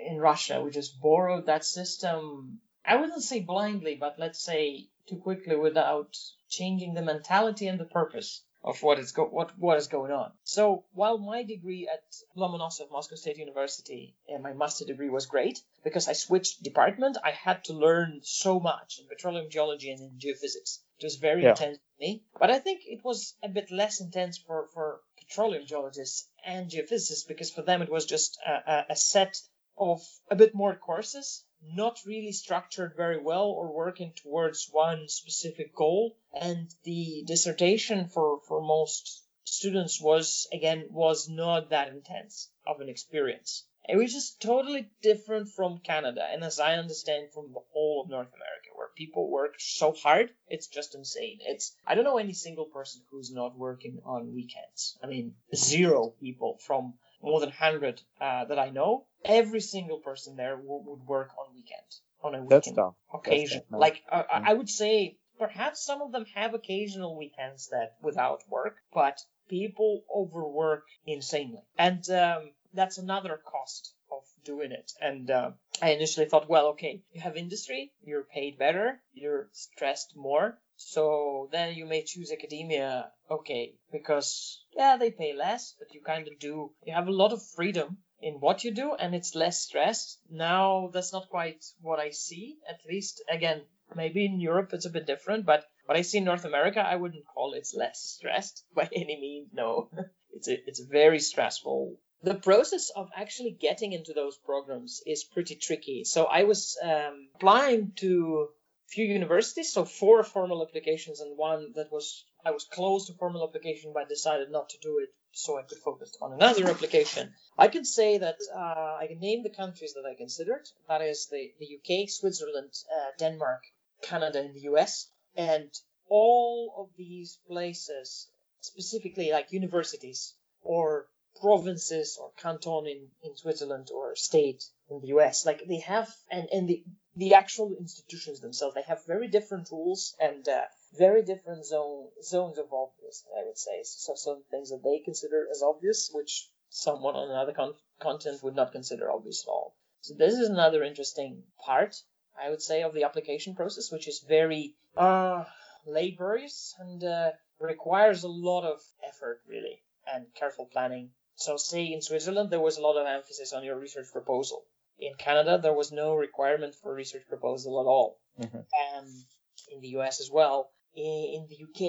in 0.06 0.18
Russia 0.18 0.62
we 0.62 0.70
just 0.70 1.00
borrowed 1.00 1.46
that 1.46 1.64
system. 1.64 2.60
I 2.84 2.96
wouldn't 2.96 3.22
say 3.22 3.40
blindly, 3.40 3.96
but 3.96 4.18
let's 4.18 4.42
say 4.42 4.88
too 5.06 5.16
quickly 5.16 5.56
without 5.56 6.16
changing 6.48 6.94
the 6.94 7.02
mentality 7.02 7.66
and 7.66 7.78
the 7.78 7.84
purpose 7.84 8.42
of 8.62 8.82
what 8.82 8.98
is 8.98 9.12
go- 9.12 9.24
what 9.38 9.56
what 9.58 9.78
is 9.78 9.88
going 9.88 10.12
on. 10.12 10.32
So 10.44 10.84
while 10.92 11.18
my 11.18 11.42
degree 11.42 11.88
at 11.88 12.04
Lomonosov 12.36 12.90
Moscow 12.90 13.16
State 13.16 13.38
University 13.38 14.14
and 14.28 14.42
my 14.42 14.52
master 14.52 14.84
degree 14.84 15.08
was 15.08 15.26
great 15.26 15.62
because 15.82 16.08
I 16.08 16.12
switched 16.12 16.62
department, 16.62 17.16
I 17.24 17.30
had 17.30 17.64
to 17.64 17.72
learn 17.72 18.20
so 18.22 18.60
much 18.60 18.98
in 19.00 19.08
petroleum 19.08 19.48
geology 19.50 19.90
and 19.90 20.00
in 20.00 20.18
geophysics. 20.18 20.80
It 20.98 21.04
was 21.04 21.16
very 21.16 21.42
Yeah. 21.42 21.50
intense 21.50 21.78
for 21.78 22.00
me, 22.04 22.22
but 22.38 22.50
I 22.50 22.58
think 22.58 22.82
it 22.86 23.02
was 23.02 23.34
a 23.42 23.48
bit 23.48 23.70
less 23.70 24.00
intense 24.00 24.36
for 24.38 24.68
for 24.74 25.00
petroleum 25.16 25.64
geologists 25.66 26.28
and 26.44 26.70
geophysicists 26.70 27.26
because 27.26 27.50
for 27.50 27.62
them 27.62 27.80
it 27.82 27.88
was 27.90 28.04
just 28.04 28.38
a, 28.46 28.52
a, 28.52 28.86
a 28.90 28.96
set 28.96 29.40
of 29.78 30.02
a 30.30 30.36
bit 30.36 30.54
more 30.54 30.74
courses, 30.76 31.44
not 31.62 32.00
really 32.06 32.32
structured 32.32 32.94
very 32.96 33.18
well 33.18 33.48
or 33.50 33.72
working 33.72 34.12
towards 34.14 34.68
one 34.70 35.08
specific 35.08 35.74
goal. 35.74 36.16
And 36.32 36.72
the 36.84 37.24
dissertation 37.26 38.08
for, 38.08 38.40
for 38.46 38.60
most 38.60 39.24
students 39.44 40.00
was, 40.00 40.46
again, 40.52 40.86
was 40.90 41.28
not 41.28 41.70
that 41.70 41.88
intense 41.88 42.50
of 42.66 42.80
an 42.80 42.88
experience. 42.88 43.66
It 43.88 43.96
was 43.96 44.12
just 44.12 44.40
totally 44.40 44.90
different 45.02 45.48
from 45.48 45.80
Canada, 45.80 46.24
and 46.30 46.44
as 46.44 46.60
I 46.60 46.76
understand 46.76 47.32
from 47.32 47.52
the 47.52 47.60
whole 47.72 48.02
of 48.02 48.10
North 48.10 48.28
America, 48.28 48.68
where 48.76 48.88
people 48.94 49.28
work 49.28 49.54
so 49.58 49.92
hard, 49.92 50.30
it's 50.48 50.68
just 50.68 50.94
insane. 50.94 51.38
It's 51.40 51.74
I 51.86 51.94
don't 51.94 52.04
know 52.04 52.18
any 52.18 52.34
single 52.34 52.66
person 52.66 53.02
who's 53.10 53.32
not 53.32 53.58
working 53.58 54.00
on 54.04 54.34
weekends. 54.34 54.98
I 55.02 55.06
mean, 55.06 55.34
zero 55.54 56.10
people 56.20 56.58
from 56.58 56.98
more 57.22 57.40
than 57.40 57.48
100 57.48 58.02
uh, 58.20 58.44
that 58.44 58.58
I 58.58 58.70
know, 58.70 59.06
every 59.24 59.60
single 59.60 59.98
person 59.98 60.36
there 60.36 60.56
w- 60.56 60.82
would 60.86 61.06
work 61.06 61.30
on 61.38 61.49
weekend, 61.60 61.90
on 62.22 62.34
a 62.34 62.38
weekend 62.42 62.50
That's 62.50 62.72
tough. 62.72 62.94
occasion. 63.12 63.62
tough. 63.70 63.80
Like 63.80 64.02
uh, 64.10 64.22
I- 64.32 64.40
Mm. 64.40 64.48
I 64.50 64.54
would 64.54 64.70
say, 64.70 65.18
perhaps 65.38 65.84
some 65.84 66.02
of 66.02 66.12
them 66.12 66.24
have 66.34 66.54
occasional 66.54 67.16
weekends 67.16 67.68
that 67.68 67.96
without 68.02 68.42
work, 68.48 68.76
but 68.92 69.18
people 69.48 70.04
overwork 70.14 70.84
insanely, 71.06 71.62
and 71.78 72.08
um, 72.10 72.50
that's 72.72 72.98
another 72.98 73.40
cost 73.44 73.94
of 74.10 74.22
doing 74.44 74.72
it. 74.72 74.92
And 75.00 75.30
uh, 75.30 75.50
I 75.82 75.90
initially 75.90 76.26
thought, 76.26 76.48
well, 76.48 76.68
okay, 76.68 77.02
you 77.12 77.20
have 77.20 77.36
industry, 77.36 77.92
you're 78.02 78.24
paid 78.24 78.58
better, 78.58 79.00
you're 79.12 79.48
stressed 79.52 80.16
more. 80.16 80.58
So 80.76 81.48
then 81.52 81.74
you 81.74 81.84
may 81.84 82.02
choose 82.04 82.32
academia, 82.32 83.12
okay, 83.30 83.74
because 83.92 84.64
yeah, 84.74 84.96
they 84.96 85.10
pay 85.10 85.34
less, 85.34 85.74
but 85.78 85.92
you 85.94 86.00
kind 86.00 86.26
of 86.28 86.38
do, 86.38 86.72
you 86.86 86.94
have 86.94 87.08
a 87.08 87.12
lot 87.12 87.32
of 87.32 87.42
freedom 87.56 87.98
in 88.22 88.34
what 88.34 88.64
you 88.64 88.72
do 88.72 88.94
and 88.94 89.14
it's 89.14 89.34
less 89.34 89.60
stress. 89.60 90.18
Now 90.30 90.90
that's 90.92 91.12
not 91.12 91.28
quite 91.30 91.64
what 91.80 91.98
I 91.98 92.10
see, 92.10 92.58
at 92.68 92.80
least 92.88 93.22
again, 93.30 93.62
maybe 93.94 94.24
in 94.24 94.40
Europe 94.40 94.72
it's 94.72 94.86
a 94.86 94.90
bit 94.90 95.06
different, 95.06 95.46
but 95.46 95.64
what 95.86 95.96
I 95.96 96.02
see 96.02 96.18
in 96.18 96.24
North 96.24 96.44
America, 96.44 96.80
I 96.80 96.96
wouldn't 96.96 97.26
call 97.26 97.54
it 97.54 97.68
less 97.74 98.00
stressed 98.00 98.64
by 98.74 98.88
any 98.94 99.20
means. 99.20 99.48
No, 99.52 99.90
it's 100.32 100.48
a, 100.48 100.68
it's 100.68 100.80
very 100.80 101.20
stressful. 101.20 101.96
The 102.22 102.34
process 102.34 102.90
of 102.90 103.08
actually 103.16 103.52
getting 103.52 103.92
into 103.92 104.12
those 104.12 104.36
programs 104.36 105.02
is 105.06 105.24
pretty 105.24 105.54
tricky. 105.56 106.04
So 106.04 106.24
I 106.24 106.44
was 106.44 106.76
um, 106.82 107.28
applying 107.34 107.92
to 107.96 108.50
few 108.90 109.04
universities, 109.04 109.72
so 109.72 109.84
four 109.84 110.22
formal 110.24 110.62
applications 110.66 111.20
and 111.20 111.38
one 111.38 111.72
that 111.76 111.92
was 111.92 112.24
I 112.44 112.50
was 112.50 112.64
close 112.64 113.06
to 113.06 113.14
formal 113.14 113.46
application 113.46 113.92
but 113.94 114.08
decided 114.08 114.50
not 114.50 114.70
to 114.70 114.78
do 114.78 114.98
it 114.98 115.10
so 115.32 115.58
I 115.58 115.62
could 115.62 115.78
focus 115.78 116.16
on 116.20 116.32
another 116.32 116.68
application. 116.68 117.32
I 117.56 117.68
can 117.68 117.84
say 117.84 118.18
that 118.18 118.38
uh, 118.54 118.96
I 119.00 119.06
can 119.08 119.20
name 119.20 119.42
the 119.42 119.56
countries 119.62 119.94
that 119.94 120.04
I 120.10 120.16
considered. 120.16 120.68
That 120.88 121.02
is 121.02 121.28
the, 121.30 121.52
the 121.60 121.78
UK, 121.78 122.08
Switzerland, 122.08 122.72
uh, 122.92 123.10
Denmark, 123.18 123.62
Canada, 124.02 124.40
and 124.40 124.54
the 124.54 124.62
US. 124.72 125.08
And 125.36 125.70
all 126.08 126.74
of 126.78 126.88
these 126.96 127.38
places, 127.46 128.28
specifically 128.60 129.30
like 129.30 129.52
universities 129.52 130.34
or 130.62 131.06
provinces 131.40 132.18
or 132.20 132.32
canton 132.36 132.86
in, 132.86 133.08
in 133.22 133.36
Switzerland 133.36 133.88
or 133.94 134.16
state 134.16 134.64
in 134.90 135.00
the 135.00 135.08
US, 135.08 135.46
like 135.46 135.62
they 135.66 135.78
have, 135.78 136.12
and, 136.30 136.48
and 136.52 136.68
the, 136.68 136.82
the 137.20 137.34
actual 137.34 137.76
institutions 137.78 138.40
themselves, 138.40 138.74
they 138.74 138.82
have 138.82 139.04
very 139.06 139.28
different 139.28 139.70
rules 139.70 140.16
and 140.18 140.48
uh, 140.48 140.62
very 140.96 141.22
different 141.22 141.66
zone 141.66 142.08
zones 142.22 142.56
of 142.56 142.72
obvious, 142.72 143.22
I 143.38 143.44
would 143.44 143.58
say. 143.58 143.82
So 143.82 144.14
some 144.14 144.42
things 144.50 144.70
that 144.70 144.82
they 144.82 145.00
consider 145.00 145.46
as 145.50 145.62
obvious, 145.62 146.10
which 146.14 146.48
someone 146.70 147.16
on 147.16 147.30
another 147.30 147.52
con- 147.52 147.74
continent 148.00 148.42
would 148.42 148.56
not 148.56 148.72
consider 148.72 149.10
obvious 149.10 149.44
at 149.44 149.50
all. 149.50 149.76
So 150.00 150.14
this 150.14 150.32
is 150.32 150.48
another 150.48 150.82
interesting 150.82 151.42
part, 151.62 151.94
I 152.42 152.48
would 152.48 152.62
say, 152.62 152.82
of 152.82 152.94
the 152.94 153.04
application 153.04 153.54
process, 153.54 153.92
which 153.92 154.08
is 154.08 154.20
very 154.20 154.76
uh, 154.96 155.44
laborious 155.84 156.74
and 156.78 157.04
uh, 157.04 157.32
requires 157.58 158.24
a 158.24 158.28
lot 158.28 158.64
of 158.64 158.80
effort, 159.06 159.42
really, 159.46 159.82
and 160.06 160.24
careful 160.34 160.64
planning. 160.64 161.10
So, 161.34 161.58
say 161.58 161.92
in 161.92 162.00
Switzerland, 162.00 162.48
there 162.48 162.60
was 162.60 162.78
a 162.78 162.82
lot 162.82 162.96
of 162.96 163.06
emphasis 163.06 163.52
on 163.52 163.62
your 163.62 163.78
research 163.78 164.10
proposal. 164.10 164.64
In 165.00 165.14
Canada, 165.14 165.58
there 165.58 165.72
was 165.72 165.90
no 165.92 166.14
requirement 166.14 166.74
for 166.74 166.92
research 166.94 167.26
proposal 167.28 167.80
at 167.80 167.86
all. 167.86 168.18
Mhm. 168.38 168.64
Um, 168.82 169.26
in 169.72 169.80
the 169.80 169.88
US 169.98 170.20
as 170.20 170.30
well. 170.30 170.70
In, 170.94 171.04
in 171.36 171.46
the 171.48 171.58
UK, 171.66 171.80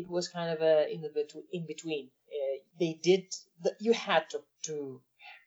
it 0.00 0.08
was 0.08 0.28
kind 0.28 0.50
of 0.50 0.60
a 0.62 0.88
in 0.92 1.00
the 1.00 1.08
betw- 1.08 1.46
in 1.52 1.66
between. 1.66 2.10
Uh, 2.28 2.56
they 2.78 2.92
did 3.02 3.24
the, 3.62 3.74
you 3.80 3.92
had 3.92 4.28
to 4.30 4.38
to 4.66 5.02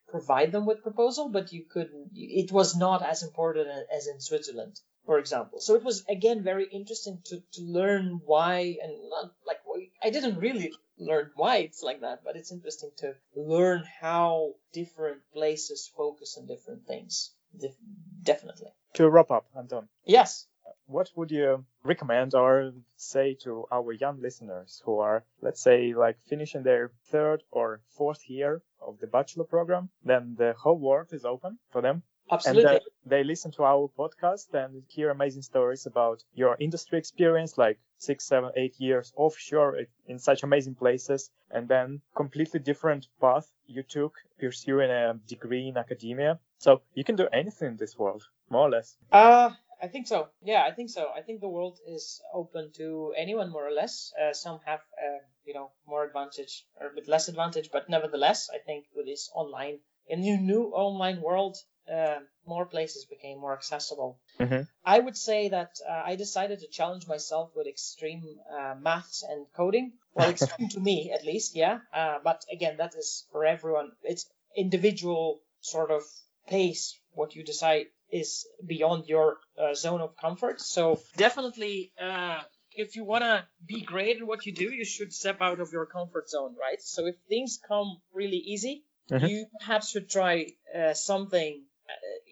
provide 0.08 0.52
them 0.52 0.66
with 0.66 0.84
proposal, 0.84 1.30
but 1.30 1.52
you 1.54 1.64
couldn't. 1.74 2.10
It 2.14 2.52
was 2.52 2.76
not 2.76 3.02
as 3.04 3.24
important 3.24 3.68
as 3.98 4.08
in 4.08 4.20
Switzerland, 4.20 4.80
for 5.06 5.18
example. 5.20 5.60
So 5.60 5.76
it 5.76 5.84
was 5.84 6.04
again 6.10 6.44
very 6.44 6.68
interesting 6.80 7.22
to 7.26 7.36
to 7.56 7.62
learn 7.62 8.22
why 8.26 8.78
and 8.82 8.94
not 9.10 9.32
like 9.46 9.60
I 10.02 10.10
didn't 10.10 10.38
really 10.40 10.72
learned 10.98 11.32
why 11.36 11.58
it's 11.58 11.82
like 11.84 12.02
that, 12.02 12.24
but 12.24 12.36
it's 12.36 12.52
interesting 12.52 12.92
to 12.98 13.16
learn 13.36 13.84
how 14.02 14.54
different 14.74 15.22
places 15.34 15.92
focus 15.96 16.38
on 16.38 16.48
different 16.48 16.86
things. 16.86 17.34
Def- 17.60 17.78
definitely. 18.24 18.72
To 18.94 19.10
wrap 19.10 19.32
up, 19.32 19.46
Anton, 19.58 19.90
Yes. 20.06 20.48
what 20.86 21.10
would 21.16 21.32
you 21.32 21.66
recommend 21.84 22.34
or 22.36 22.74
say 22.96 23.36
to 23.44 23.66
our 23.72 23.92
young 23.92 24.22
listeners 24.22 24.82
who 24.86 25.00
are, 25.00 25.26
let's 25.42 25.62
say, 25.62 25.94
like 25.94 26.18
finishing 26.30 26.64
their 26.64 26.92
third 27.10 27.44
or 27.52 27.82
fourth 27.98 28.30
year 28.30 28.62
of 28.82 29.00
the 29.00 29.08
bachelor 29.08 29.46
program? 29.46 29.90
Then 30.04 30.36
the 30.38 30.54
whole 30.54 30.78
world 30.80 31.10
is 31.12 31.26
open 31.26 31.60
for 31.72 31.82
them. 31.82 32.04
Absolutely. 32.34 32.64
And 32.66 32.78
uh, 32.78 32.80
they 33.06 33.24
listen 33.24 33.52
to 33.52 33.64
our 33.64 33.90
podcast 33.98 34.54
and 34.54 34.84
hear 34.88 35.12
amazing 35.12 35.44
stories 35.44 35.86
about 35.86 36.24
your 36.34 36.58
industry 36.60 36.98
experience, 36.98 37.58
like 37.58 37.78
six, 37.98 38.26
seven, 38.26 38.52
eight 38.56 38.80
years 38.80 39.14
offshore 39.16 39.78
in 40.08 40.18
such 40.20 40.44
amazing 40.44 40.76
places, 40.76 41.30
and 41.52 41.68
then 41.68 42.02
completely 42.16 42.60
different 42.60 43.08
path 43.22 43.48
you 43.68 43.84
took 43.84 44.16
pursuing 44.40 44.90
a 44.90 45.14
degree 45.28 45.68
in 45.68 45.78
academia. 45.78 46.40
So 46.58 46.82
you 46.96 47.04
can 47.04 47.16
do 47.16 47.28
anything 47.32 47.68
in 47.70 47.78
this 47.78 47.98
world, 47.98 48.24
more 48.50 48.68
or 48.68 48.72
less. 48.72 48.98
Uh, 49.12 49.52
I 49.82 49.88
think 49.88 50.08
so. 50.08 50.30
Yeah, 50.42 50.64
I 50.64 50.72
think 50.72 50.90
so. 50.90 51.10
I 51.16 51.22
think 51.22 51.42
the 51.42 51.50
world 51.50 51.78
is 51.86 52.22
open 52.34 52.72
to 52.78 53.14
anyone 53.18 53.52
more 53.52 53.68
or 53.68 53.72
less. 53.72 54.14
Uh, 54.20 54.34
some 54.34 54.60
have, 54.66 54.80
uh, 54.98 55.20
you 55.46 55.54
know, 55.54 55.72
more 55.86 56.04
advantage 56.06 56.66
or 56.80 56.88
a 56.88 56.96
bit 56.96 57.08
less 57.08 57.28
advantage, 57.28 57.70
but 57.72 57.90
nevertheless, 57.90 58.50
I 58.50 58.60
think 58.60 58.86
with 58.96 59.06
this 59.06 59.30
online, 59.36 59.80
in 60.08 60.22
the 60.22 60.38
new 60.38 60.64
online 60.74 61.22
world, 61.22 61.58
uh, 61.92 62.20
more 62.46 62.66
places 62.66 63.06
became 63.06 63.40
more 63.40 63.54
accessible. 63.54 64.20
Mhm. 64.40 64.68
I 64.86 65.00
would 65.00 65.18
say 65.18 65.50
that 65.50 65.72
uh, 65.88 66.04
I 66.06 66.16
decided 66.16 66.60
to 66.60 66.68
challenge 66.68 67.08
myself 67.08 67.56
with 67.56 67.68
extreme 67.68 68.24
uh, 68.52 68.76
maths 68.80 69.24
and 69.24 69.46
coding. 69.56 69.94
Well, 70.14 70.30
extreme 70.36 70.70
to 70.70 70.80
me 70.80 71.12
at 71.12 71.24
least, 71.26 71.56
yeah. 71.56 71.80
Uh, 71.94 72.20
but 72.24 72.44
again, 72.52 72.78
that 72.78 72.96
is 72.96 73.26
for 73.32 73.46
everyone. 73.46 73.92
It's 74.04 74.26
individual 74.56 75.42
sort 75.62 75.92
of 75.92 76.04
pace. 76.48 77.00
What 77.14 77.36
you 77.36 77.44
decide 77.44 77.88
is 78.12 78.46
beyond 78.66 79.08
your 79.08 79.38
uh, 79.58 79.74
zone 79.74 80.02
of 80.02 80.16
comfort. 80.18 80.62
So 80.62 81.00
definitely, 81.18 81.94
uh, 82.00 82.42
if 82.76 82.96
you 82.96 83.04
want 83.06 83.24
to 83.24 83.48
be 83.66 83.82
great 83.82 84.18
at 84.18 84.28
what 84.28 84.46
you 84.46 84.54
do, 84.54 84.72
you 84.74 84.86
should 84.86 85.14
step 85.14 85.42
out 85.42 85.60
of 85.60 85.72
your 85.72 85.86
comfort 85.86 86.30
zone, 86.30 86.56
right? 86.60 86.82
So 86.82 87.06
if 87.08 87.16
things 87.30 87.60
come 87.68 88.02
really 88.14 88.38
easy, 88.38 88.84
Mhm. 89.10 89.30
you 89.30 89.46
perhaps 89.60 89.90
should 89.90 90.10
try 90.10 90.48
uh, 90.74 90.94
something, 90.94 91.66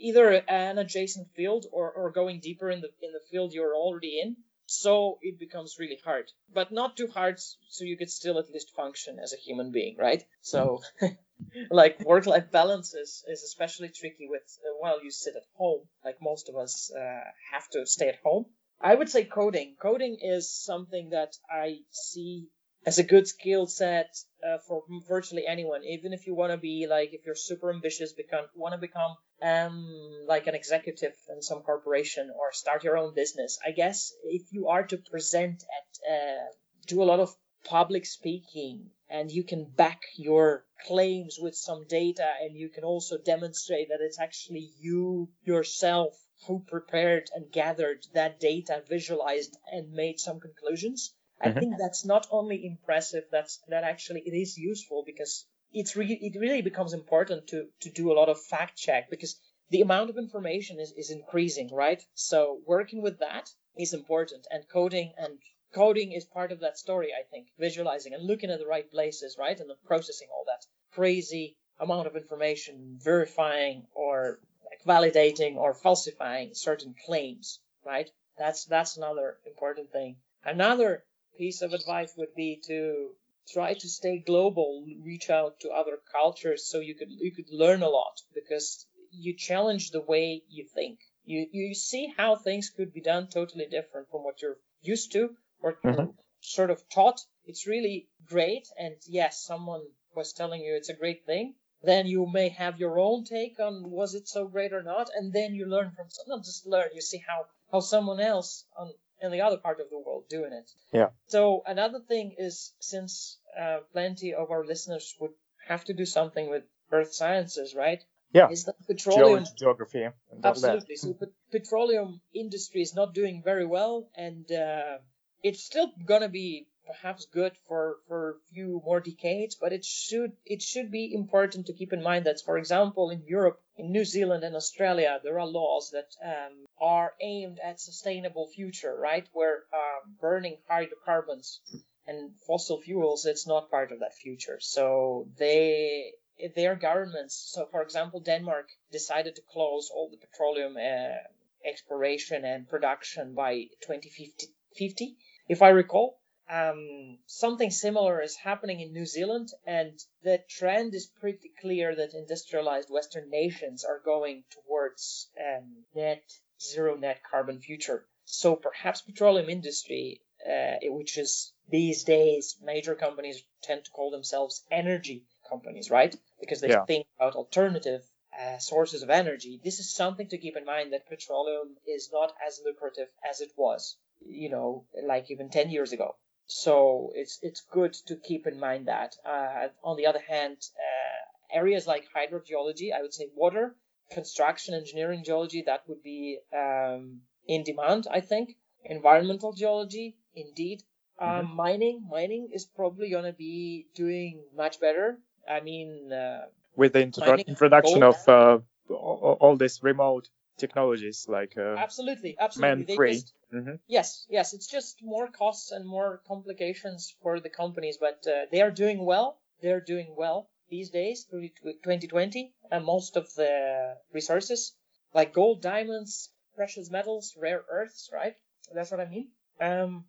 either 0.02 0.32
an 0.32 0.78
adjacent 0.78 1.28
field 1.36 1.66
or, 1.72 1.92
or 1.92 2.12
going 2.12 2.40
deeper 2.40 2.70
in 2.70 2.82
the 2.82 2.90
in 3.02 3.12
the 3.14 3.22
field 3.30 3.54
you're 3.54 3.76
already 3.76 4.20
in. 4.20 4.36
So 4.66 5.20
it 5.22 5.38
becomes 5.38 5.80
really 5.80 6.00
hard, 6.04 6.32
but 6.54 6.72
not 6.72 6.96
too 6.96 7.08
hard, 7.08 7.42
so 7.68 7.84
you 7.84 7.98
could 7.98 8.10
still 8.10 8.40
at 8.40 8.50
least 8.50 8.74
function 8.74 9.20
as 9.20 9.34
a 9.34 9.38
human 9.38 9.72
being, 9.72 9.98
right? 9.98 10.24
So, 10.42 10.82
like 11.70 12.00
work-life 12.00 12.50
balance 12.52 12.94
is, 12.94 13.22
is 13.28 13.44
especially 13.44 13.90
tricky 13.90 14.28
with 14.30 14.44
uh, 14.64 14.78
while 14.80 15.04
you 15.04 15.12
sit 15.12 15.36
at 15.36 15.44
home, 15.56 15.82
like 16.06 16.22
most 16.22 16.48
of 16.48 16.56
us 16.56 16.90
uh, 16.90 17.24
have 17.52 17.68
to 17.72 17.86
stay 17.86 18.08
at 18.08 18.20
home. 18.24 18.46
I 18.80 18.96
would 18.96 19.10
say 19.10 19.26
coding. 19.26 19.76
Coding 19.80 20.18
is 20.22 20.50
something 20.50 21.10
that 21.10 21.36
I 21.50 21.80
see 21.92 22.48
as 22.86 22.98
a 22.98 23.04
good 23.04 23.28
skill 23.28 23.68
set 23.68 24.16
uh, 24.44 24.58
for 24.68 24.84
virtually 25.08 25.46
anyone. 25.48 25.84
Even 25.84 26.14
if 26.14 26.26
you 26.26 26.34
want 26.34 26.52
to 26.52 26.58
be 26.58 26.88
like, 26.90 27.14
if 27.14 27.26
you're 27.26 27.36
super 27.36 27.72
ambitious, 27.72 28.14
become 28.14 28.46
want 28.56 28.74
to 28.74 28.80
become 28.80 29.16
um 29.42 30.26
like 30.28 30.48
an 30.48 30.56
executive 30.56 31.14
in 31.30 31.42
some 31.42 31.62
corporation 31.62 32.32
or 32.40 32.52
start 32.54 32.84
your 32.84 32.98
own 32.98 33.14
business. 33.14 33.60
I 33.66 33.72
guess 33.72 34.14
if 34.24 34.44
you 34.52 34.68
are 34.68 34.84
to 34.88 34.98
present 34.98 35.64
at 35.78 36.14
uh, 36.14 36.46
do 36.88 37.02
a 37.02 37.10
lot 37.12 37.20
of 37.20 37.36
public 37.64 38.06
speaking 38.06 38.90
and 39.10 39.32
you 39.32 39.44
can 39.44 39.66
back 39.66 40.02
your 40.18 40.66
claims 40.88 41.38
with 41.40 41.56
some 41.56 41.86
data 41.88 42.28
and 42.42 42.56
you 42.56 42.70
can 42.70 42.84
also 42.84 43.18
demonstrate 43.18 43.90
that 43.90 44.02
it's 44.02 44.20
actually 44.20 44.72
you 44.80 45.30
yourself 45.44 46.18
who 46.48 46.60
prepared 46.68 47.30
and 47.36 47.52
gathered 47.52 48.04
that 48.14 48.40
data 48.40 48.82
visualized 48.90 49.56
and 49.72 49.92
made 49.92 50.20
some 50.20 50.40
conclusions 50.40 51.14
i 51.40 51.50
Mhm. 51.50 51.60
think 51.60 51.78
that's 51.78 52.04
not 52.04 52.26
only 52.32 52.66
impressive 52.66 53.26
that's 53.32 53.60
that 53.68 53.84
actually 53.84 54.22
it 54.26 54.34
is 54.36 54.58
useful 54.58 55.04
because 55.06 55.46
it's 55.74 55.96
really 55.96 56.16
it 56.16 56.40
really 56.40 56.62
becomes 56.62 56.94
important 56.94 57.48
to 57.48 57.68
to 57.82 57.90
do 57.90 58.12
a 58.12 58.18
lot 58.20 58.30
of 58.30 58.42
fact 58.42 58.78
check 58.78 59.10
because 59.10 59.40
the 59.70 59.82
amount 59.82 60.10
of 60.10 60.18
information 60.18 60.80
is, 60.80 60.92
is 60.98 61.12
increasing 61.12 61.70
right? 61.74 62.04
So 62.14 62.60
working 62.66 63.02
with 63.02 63.20
that 63.20 63.50
is 63.78 63.94
important 63.94 64.48
and 64.52 64.68
coding 64.68 65.14
and 65.18 65.40
coding 65.74 66.12
is 66.12 66.26
part 66.26 66.52
of 66.52 66.60
that 66.60 66.78
story 66.78 67.12
i 67.18 67.24
think 67.32 67.48
visualizing 67.58 68.14
and 68.14 68.28
looking 68.28 68.52
at 68.52 68.60
the 68.60 68.68
right 68.68 68.92
places 68.92 69.38
right? 69.40 69.60
And 69.60 69.70
then 69.70 69.78
processing 69.86 70.28
all 70.34 70.44
that 70.48 70.66
crazy 70.94 71.56
amount 71.80 72.08
of 72.08 72.16
information 72.18 73.00
verifying 73.02 73.88
or 73.94 74.40
like 74.66 74.84
validating 74.86 75.56
or 75.56 75.74
falsifying 75.74 76.54
certain 76.54 76.94
claims 77.06 77.60
right? 77.86 78.10
That's 78.38 78.66
that's 78.66 78.98
another 78.98 79.38
important 79.46 79.92
thing. 79.92 80.18
Another 80.44 81.04
piece 81.38 81.62
of 81.62 81.74
advice 81.74 82.14
would 82.18 82.34
be 82.36 82.62
to 82.68 83.10
try 83.50 83.74
to 83.74 83.88
stay 83.90 84.20
global 84.20 84.86
reach 85.04 85.30
out 85.30 85.60
to 85.62 85.70
other 85.70 85.98
cultures 86.12 86.66
so 86.70 86.80
you 86.80 86.96
could 86.96 87.10
you 87.10 87.32
could 87.32 87.50
learn 87.52 87.82
a 87.82 87.90
lot 87.90 88.22
because 88.34 88.86
you 89.12 89.36
challenge 89.36 89.92
the 89.92 90.02
way 90.02 90.42
you 90.50 90.66
think. 90.74 91.00
You 91.26 91.48
you 91.52 91.74
see 91.76 92.14
how 92.18 92.36
things 92.36 92.70
could 92.70 92.94
be 92.94 93.02
done 93.02 93.28
totally 93.28 93.68
different 93.68 94.10
from 94.10 94.24
what 94.24 94.42
you're 94.42 94.58
used 94.82 95.12
to 95.14 95.36
or 95.62 95.78
Mhm. 95.84 96.16
sort 96.40 96.72
of 96.72 96.88
taught. 96.90 97.20
It's 97.46 97.68
really 97.68 98.10
great. 98.26 98.68
And 98.78 98.96
yes 99.08 99.44
someone 99.44 99.84
was 100.16 100.34
telling 100.34 100.62
you 100.62 100.76
it's 100.76 100.90
a 100.90 101.02
great 101.04 101.26
thing. 101.26 101.56
Then 101.84 102.06
you 102.08 102.26
may 102.26 102.50
have 102.50 102.80
your 102.80 103.00
own 103.00 103.24
take 103.26 103.60
on 103.60 103.90
was 103.92 104.14
it 104.16 104.28
so 104.28 104.48
great 104.48 104.72
or 104.74 104.84
not. 104.84 105.10
And 105.16 105.34
then 105.34 105.56
you 105.56 105.66
learn 105.66 105.92
from 105.92 106.10
some- 106.10 106.28
not 106.28 106.44
just 106.46 106.66
learn 106.66 106.90
you 106.94 107.02
see 107.02 107.22
how 107.30 107.48
how 107.72 107.80
someone 107.80 108.20
else 108.20 108.66
on 108.78 108.94
in 109.22 109.32
the 109.32 109.42
other 109.42 109.58
part 109.58 109.80
of 109.80 109.90
the 109.90 110.00
world 110.00 110.24
doing 110.30 110.54
it 110.54 110.70
Yeah. 110.94 111.10
so 111.28 111.64
another 111.66 112.00
thing 112.00 112.36
is 112.38 112.74
since 112.80 113.38
uh, 113.60 113.80
plenty 113.94 114.34
of 114.34 114.52
our 114.52 114.66
listeners 114.66 115.16
would 115.20 115.34
have 115.68 115.84
to 115.86 115.94
do 115.94 116.06
something 116.06 116.50
with 116.50 116.64
earth 116.92 117.14
sciences 117.14 117.76
right 117.76 118.02
Yeah. 118.34 118.50
is 118.50 118.64
that 118.66 118.76
petroleum 118.88 119.44
Geology, 119.44 119.52
geography, 119.64 120.04
and 120.04 120.14
all 120.32 120.40
that. 120.42 120.48
Absolutely. 120.50 120.96
So 120.96 121.16
petroleum 121.52 122.22
industry 122.34 122.82
is 122.82 122.96
not 122.96 123.14
doing 123.14 123.44
very 123.44 123.66
well, 123.66 124.10
and 124.16 124.50
uh, 124.52 124.98
it's 125.44 125.64
still 125.64 125.92
gonna 126.06 126.30
be 126.30 126.68
perhaps 126.88 127.26
good 127.26 127.54
for 127.68 127.98
for 128.08 128.22
a 128.30 128.54
few 128.54 128.82
more 128.86 129.02
decades. 129.02 129.56
But 129.56 129.74
it 129.74 129.84
should 129.84 130.32
it 130.46 130.62
should 130.62 130.90
be 130.92 131.14
important 131.14 131.66
to 131.68 131.74
keep 131.74 131.92
in 131.94 132.02
mind 132.02 132.26
that, 132.26 132.40
for 132.46 132.58
example, 132.58 133.10
in 133.10 133.22
Europe, 133.28 133.60
in 133.76 133.92
New 133.92 134.06
Zealand, 134.06 134.44
and 134.44 134.56
Australia, 134.56 135.20
there 135.24 135.40
are 135.40 135.48
laws 135.48 135.92
that 135.92 136.10
um, 136.34 136.66
are 136.82 137.14
aimed 137.22 137.60
at 137.64 137.80
sustainable 137.80 138.48
future, 138.48 138.96
right? 138.96 139.28
Where 139.34 139.64
um, 139.72 140.16
burning 140.20 140.58
hydrocarbons 140.68 141.62
and 142.08 142.32
fossil 142.48 142.82
fuels, 142.82 143.26
it's 143.26 143.46
not 143.46 143.70
part 143.70 143.92
of 143.92 144.00
that 144.00 144.16
future. 144.16 144.58
So 144.60 145.28
they 145.38 146.14
their 146.56 146.76
governments, 146.76 147.52
so 147.54 147.68
for 147.68 147.84
example, 147.84 148.20
Denmark 148.20 148.68
decided 148.92 149.36
to 149.36 149.44
close 149.54 149.92
all 149.94 150.10
the 150.10 150.18
petroleum 150.18 150.76
uh, 150.76 151.18
exploration 151.64 152.44
and 152.46 152.68
production 152.68 153.36
by 153.36 153.66
2050, 153.82 154.48
50, 154.76 155.18
if 155.48 155.62
I 155.62 155.70
recall. 155.70 156.20
Um, 156.50 157.20
something 157.28 157.70
similar 157.70 158.22
is 158.22 158.36
happening 158.36 158.82
in 158.82 158.92
New 158.92 159.06
Zealand, 159.06 159.50
and 159.66 159.98
the 160.24 160.44
trend 160.50 160.96
is 160.96 161.06
pretty 161.06 161.52
clear 161.62 161.96
that 161.96 162.14
industrialized 162.14 162.90
Western 162.90 163.30
nations 163.30 163.86
are 163.86 164.02
going 164.04 164.44
towards 164.50 165.30
um, 165.40 165.86
net 165.96 166.24
zero 166.62 166.96
net 166.96 167.22
carbon 167.30 167.60
future. 167.60 168.06
So 168.26 168.56
perhaps 168.56 169.02
petroleum 169.02 169.50
industry, 169.50 170.22
uh, 170.48 170.76
which 170.84 171.18
is 171.18 171.54
these 171.70 172.04
days 172.04 172.58
major 172.62 172.96
companies 172.96 173.44
tend 173.64 173.86
to 173.86 173.92
call 173.92 174.12
themselves 174.12 174.64
energy 174.72 175.26
companies, 175.50 175.90
right? 175.90 176.16
Because 176.40 176.62
they 176.62 176.70
Yeah. 176.70 176.86
think 176.86 177.08
about 177.18 177.36
alternative 177.36 178.04
uh, 178.40 178.58
sources 178.58 179.04
of 179.04 179.10
energy. 179.10 179.60
This 179.64 179.80
is 179.80 179.94
something 179.94 180.28
to 180.30 180.38
keep 180.38 180.56
in 180.56 180.66
mind 180.66 180.94
that 180.94 181.08
petroleum 181.08 181.78
is 181.86 182.10
not 182.12 182.34
as 182.46 182.62
lucrative 182.64 183.10
as 183.30 183.42
it 183.42 183.52
was, 183.58 183.98
you 184.26 184.50
know, 184.50 184.86
like 185.04 185.30
even 185.32 185.50
10 185.50 185.70
years 185.70 185.92
ago. 185.92 186.16
So 186.48 187.12
it's 187.16 187.40
it's 187.42 187.62
good 187.62 187.94
to 188.08 188.16
keep 188.16 188.48
in 188.48 188.60
mind 188.60 188.88
that. 188.88 189.16
Uh, 189.26 189.70
on 189.84 189.98
the 189.98 190.06
other 190.08 190.20
hand, 190.28 190.58
uh, 190.78 191.58
areas 191.58 191.88
like 191.88 192.08
hydrogeology, 192.16 192.94
I 192.94 193.02
would 193.02 193.14
say 193.14 193.30
water, 193.36 193.76
construction, 194.12 194.74
engineering 194.74 195.24
geology, 195.24 195.64
that 195.66 195.84
would 195.88 196.04
be 196.04 196.40
um, 196.54 197.22
in 197.48 197.64
demand, 197.64 198.08
I 198.12 198.20
think. 198.22 198.56
Environmental 198.84 199.54
geology, 199.54 200.16
indeed. 200.36 200.84
Um, 201.20 201.56
Mining, 201.56 202.08
mining 202.10 202.50
is 202.52 202.66
probably 202.66 203.12
going 203.12 203.26
to 203.26 203.34
be 203.34 203.86
doing 203.94 204.42
much 204.56 204.80
better. 204.80 205.20
I 205.48 205.60
mean, 205.60 206.12
uh, 206.12 206.46
With 206.76 206.94
the 206.94 207.06
introdu- 207.06 207.46
introduction 207.48 208.02
of 208.02 208.16
uh, 208.28 208.60
all, 208.90 209.38
all 209.40 209.56
this 209.56 209.84
remote 209.84 210.30
technologies 210.58 211.28
like 211.28 211.58
uh, 211.58 211.76
absolutely, 211.78 212.36
absolutely. 212.40 212.86
man 212.86 212.96
free 212.96 213.14
just- 213.14 213.34
hmm 213.52 213.76
Yes, 213.88 214.26
yes, 214.30 214.54
it's 214.54 214.68
just 214.68 215.04
more 215.04 215.28
costs 215.28 215.72
and 215.72 215.86
more 215.88 216.22
complications 216.28 217.14
for 217.22 217.40
the 217.40 217.50
companies, 217.50 217.98
but 217.98 218.26
uh, 218.28 218.46
they 218.52 218.62
are 218.62 218.72
doing 218.72 219.06
well. 219.06 219.38
They're 219.62 219.82
doing 219.82 220.16
well 220.18 220.50
these 220.72 220.90
days 220.90 221.26
through 221.30 221.50
2020. 221.62 222.54
And 222.72 222.84
most 222.84 223.18
of 223.18 223.32
the 223.36 223.98
resources, 224.12 224.74
like 225.14 225.34
gold, 225.34 225.62
diamonds, 225.62 226.32
precious 226.56 226.90
metals, 226.90 227.36
rare 227.38 227.64
earths, 227.70 228.10
right? 228.12 228.36
That's 228.74 228.90
what 228.90 229.02
I 229.02 229.06
mean. 229.06 229.30
Um, 229.60 230.06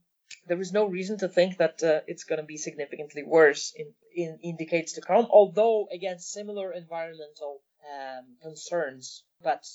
there 0.46 0.60
is 0.60 0.72
no 0.72 0.86
reason 0.86 1.18
to 1.18 1.28
think 1.28 1.58
that 1.58 1.82
uh, 1.82 2.00
it's 2.06 2.24
going 2.24 2.40
to 2.40 2.46
be 2.46 2.56
significantly 2.56 3.22
worse 3.22 3.74
in, 3.76 3.92
in, 4.14 4.38
in 4.42 4.56
decades 4.56 4.94
to 4.94 5.00
come. 5.02 5.26
Although, 5.30 5.88
again, 5.92 6.18
similar 6.18 6.72
environmental 6.72 7.62
um, 7.92 8.36
concerns, 8.40 9.24
but 9.42 9.66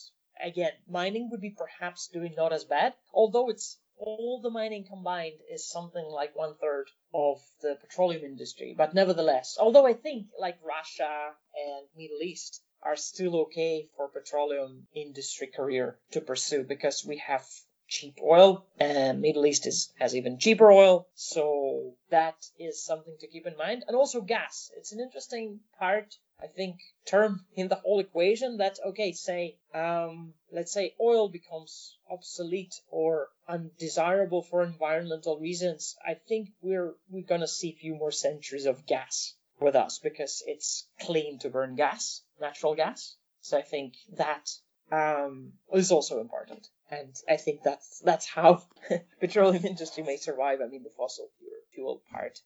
again, 0.41 0.71
mining 0.87 1.29
would 1.29 1.41
be 1.41 1.55
perhaps 1.57 2.07
doing 2.07 2.33
not 2.35 2.53
as 2.53 2.63
bad, 2.63 2.93
although 3.13 3.49
it's 3.49 3.77
all 3.97 4.39
the 4.41 4.49
mining 4.49 4.85
combined 4.85 5.39
is 5.49 5.69
something 5.69 6.05
like 6.05 6.35
one 6.35 6.55
third 6.55 6.87
of 7.13 7.41
the 7.61 7.75
petroleum 7.81 8.23
industry. 8.23 8.75
But 8.77 8.93
nevertheless, 8.93 9.57
although 9.59 9.87
I 9.87 9.93
think 9.93 10.27
like 10.37 10.59
Russia 10.63 11.33
and 11.55 11.87
Middle 11.95 12.21
East 12.21 12.61
are 12.81 12.95
still 12.95 13.41
okay 13.41 13.89
for 13.95 14.07
petroleum 14.09 14.87
industry 14.93 15.47
career 15.47 15.99
to 16.11 16.21
pursue 16.21 16.63
because 16.63 17.03
we 17.05 17.17
have 17.17 17.45
cheap 17.87 18.19
oil 18.21 18.65
and 18.79 19.21
Middle 19.21 19.45
East 19.45 19.65
is 19.65 19.93
has 19.99 20.15
even 20.15 20.37
cheaper 20.37 20.71
oil. 20.71 21.07
So 21.15 21.93
that 22.09 22.35
is 22.59 22.83
something 22.83 23.15
to 23.19 23.27
keep 23.27 23.47
in 23.47 23.57
mind. 23.57 23.83
And 23.87 23.95
also 23.95 24.21
gas. 24.21 24.71
It's 24.75 24.91
an 24.91 24.99
interesting 24.99 25.61
part 25.79 26.15
I 26.39 26.47
think 26.47 26.79
term 27.05 27.45
in 27.55 27.67
the 27.67 27.75
whole 27.75 27.99
equation 27.99 28.57
that 28.57 28.77
okay 28.85 29.13
say 29.13 29.57
um, 29.73 30.33
let's 30.51 30.71
say 30.71 30.93
oil 31.01 31.29
becomes 31.29 31.97
obsolete 32.09 32.75
or 32.89 33.29
undesirable 33.47 34.43
for 34.43 34.63
environmental 34.63 35.39
reasons 35.39 35.97
I 36.05 36.13
think 36.13 36.49
we're 36.61 36.93
we're 37.09 37.23
gonna 37.23 37.47
see 37.47 37.69
a 37.69 37.79
few 37.79 37.95
more 37.95 38.11
centuries 38.11 38.67
of 38.67 38.85
gas 38.85 39.33
with 39.59 39.75
us 39.75 39.99
because 39.99 40.43
it's 40.45 40.87
clean 40.99 41.39
to 41.39 41.49
burn 41.49 41.75
gas 41.75 42.21
natural 42.39 42.75
gas. 42.75 43.15
So 43.41 43.57
I 43.57 43.61
think 43.61 43.95
that 44.17 44.49
um, 44.91 45.53
is 45.73 45.91
also 45.91 46.21
important 46.21 46.67
and 46.89 47.13
I 47.29 47.37
think 47.37 47.63
that's 47.63 47.99
that's 47.99 48.27
how 48.27 48.63
petroleum 49.19 49.65
industry 49.65 50.03
may 50.03 50.17
survive 50.17 50.59
I 50.61 50.67
mean 50.67 50.83
the 50.83 50.89
fossil 50.97 51.29
fuel 51.73 52.01
part 52.11 52.39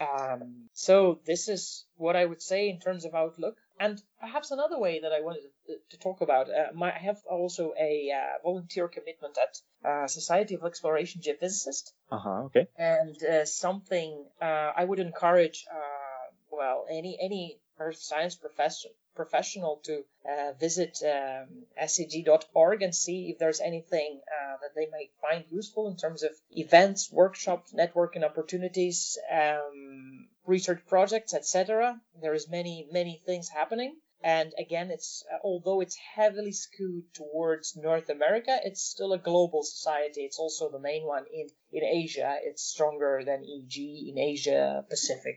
um, 0.00 0.68
so 0.72 1.20
this 1.26 1.48
is 1.48 1.84
what 1.96 2.16
I 2.16 2.24
would 2.24 2.42
say 2.42 2.68
in 2.68 2.80
terms 2.80 3.04
of 3.04 3.14
outlook. 3.14 3.56
And 3.80 4.00
perhaps 4.20 4.50
another 4.52 4.78
way 4.78 5.00
that 5.00 5.12
I 5.12 5.20
wanted 5.20 5.42
to, 5.66 5.74
to 5.90 5.98
talk 5.98 6.20
about, 6.20 6.48
uh, 6.48 6.68
my, 6.74 6.92
I 6.94 6.98
have 6.98 7.18
also 7.28 7.72
a 7.80 8.08
uh, 8.14 8.42
volunteer 8.42 8.86
commitment 8.88 9.36
at 9.36 9.88
uh, 9.88 10.06
Society 10.06 10.54
of 10.54 10.64
Exploration 10.64 11.22
Geophysicist, 11.22 11.90
Uh-huh, 12.12 12.44
okay. 12.44 12.68
and 12.78 13.16
uh, 13.24 13.44
something 13.44 14.26
uh, 14.40 14.70
I 14.76 14.84
would 14.84 15.00
encourage, 15.00 15.64
uh, 15.72 15.76
well, 16.52 16.86
any 16.88 17.18
any 17.20 17.58
earth 17.78 17.98
science 17.98 18.34
professor 18.36 18.88
professional 19.14 19.80
to 19.84 20.02
uh, 20.28 20.52
visit 20.58 20.98
um, 21.04 21.64
seg.org 21.80 22.82
and 22.82 22.94
see 22.94 23.30
if 23.30 23.38
there's 23.38 23.60
anything 23.60 24.20
uh, 24.26 24.56
that 24.60 24.74
they 24.74 24.88
might 24.90 25.10
find 25.20 25.44
useful 25.50 25.88
in 25.88 25.96
terms 25.96 26.22
of 26.22 26.30
events, 26.50 27.10
workshops, 27.12 27.72
networking 27.72 28.24
opportunities, 28.24 29.18
um, 29.30 30.28
research 30.46 30.80
projects, 30.88 31.32
etc. 31.34 32.00
There 32.20 32.34
is 32.34 32.48
many 32.48 32.88
many 32.90 33.22
things 33.24 33.48
happening. 33.48 33.96
And 34.22 34.54
again, 34.58 34.90
it's 34.90 35.22
uh, 35.32 35.38
although 35.44 35.80
it's 35.80 35.96
heavily 35.96 36.52
skewed 36.52 37.04
towards 37.12 37.76
North 37.76 38.08
America, 38.08 38.58
it's 38.64 38.82
still 38.82 39.12
a 39.12 39.18
global 39.18 39.62
society. 39.62 40.22
It's 40.22 40.38
also 40.38 40.70
the 40.70 40.80
main 40.80 41.04
one 41.04 41.26
in 41.32 41.48
in 41.72 41.84
Asia. 41.84 42.38
It's 42.42 42.62
stronger 42.62 43.22
than 43.24 43.44
EG 43.44 43.76
in 43.76 44.18
Asia 44.18 44.84
Pacific 44.88 45.36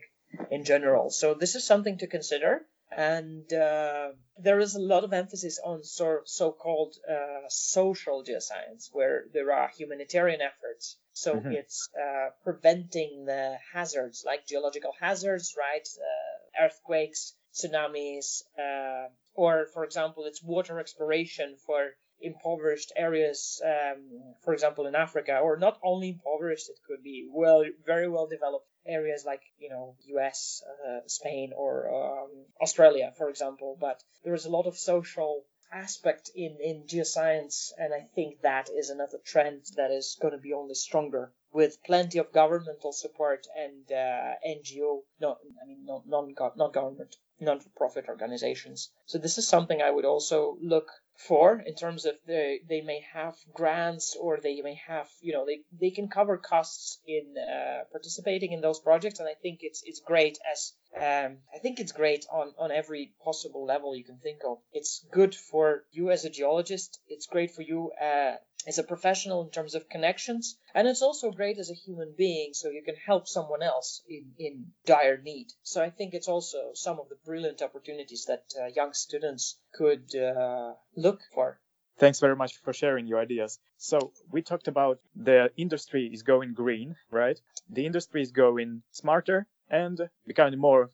in 0.50 0.64
general. 0.64 1.10
So 1.10 1.34
this 1.34 1.54
is 1.54 1.64
something 1.64 1.98
to 1.98 2.06
consider. 2.06 2.62
And 2.90 3.52
uh, 3.52 4.12
there 4.38 4.60
is 4.60 4.74
a 4.74 4.80
lot 4.80 5.04
of 5.04 5.12
emphasis 5.12 5.60
on 5.62 5.84
so, 5.84 6.20
so-called 6.24 6.96
uh, 7.08 7.46
social 7.48 8.24
geoscience, 8.24 8.88
where 8.92 9.24
there 9.34 9.52
are 9.52 9.70
humanitarian 9.76 10.40
efforts. 10.40 10.96
So 11.12 11.34
Mhm. 11.34 11.52
it's 11.52 11.90
uh, 11.94 12.30
preventing 12.44 13.26
the 13.26 13.58
hazards, 13.74 14.22
like 14.24 14.46
geological 14.46 14.94
hazards, 14.98 15.54
right? 15.58 15.86
Uh, 15.98 16.64
earthquakes, 16.64 17.34
tsunamis, 17.52 18.42
uh, 18.58 19.08
or 19.34 19.66
for 19.74 19.84
example, 19.84 20.24
it's 20.24 20.42
water 20.42 20.80
exploration 20.80 21.56
for 21.66 21.90
impoverished 22.20 22.92
areas, 22.96 23.62
um, 23.64 24.34
for 24.44 24.52
example, 24.52 24.86
in 24.86 24.94
Africa, 24.94 25.38
or 25.38 25.56
not 25.56 25.78
only 25.84 26.08
impoverished, 26.08 26.68
it 26.68 26.78
could 26.86 27.02
be 27.02 27.28
well, 27.30 27.64
very 27.84 28.08
well 28.08 28.26
developed 28.26 28.66
areas 28.88 29.24
like 29.24 29.42
you 29.58 29.68
know 29.68 29.94
U.S., 30.06 30.62
uh, 30.86 31.00
Spain, 31.06 31.52
or 31.56 31.88
um, 31.88 32.30
Australia, 32.60 33.12
for 33.16 33.28
example. 33.28 33.76
But 33.80 34.02
there 34.24 34.34
is 34.34 34.46
a 34.46 34.50
lot 34.50 34.66
of 34.66 34.76
social 34.76 35.44
aspect 35.72 36.30
in 36.34 36.56
in 36.60 36.84
geoscience, 36.86 37.72
and 37.78 37.92
I 37.92 38.06
think 38.14 38.40
that 38.40 38.70
is 38.70 38.90
another 38.90 39.18
trend 39.24 39.62
that 39.76 39.90
is 39.90 40.16
going 40.20 40.32
to 40.32 40.38
be 40.40 40.54
only 40.54 40.74
stronger 40.74 41.32
with 41.52 41.82
plenty 41.82 42.18
of 42.18 42.32
governmental 42.32 42.92
support 42.92 43.46
and 43.56 43.90
uh, 43.90 44.34
NGO, 44.46 45.02
no, 45.20 45.38
I 45.62 45.66
mean 45.66 45.84
non 45.86 46.34
non 46.56 46.72
government 46.72 47.16
non 47.40 47.60
for 47.60 47.70
profit 47.70 48.06
organizations. 48.08 48.90
So 49.06 49.18
this 49.18 49.38
is 49.38 49.48
something 49.48 49.80
I 49.80 49.90
would 49.90 50.04
also 50.04 50.58
look 50.60 50.90
for 51.18 51.60
in 51.66 51.74
terms 51.74 52.04
of 52.04 52.14
they 52.26 52.60
they 52.68 52.80
may 52.80 53.00
have 53.12 53.34
grants 53.52 54.16
or 54.20 54.38
they 54.40 54.60
may 54.62 54.74
have 54.86 55.08
you 55.20 55.32
know 55.32 55.44
they 55.44 55.60
they 55.80 55.90
can 55.90 56.08
cover 56.08 56.38
costs 56.38 57.00
in 57.06 57.34
uh, 57.36 57.82
participating 57.90 58.52
in 58.52 58.60
those 58.60 58.78
projects 58.78 59.18
and 59.18 59.28
I 59.28 59.34
think 59.34 59.58
it's 59.62 59.82
it's 59.84 60.00
great 60.00 60.38
as 60.50 60.72
um, 60.96 61.38
I 61.54 61.58
think 61.60 61.80
it's 61.80 61.92
great 61.92 62.24
on 62.30 62.54
on 62.56 62.70
every 62.70 63.12
possible 63.24 63.66
level 63.66 63.96
you 63.96 64.04
can 64.04 64.18
think 64.18 64.40
of. 64.46 64.58
It's 64.72 65.04
good 65.10 65.34
for 65.34 65.84
you 65.90 66.10
as 66.10 66.24
a 66.24 66.30
geologist. 66.30 67.00
It's 67.08 67.26
great 67.26 67.50
for 67.50 67.62
you 67.62 67.90
uh, 68.00 68.36
as 68.68 68.78
a 68.78 68.84
professional 68.84 69.42
in 69.42 69.50
terms 69.50 69.74
of 69.74 69.88
connections, 69.88 70.58
and 70.74 70.86
it's 70.86 71.02
also 71.02 71.30
great 71.30 71.58
as 71.58 71.70
a 71.70 71.80
human 71.86 72.12
being, 72.16 72.52
so 72.52 72.68
you 72.68 72.82
can 72.84 72.96
help 73.06 73.26
someone 73.26 73.62
else 73.62 74.02
in 74.08 74.24
in 74.38 74.54
dire 74.84 75.18
need. 75.30 75.48
So 75.62 75.82
I 75.82 75.90
think 75.90 76.14
it's 76.14 76.28
also 76.28 76.60
some 76.74 77.00
of 77.00 77.08
the 77.08 77.18
brilliant 77.24 77.62
opportunities 77.62 78.26
that 78.26 78.44
uh, 78.60 78.66
young 78.76 78.92
students 78.92 79.58
could 79.72 80.14
uh, 80.14 80.74
look 80.94 81.20
for. 81.34 81.58
Thanks 81.98 82.20
very 82.20 82.36
much 82.36 82.58
for 82.58 82.72
sharing 82.72 83.06
your 83.08 83.18
ideas. 83.18 83.58
So 83.76 84.12
we 84.30 84.42
talked 84.42 84.68
about 84.68 85.00
the 85.16 85.50
industry 85.56 86.08
is 86.12 86.22
going 86.22 86.54
green, 86.54 86.94
right? 87.10 87.40
The 87.68 87.86
industry 87.86 88.22
is 88.22 88.30
going 88.30 88.82
smarter 88.92 89.46
and 89.68 90.08
becoming 90.26 90.60
more 90.60 90.90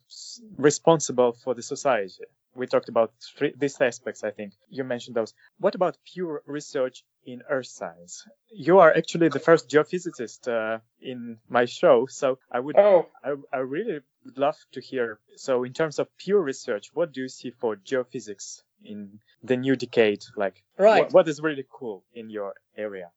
responsible 0.57 1.33
for 1.43 1.53
the 1.53 1.61
society. 1.61 2.23
We 2.55 2.67
talked 2.67 2.89
about 2.89 3.11
three, 3.37 3.53
these 3.57 3.79
aspects, 3.81 4.23
I 4.23 4.31
think. 4.31 4.53
You 4.69 4.83
mentioned 4.83 5.15
those. 5.15 5.33
What 5.59 5.75
about 5.75 5.97
pure 6.13 6.41
research 6.45 7.03
in 7.25 7.41
earth 7.49 7.67
science? 7.67 8.25
You 8.49 8.79
are 8.79 8.95
actually 8.95 9.29
the 9.29 9.39
first 9.39 9.69
geophysicist 9.69 10.47
uh, 10.47 10.79
in 11.01 11.37
my 11.49 11.65
show, 11.65 12.07
so 12.09 12.39
I 12.51 12.59
would 12.59 12.77
Oh, 12.77 13.07
I, 13.23 13.35
I 13.51 13.57
really 13.59 13.99
would 14.23 14.37
love 14.37 14.57
to 14.73 14.81
hear. 14.81 15.19
So, 15.35 15.63
in 15.63 15.73
terms 15.73 15.99
of 15.99 16.07
pure 16.17 16.41
research, 16.41 16.91
what 16.93 17.11
do 17.11 17.21
you 17.21 17.29
see 17.29 17.51
for 17.51 17.75
geophysics 17.75 18.61
in 18.83 19.19
the 19.43 19.57
new 19.57 19.75
decade? 19.75 20.23
Like, 20.35 20.63
right. 20.77 21.03
what, 21.03 21.13
what 21.13 21.27
is 21.27 21.41
really 21.41 21.65
cool 21.69 22.03
in 22.13 22.29
your 22.29 22.53
area? 22.77 23.11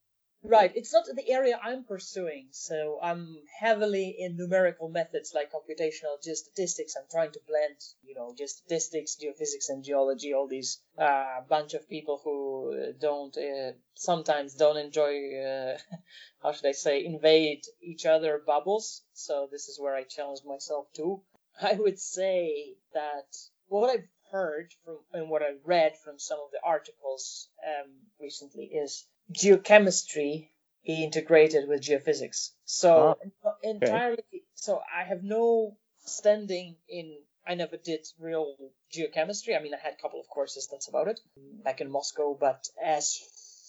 Right. 0.49 0.73
It's 0.75 0.95
not 0.95 1.05
the 1.05 1.29
area 1.31 1.61
I'm 1.63 1.85
pursuing. 1.85 2.49
So 2.53 2.99
I'm 3.03 3.37
heavily 3.61 4.17
in 4.19 4.39
numerical 4.39 4.89
methods 4.89 5.35
like 5.35 5.53
computational 5.53 6.17
geostatistics. 6.27 6.97
I'm 6.97 7.07
trying 7.11 7.33
to 7.33 7.41
blend, 7.47 7.77
you 8.03 8.15
know, 8.15 8.35
geostatistics, 8.35 9.19
geophysics, 9.23 9.69
and 9.69 9.85
geology. 9.85 10.33
All 10.33 10.49
these 10.49 10.81
uh, 10.97 11.43
bunch 11.47 11.75
of 11.75 11.87
people 11.87 12.23
who 12.25 12.95
don't 12.99 13.37
uh, 13.37 13.73
sometimes 13.93 14.55
don't 14.55 14.79
enjoy, 14.79 15.37
uh, 15.37 15.79
how 16.43 16.53
should 16.53 16.67
I 16.67 16.73
say, 16.73 17.05
invade 17.05 17.65
each 17.83 18.07
other 18.07 18.39
bubbles. 18.39 19.03
So 19.13 19.49
this 19.53 19.69
is 19.69 19.79
where 19.79 19.95
I 19.95 20.05
challenge 20.05 20.41
myself 20.47 20.87
too. 20.95 21.21
I 21.61 21.75
would 21.75 21.99
say 21.99 22.73
that 22.95 23.37
what 23.67 23.91
I've 23.91 24.09
heard 24.33 24.73
from 24.83 24.99
and 25.13 25.29
what 25.29 25.43
I 25.43 25.57
read 25.63 25.99
from 26.03 26.19
some 26.19 26.39
of 26.39 26.51
the 26.53 26.61
articles 26.65 27.51
um, 27.67 27.91
recently 28.19 28.65
is 28.65 29.07
geochemistry 29.33 30.49
he 30.83 31.05
integrated 31.05 31.69
with 31.69 31.83
geophysics. 31.83 32.53
So 32.65 33.19
ah, 33.45 33.55
entirely, 33.63 34.45
so 34.55 34.81
I 34.95 35.05
have 35.05 35.23
no 35.23 35.77
standing 36.05 36.77
in. 36.89 37.19
I 37.47 37.55
never 37.55 37.77
did 37.77 38.07
real 38.19 38.57
geochemistry. 38.95 39.55
I 39.55 39.63
mean, 39.63 39.75
I 39.75 39.79
had 39.79 39.95
a 39.95 40.03
couple 40.03 40.21
of 40.21 40.29
courses. 40.29 40.69
That's 40.71 40.89
about 40.89 41.09
it 41.09 41.21
back 41.65 41.81
in 41.81 41.91
Moscow. 41.91 42.35
But 42.35 42.69
as 42.83 43.21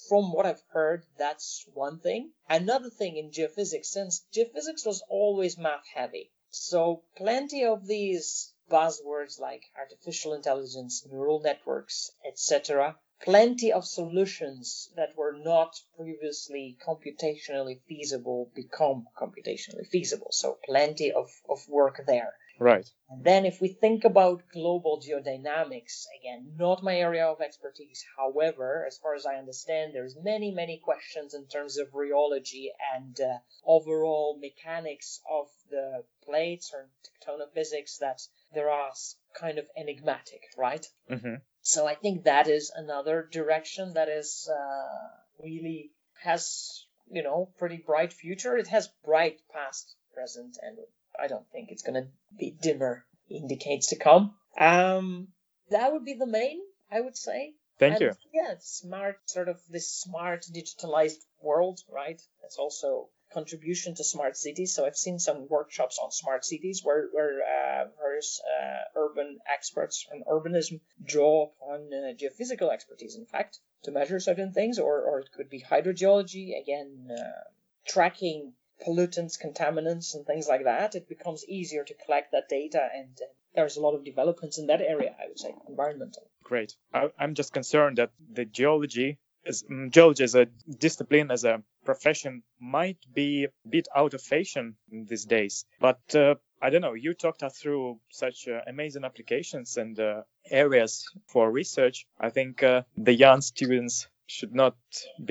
from 0.07 0.31
what 0.31 0.45
I've 0.45 0.63
heard, 0.69 1.05
that's 1.17 1.65
one 1.73 1.99
thing. 1.99 2.31
Another 2.49 2.89
thing 2.89 3.17
in 3.17 3.31
geophysics, 3.31 3.87
since 3.87 4.25
geophysics 4.33 4.85
was 4.85 5.03
always 5.09 5.57
math 5.57 5.87
heavy, 5.93 6.31
so 6.51 7.03
plenty 7.17 7.65
of 7.65 7.85
these 7.85 8.53
buzzwords 8.71 9.39
like 9.39 9.63
artificial 9.77 10.33
intelligence, 10.33 11.05
neural 11.05 11.41
networks, 11.41 12.11
etc., 12.25 12.97
plenty 13.21 13.71
of 13.71 13.85
solutions 13.85 14.89
that 14.95 15.15
were 15.15 15.37
not 15.37 15.75
previously 15.95 16.77
computationally 16.85 17.81
feasible 17.87 18.51
become 18.55 19.07
computationally 19.17 19.87
feasible. 19.87 20.29
So 20.31 20.57
plenty 20.65 21.11
of, 21.11 21.29
of 21.49 21.59
work 21.67 22.01
there. 22.07 22.33
Right. 22.59 22.89
And 23.09 23.23
then 23.23 23.45
if 23.45 23.61
we 23.61 23.69
think 23.69 24.03
about 24.03 24.43
global 24.51 25.01
geodynamics, 25.01 26.05
again, 26.19 26.53
not 26.57 26.83
my 26.83 26.95
area 26.95 27.25
of 27.25 27.39
expertise. 27.39 28.03
However, 28.17 28.83
as 28.85 28.97
far 28.97 29.15
as 29.15 29.25
I 29.25 29.35
understand, 29.35 29.93
there's 29.93 30.17
many, 30.21 30.51
many 30.51 30.77
questions 30.77 31.33
in 31.33 31.47
terms 31.47 31.77
of 31.77 31.91
rheology 31.91 32.67
and 32.95 33.17
uh, 33.19 33.37
overall 33.65 34.37
mechanics 34.41 35.21
of 35.31 35.47
the 35.71 36.03
plates 36.25 36.71
or 36.73 36.89
tectonophysics 37.07 37.99
that 37.99 38.21
there 38.53 38.69
are 38.69 38.91
kind 39.39 39.57
of 39.57 39.65
enigmatic, 39.77 40.41
right? 40.57 40.85
Mm-hmm. 41.09 41.35
So 41.69 41.85
I 41.85 41.93
think 41.93 42.23
that 42.23 42.47
is 42.47 42.71
another 42.75 43.29
direction 43.31 43.93
that 43.93 44.09
is 44.09 44.49
uh, 44.51 45.43
really 45.43 45.91
has 46.23 46.85
you 47.11 47.21
know 47.21 47.51
pretty 47.59 47.77
bright 47.77 48.11
future. 48.11 48.57
It 48.57 48.67
has 48.69 48.89
bright 49.05 49.39
past, 49.53 49.95
present, 50.15 50.57
and 50.63 50.79
I 51.19 51.27
don't 51.27 51.47
think 51.51 51.69
it's 51.69 51.83
going 51.83 52.01
to 52.01 52.07
be 52.35 52.57
dimmer 52.59 53.05
in 53.29 53.47
decades 53.47 53.87
to 53.87 53.97
come. 53.97 54.33
Um, 54.57 55.27
that 55.69 55.93
would 55.93 56.05
be 56.05 56.15
the 56.15 56.25
main, 56.25 56.59
I 56.91 57.01
would 57.01 57.15
say. 57.15 57.53
Thank 57.77 58.01
and, 58.01 58.01
you. 58.01 58.11
Yeah, 58.33 58.55
smart, 58.61 59.17
sort 59.25 59.47
of 59.47 59.61
this 59.69 59.87
smart 59.91 60.47
digitalized 60.51 61.23
world, 61.39 61.81
right? 61.87 62.19
That's 62.41 62.57
also 62.57 63.09
contribution 63.33 63.95
to 63.95 64.03
smart 64.03 64.37
cities. 64.37 64.73
So 64.73 64.85
I've 64.85 64.97
seen 64.97 65.19
some 65.19 65.47
workshops 65.47 65.99
on 66.01 66.11
smart 66.11 66.45
cities 66.45 66.81
where 66.83 67.07
where 67.11 67.41
uh, 67.41 67.85
various 67.99 68.41
uh, 68.41 68.99
urban 68.99 69.39
experts 69.51 70.05
and 70.11 70.25
urbanism 70.25 70.79
draw 71.03 71.49
upon 71.49 71.89
uh, 71.93 72.13
geophysical 72.13 72.71
expertise, 72.71 73.15
in 73.15 73.25
fact, 73.25 73.59
to 73.83 73.91
measure 73.91 74.19
certain 74.19 74.51
things, 74.53 74.79
or 74.79 75.01
or 75.01 75.19
it 75.19 75.31
could 75.31 75.49
be 75.49 75.61
hydrogeology 75.61 76.59
again, 76.59 77.09
uh, 77.11 77.49
tracking 77.87 78.53
pollutants, 78.85 79.37
contaminants, 79.37 80.15
and 80.15 80.25
things 80.25 80.47
like 80.47 80.63
that, 80.63 80.95
it 80.95 81.07
becomes 81.07 81.45
easier 81.47 81.83
to 81.83 81.93
collect 82.05 82.31
that 82.31 82.49
data. 82.49 82.87
And 82.93 83.17
uh, 83.21 83.25
there's 83.55 83.77
a 83.77 83.81
lot 83.81 83.95
of 83.95 84.05
developments 84.05 84.57
in 84.57 84.67
that 84.67 84.81
area, 84.81 85.15
I 85.19 85.27
would 85.27 85.39
say, 85.39 85.53
environmental. 85.67 86.23
Great. 86.43 86.75
I, 86.93 87.09
am 87.19 87.35
just 87.35 87.53
concerned 87.53 87.97
that 87.97 88.11
the 88.31 88.45
geology, 88.45 89.17
is, 89.45 89.63
um, 89.69 89.91
geology 89.91 90.23
as 90.23 90.35
a 90.35 90.45
discipline, 90.45 91.31
as 91.31 91.43
a 91.43 91.61
profession, 91.93 92.43
might 92.59 92.99
be 93.13 93.45
a 93.45 93.51
bit 93.67 93.87
out 93.95 94.13
of 94.13 94.21
fashion 94.21 94.75
these 95.11 95.25
days. 95.25 95.65
But 95.79 96.03
uh, 96.13 96.35
I 96.61 96.69
don't 96.69 96.81
know. 96.81 96.93
You 97.05 97.13
talked 97.13 97.41
us 97.41 97.57
through 97.57 97.99
such 98.09 98.47
uh, 98.47 98.61
amazing 98.67 99.05
applications 99.05 99.77
and 99.77 99.99
uh, 99.99 100.21
areas 100.51 100.91
for 101.27 101.51
research. 101.51 102.05
I 102.19 102.29
think 102.29 102.61
uh, 102.61 102.83
the 102.95 103.15
young 103.25 103.41
students 103.41 104.07
should 104.27 104.53
not 104.53 104.75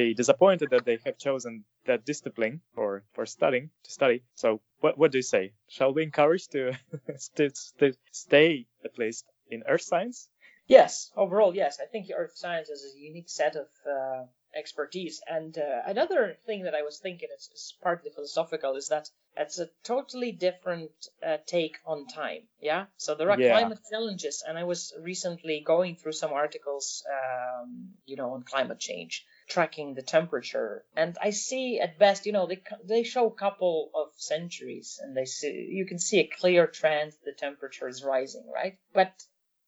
be 0.01 0.15
disappointed 0.15 0.71
that 0.71 0.85
they 0.85 0.99
have 1.05 1.17
chosen 1.19 1.65
that 1.87 2.05
discipline 2.05 2.61
for 2.75 3.05
for 3.15 3.25
studying 3.27 3.71
to 3.85 3.91
study. 3.91 4.19
So 4.35 4.61
what 4.81 4.99
what 4.99 5.13
do 5.13 5.19
you 5.19 5.29
say? 5.37 5.53
Shall 5.69 5.93
we 5.95 6.03
encourage 6.03 6.49
to 6.55 6.73
to, 7.37 7.51
to 7.81 7.87
stay 8.11 8.67
at 8.85 8.99
least 8.99 9.25
in 9.55 9.63
earth 9.69 9.87
science? 9.93 10.29
Yes, 10.67 11.11
overall, 11.17 11.55
yes. 11.55 11.79
I 11.81 11.87
think 11.93 12.11
earth 12.15 12.37
science 12.37 12.69
is 12.69 12.83
a 12.85 12.99
unique 13.11 13.31
set 13.31 13.55
of 13.57 13.69
uh, 13.87 14.25
expertise. 14.59 15.21
And 15.27 15.57
uh, 15.57 15.83
another 15.87 16.37
thing 16.47 16.65
that 16.65 16.75
I 16.75 16.83
was 16.83 16.99
thinking 16.99 17.29
is, 17.37 17.49
is 17.55 17.75
partly 17.83 18.11
philosophical 18.11 18.77
is 18.77 18.89
that 18.89 19.09
it's 19.37 19.59
a 19.59 19.71
totally 19.85 20.33
different 20.33 20.91
uh, 21.25 21.39
take 21.47 21.77
on 21.87 22.07
time. 22.07 22.43
Yeah. 22.61 22.87
So 22.97 23.15
there 23.15 23.31
are 23.31 23.41
yeah. 23.41 23.59
climate 23.59 23.79
challenges, 23.91 24.45
and 24.47 24.59
I 24.59 24.65
was 24.65 24.93
recently 25.01 25.63
going 25.65 25.97
through 25.97 26.13
some 26.13 26.33
articles, 26.33 27.05
um, 27.09 27.91
you 28.05 28.17
know, 28.17 28.33
on 28.33 28.43
climate 28.43 28.81
change 28.81 29.25
tracking 29.49 29.95
the 29.95 30.03
temperature 30.03 30.85
and 30.95 31.17
i 31.23 31.31
see 31.31 31.81
at 31.81 31.99
best 31.99 32.27
you 32.27 32.33
know 32.33 32.47
they 32.47 32.61
they 32.85 33.03
show 33.03 33.27
a 33.27 33.35
couple 33.35 33.91
of 33.95 34.09
centuries 34.17 35.01
and 35.03 35.17
they 35.17 35.25
see 35.25 35.69
you 35.71 35.87
can 35.87 35.99
see 35.99 36.19
a 36.19 36.31
clear 36.39 36.67
trend 36.67 37.13
the 37.25 37.33
temperature 37.33 37.89
is 37.89 38.05
rising 38.05 38.45
right 38.55 38.77
but 38.93 39.11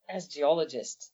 as 0.07 0.29
geologists 0.29 1.11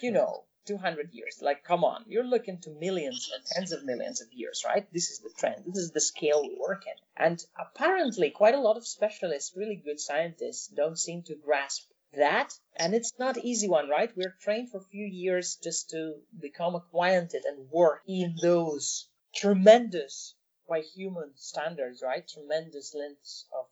you 0.00 0.10
know 0.10 0.42
200 0.66 1.12
years. 1.12 1.38
Like 1.40 1.64
come 1.64 1.84
on. 1.84 2.04
You're 2.06 2.24
looking 2.24 2.58
to 2.62 2.70
millions 2.70 3.30
and 3.34 3.44
tens 3.44 3.72
of 3.72 3.84
millions 3.84 4.20
of 4.20 4.32
years 4.32 4.64
right? 4.66 4.86
This 4.92 5.10
is 5.10 5.20
the 5.20 5.30
trend. 5.38 5.64
This 5.66 5.78
is 5.78 5.90
the 5.90 6.00
scale 6.00 6.42
we 6.42 6.56
work 6.58 6.84
in 6.86 6.94
and 7.16 7.44
apparently 7.58 8.30
quite 8.30 8.54
a 8.54 8.60
lot 8.60 8.76
of 8.76 8.86
specialists 8.86 9.56
really 9.56 9.76
good 9.76 10.00
scientists 10.00 10.68
don't 10.68 10.98
seem 10.98 11.22
to 11.24 11.34
grasp 11.34 11.88
that. 12.12 12.52
And 12.76 12.94
it's 12.94 13.12
not 13.18 13.38
easy 13.38 13.68
one 13.68 13.88
right? 13.88 14.16
We're 14.16 14.36
trained 14.40 14.70
for 14.70 14.78
a 14.78 14.90
few 14.90 15.06
years 15.06 15.56
just 15.62 15.90
to 15.90 16.14
become 16.38 16.74
acquainted 16.74 17.44
and 17.44 17.70
work 17.70 18.02
in 18.06 18.36
those 18.40 19.08
tremendous 19.34 20.34
by 20.68 20.80
human 20.80 21.32
standards 21.36 22.02
right? 22.02 22.26
Tremendous 22.26 22.94
lengths 22.94 23.46
of 23.52 23.66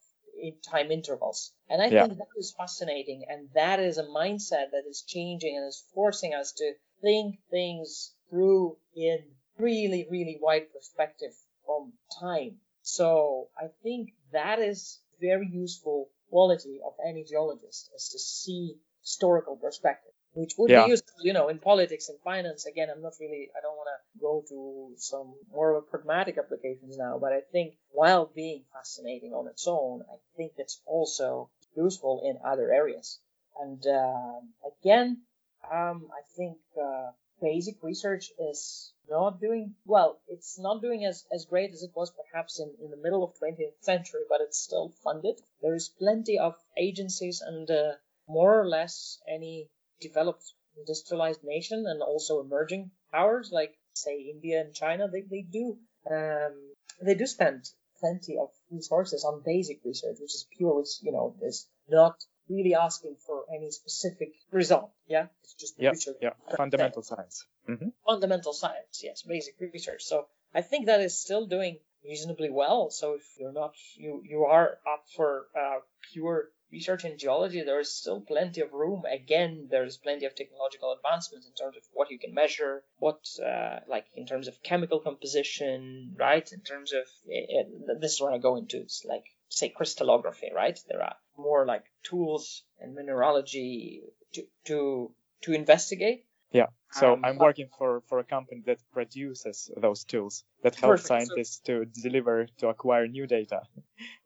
time 0.51 0.90
intervals. 0.90 1.53
And 1.68 1.80
i 1.80 1.86
yeah. 1.86 2.07
think 2.07 2.18
that 2.18 2.28
is 2.36 2.55
fascinating 2.57 3.24
and 3.28 3.49
that 3.55 3.80
is 3.80 3.99
a 3.99 4.05
mindset 4.05 4.70
that 4.72 4.84
is 4.88 5.03
changing 5.03 5.57
and 5.57 5.66
is 5.66 5.84
forcing 5.95 6.34
us 6.34 6.53
to 6.53 6.74
think 7.01 7.38
things 7.51 8.12
through 8.28 8.76
in 8.95 9.18
really 9.59 10.07
really 10.11 10.38
wide 10.40 10.72
perspective 10.72 11.32
from 11.64 11.93
time. 12.20 12.57
So 12.82 13.49
i 13.57 13.68
think 13.82 14.11
that 14.32 14.59
is 14.59 14.99
very 15.20 15.49
useful 15.49 16.09
quality 16.32 16.80
of 16.84 16.95
any 17.07 17.22
geologist 17.24 17.90
is 17.95 18.09
to 18.09 18.18
see 18.18 18.76
historical 19.03 19.57
perspective, 19.57 20.11
which 20.35 20.55
would 20.57 20.70
yeah. 20.70 20.85
be 20.85 20.91
useful, 20.91 21.14
you 21.20 21.33
know, 21.33 21.49
in 21.49 21.59
politics 21.59 22.09
and 22.09 22.18
finance. 22.20 22.66
Again, 22.66 22.89
I'm 22.91 23.03
not 23.03 23.12
really, 23.20 23.51
I 23.57 23.61
don't 23.61 23.76
want 23.76 23.89
to 23.89 24.20
go 24.20 24.45
to 24.49 24.95
some 24.97 25.35
more 25.53 25.74
of 25.74 25.85
a 25.85 25.87
pragmatic 25.87 26.39
applications 26.39 26.97
now, 26.97 27.18
but 27.18 27.33
I 27.33 27.41
think 27.53 27.74
while 27.91 28.30
being 28.35 28.64
fascinating 28.72 29.33
on 29.35 29.47
its 29.49 29.66
own, 29.66 30.03
I 30.11 30.16
think 30.37 30.53
it's 30.57 30.80
also 30.87 31.51
useful 31.76 32.22
in 32.24 32.39
other 32.45 32.72
areas. 32.72 33.18
And 33.61 33.87
uh, 33.87 34.41
again, 34.66 35.22
um, 35.70 36.09
I 36.11 36.22
think 36.37 36.57
uh, 36.83 37.11
basic 37.41 37.83
research 37.83 38.30
is 38.39 38.93
not 39.11 39.41
doing 39.41 39.74
well. 39.85 40.18
It's 40.28 40.59
not 40.59 40.80
doing 40.80 41.05
as, 41.05 41.24
as 41.30 41.45
great 41.45 41.72
as 41.72 41.83
it 41.83 41.91
was 41.95 42.11
perhaps 42.11 42.59
in, 42.59 42.72
in 42.83 42.91
the 42.91 42.97
middle 42.97 43.22
of 43.22 43.35
20th 43.39 43.74
century, 43.80 44.22
but 44.28 44.41
it's 44.41 44.59
still 44.59 44.95
funded. 45.05 45.39
There 45.61 45.74
is 45.74 45.89
plenty 45.89 46.39
of 46.39 46.55
agencies 46.78 47.43
and 47.43 47.70
uh, 47.70 47.93
more 48.26 48.59
or 48.59 48.66
less 48.66 49.18
any 49.28 49.68
developed 50.03 50.44
industrialized 50.76 51.44
nation 51.44 51.84
and 51.86 52.03
also 52.03 52.40
emerging 52.40 52.90
powers 53.12 53.50
like 53.53 53.74
say 53.94 54.30
India 54.34 54.61
and 54.61 54.74
China, 54.74 55.09
they, 55.09 55.22
they 55.22 55.42
do 55.42 55.76
um, 56.11 56.55
they 57.00 57.14
do 57.14 57.26
spend 57.26 57.68
plenty 58.00 58.36
of 58.38 58.48
resources 58.70 59.24
on 59.24 59.42
basic 59.44 59.80
research, 59.84 60.16
which 60.20 60.34
is 60.34 60.46
pure, 60.57 60.74
which 60.76 60.88
you 61.03 61.12
know 61.12 61.34
is 61.42 61.68
not 61.88 62.16
really 62.48 62.74
asking 62.74 63.16
for 63.26 63.44
any 63.55 63.70
specific 63.70 64.32
result. 64.50 64.90
Yeah, 65.07 65.26
it's 65.42 65.55
just 65.55 65.74
yeah, 65.78 65.90
research. 65.90 66.16
Yeah, 66.20 66.34
fundamental 66.57 67.03
science. 67.03 67.46
Mm-hmm. 67.68 67.88
Fundamental 68.07 68.53
science, 68.53 69.00
yes, 69.03 69.22
basic 69.22 69.55
research. 69.72 70.03
So 70.03 70.26
I 70.55 70.62
think 70.62 70.86
that 70.86 71.00
is 71.00 71.18
still 71.18 71.46
doing 71.46 71.78
reasonably 72.05 72.50
well. 72.50 72.90
So 72.90 73.14
if 73.14 73.24
you're 73.38 73.53
not, 73.53 73.74
you 73.94 74.22
you 74.24 74.44
are 74.44 74.78
up 74.86 75.05
for 75.16 75.46
uh, 75.57 75.78
pure 76.12 76.48
research 76.72 77.04
in 77.04 77.18
geology, 77.18 77.62
there 77.62 77.80
is 77.80 77.94
still 77.94 78.20
plenty 78.20 78.62
of 78.62 78.72
room. 78.72 79.02
Again, 79.04 79.68
there's 79.70 79.98
plenty 79.98 80.24
of 80.24 80.34
technological 80.34 80.92
advancements 80.92 81.46
in 81.46 81.52
terms 81.52 81.76
of 81.76 81.82
what 81.92 82.10
you 82.10 82.18
can 82.18 82.34
measure, 82.34 82.82
what, 82.98 83.20
uh, 83.44 83.80
like 83.86 84.06
in 84.14 84.26
terms 84.26 84.48
of 84.48 84.62
chemical 84.62 85.00
composition, 85.00 86.16
right? 86.18 86.50
In 86.50 86.62
terms 86.62 86.92
of, 86.92 87.04
it, 87.26 87.46
it, 87.48 88.00
this 88.00 88.12
is 88.14 88.20
where 88.20 88.32
I 88.32 88.38
go 88.38 88.56
into, 88.56 88.78
it's 88.78 89.04
like, 89.04 89.24
say, 89.48 89.68
crystallography, 89.68 90.50
right? 90.54 90.78
There 90.88 91.02
are 91.02 91.16
more 91.36 91.66
like 91.66 91.84
tools 92.02 92.62
and 92.80 92.94
mineralogy 92.94 94.02
to, 94.32 94.42
to, 94.64 95.10
to 95.42 95.52
investigate. 95.52 96.24
Yeah. 96.52 96.66
So 96.90 97.14
um, 97.14 97.24
I'm 97.24 97.38
working 97.38 97.68
for, 97.78 98.02
for 98.08 98.18
a 98.18 98.24
company 98.24 98.62
that 98.66 98.78
produces 98.92 99.70
those 99.76 100.04
tools 100.04 100.44
that 100.62 100.74
help 100.74 100.92
perfect. 100.92 101.08
scientists 101.08 101.60
so, 101.64 101.84
to 101.84 102.02
deliver 102.02 102.46
to 102.58 102.68
acquire 102.68 103.06
new 103.08 103.26
data 103.26 103.62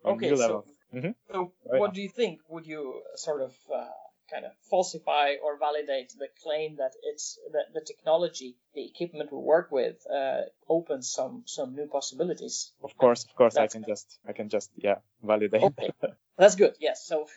on 0.05 0.15
okay, 0.15 0.31
new 0.31 0.37
level. 0.37 0.65
So 0.67 0.76
Mm-hmm. 0.97 1.11
So, 1.31 1.53
right. 1.71 1.81
what 1.81 1.93
do 1.93 2.01
you 2.01 2.09
think? 2.09 2.41
Would 2.49 2.67
you 2.67 3.03
sort 3.17 3.43
of 3.43 3.53
uh, 3.73 3.89
kind 4.31 4.47
of 4.47 4.53
falsify 4.71 5.35
or 5.43 5.59
validate 5.59 6.13
the 6.19 6.29
claim 6.43 6.77
that 6.77 6.93
it's 7.03 7.39
that 7.53 7.67
the 7.75 7.83
technology, 7.83 8.57
the 8.75 8.87
equipment 8.87 9.31
we 9.31 9.39
work 9.39 9.71
with, 9.71 9.97
uh, 10.11 10.43
opens 10.69 11.13
some 11.13 11.43
some 11.47 11.75
new 11.75 11.87
possibilities? 11.87 12.73
Of 12.83 12.97
course, 12.97 13.25
of 13.25 13.35
course, 13.35 13.55
that's 13.55 13.75
I 13.75 13.79
can 13.79 13.83
good. 13.83 13.93
just 13.93 14.19
I 14.27 14.33
can 14.33 14.49
just 14.49 14.71
yeah 14.77 14.99
validate. 15.23 15.63
Okay, 15.63 15.91
that's 16.39 16.57
good. 16.57 16.75
Yes, 16.81 17.07
so. 17.07 17.27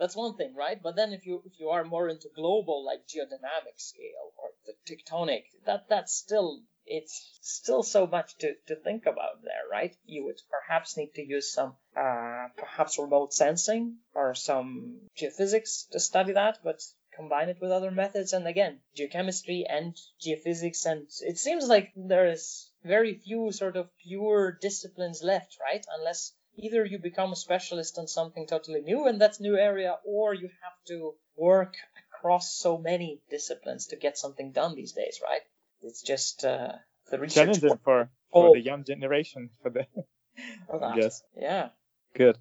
that's 0.00 0.16
one 0.16 0.34
thing, 0.34 0.54
right? 0.56 0.82
But 0.82 0.96
then 0.96 1.12
if 1.12 1.26
you 1.26 1.42
if 1.44 1.60
you 1.60 1.68
are 1.68 1.84
more 1.84 2.08
into 2.08 2.30
global 2.34 2.84
like 2.86 3.06
geodynamic 3.06 3.76
scale 3.76 4.32
or 4.38 4.48
the 4.64 4.74
tectonic, 4.88 5.44
that 5.66 5.90
that's 5.90 6.14
still 6.14 6.62
it's 6.90 7.38
still 7.40 7.84
so 7.84 8.06
much 8.06 8.36
to, 8.38 8.54
to 8.66 8.74
think 8.74 9.06
about 9.06 9.42
there, 9.44 9.62
right? 9.70 9.94
You 10.06 10.24
would 10.24 10.40
perhaps 10.50 10.96
need 10.96 11.14
to 11.14 11.22
use 11.22 11.52
some, 11.52 11.76
uh, 11.96 12.48
perhaps 12.56 12.98
remote 12.98 13.32
sensing 13.32 13.98
or 14.12 14.34
some 14.34 14.98
geophysics 15.16 15.88
to 15.90 16.00
study 16.00 16.32
that, 16.32 16.58
but 16.64 16.82
combine 17.14 17.48
it 17.48 17.60
with 17.60 17.70
other 17.70 17.92
methods. 17.92 18.32
And 18.32 18.46
again, 18.46 18.80
geochemistry 18.98 19.62
and 19.68 19.96
geophysics. 20.20 20.84
And 20.84 21.06
it 21.20 21.38
seems 21.38 21.68
like 21.68 21.92
there 21.94 22.28
is 22.28 22.68
very 22.84 23.14
few 23.14 23.52
sort 23.52 23.76
of 23.76 23.88
pure 23.98 24.58
disciplines 24.60 25.22
left, 25.22 25.58
right? 25.60 25.86
Unless 25.96 26.32
either 26.56 26.84
you 26.84 26.98
become 26.98 27.32
a 27.32 27.36
specialist 27.36 27.98
on 27.98 28.08
something 28.08 28.48
totally 28.48 28.80
new 28.80 29.06
in 29.06 29.18
that 29.18 29.40
new 29.40 29.56
area, 29.56 29.96
or 30.04 30.34
you 30.34 30.48
have 30.62 30.84
to 30.88 31.14
work 31.36 31.74
across 32.12 32.52
so 32.52 32.76
many 32.76 33.20
disciplines 33.30 33.86
to 33.86 33.96
get 33.96 34.18
something 34.18 34.50
done 34.50 34.74
these 34.74 34.92
days, 34.92 35.20
right? 35.22 35.42
It's 35.82 36.02
just 36.02 36.44
uh, 36.44 36.72
the 37.10 37.18
research. 37.18 37.34
Challenging 37.34 37.78
for, 37.84 38.10
for 38.32 38.48
Oh. 38.48 38.52
the 38.52 38.60
young 38.60 38.84
generation 38.84 39.50
for 39.62 39.70
the 39.70 39.86
I 40.72 41.10
Yeah. 41.36 41.68
Good. 42.14 42.38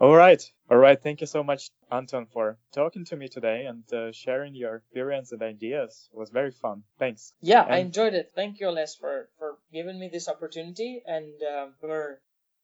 All 0.00 0.14
right. 0.14 0.42
All 0.70 0.78
right. 0.78 1.00
Thank 1.00 1.20
you 1.20 1.26
so 1.26 1.42
much, 1.42 1.70
Anton, 1.90 2.26
for 2.26 2.58
talking 2.72 3.04
to 3.06 3.16
me 3.16 3.28
today 3.28 3.66
and 3.66 3.84
uh, 3.92 4.12
sharing 4.12 4.54
your 4.54 4.76
experience 4.76 5.32
and 5.32 5.42
ideas. 5.42 6.08
It 6.12 6.18
was 6.18 6.30
very 6.30 6.50
fun. 6.50 6.82
Thanks. 6.98 7.32
Yeah, 7.40 7.62
I 7.62 7.78
enjoyed 7.78 8.14
it. 8.14 8.32
Thank 8.34 8.60
you, 8.60 8.70
Les, 8.70 8.96
for, 8.96 9.28
for 9.38 9.58
giving 9.72 9.98
me 9.98 10.08
this 10.08 10.28
opportunity 10.28 11.02
and 11.06 11.32
um, 11.42 11.74
for 11.80 12.20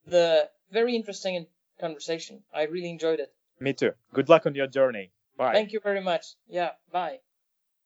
the 0.06 0.48
very 0.72 0.96
interesting 0.96 1.46
conversation. 1.80 2.42
I 2.52 2.62
really 2.64 2.90
enjoyed 2.90 3.20
it. 3.20 3.32
Me 3.60 3.72
too. 3.72 3.92
Good 4.12 4.28
luck 4.28 4.46
on 4.46 4.54
your 4.54 4.66
journey. 4.66 5.12
Bye. 5.36 5.52
Thank 5.52 5.72
you 5.72 5.80
very 5.80 6.00
much. 6.00 6.34
Yeah, 6.48 6.70
bye. 6.90 7.20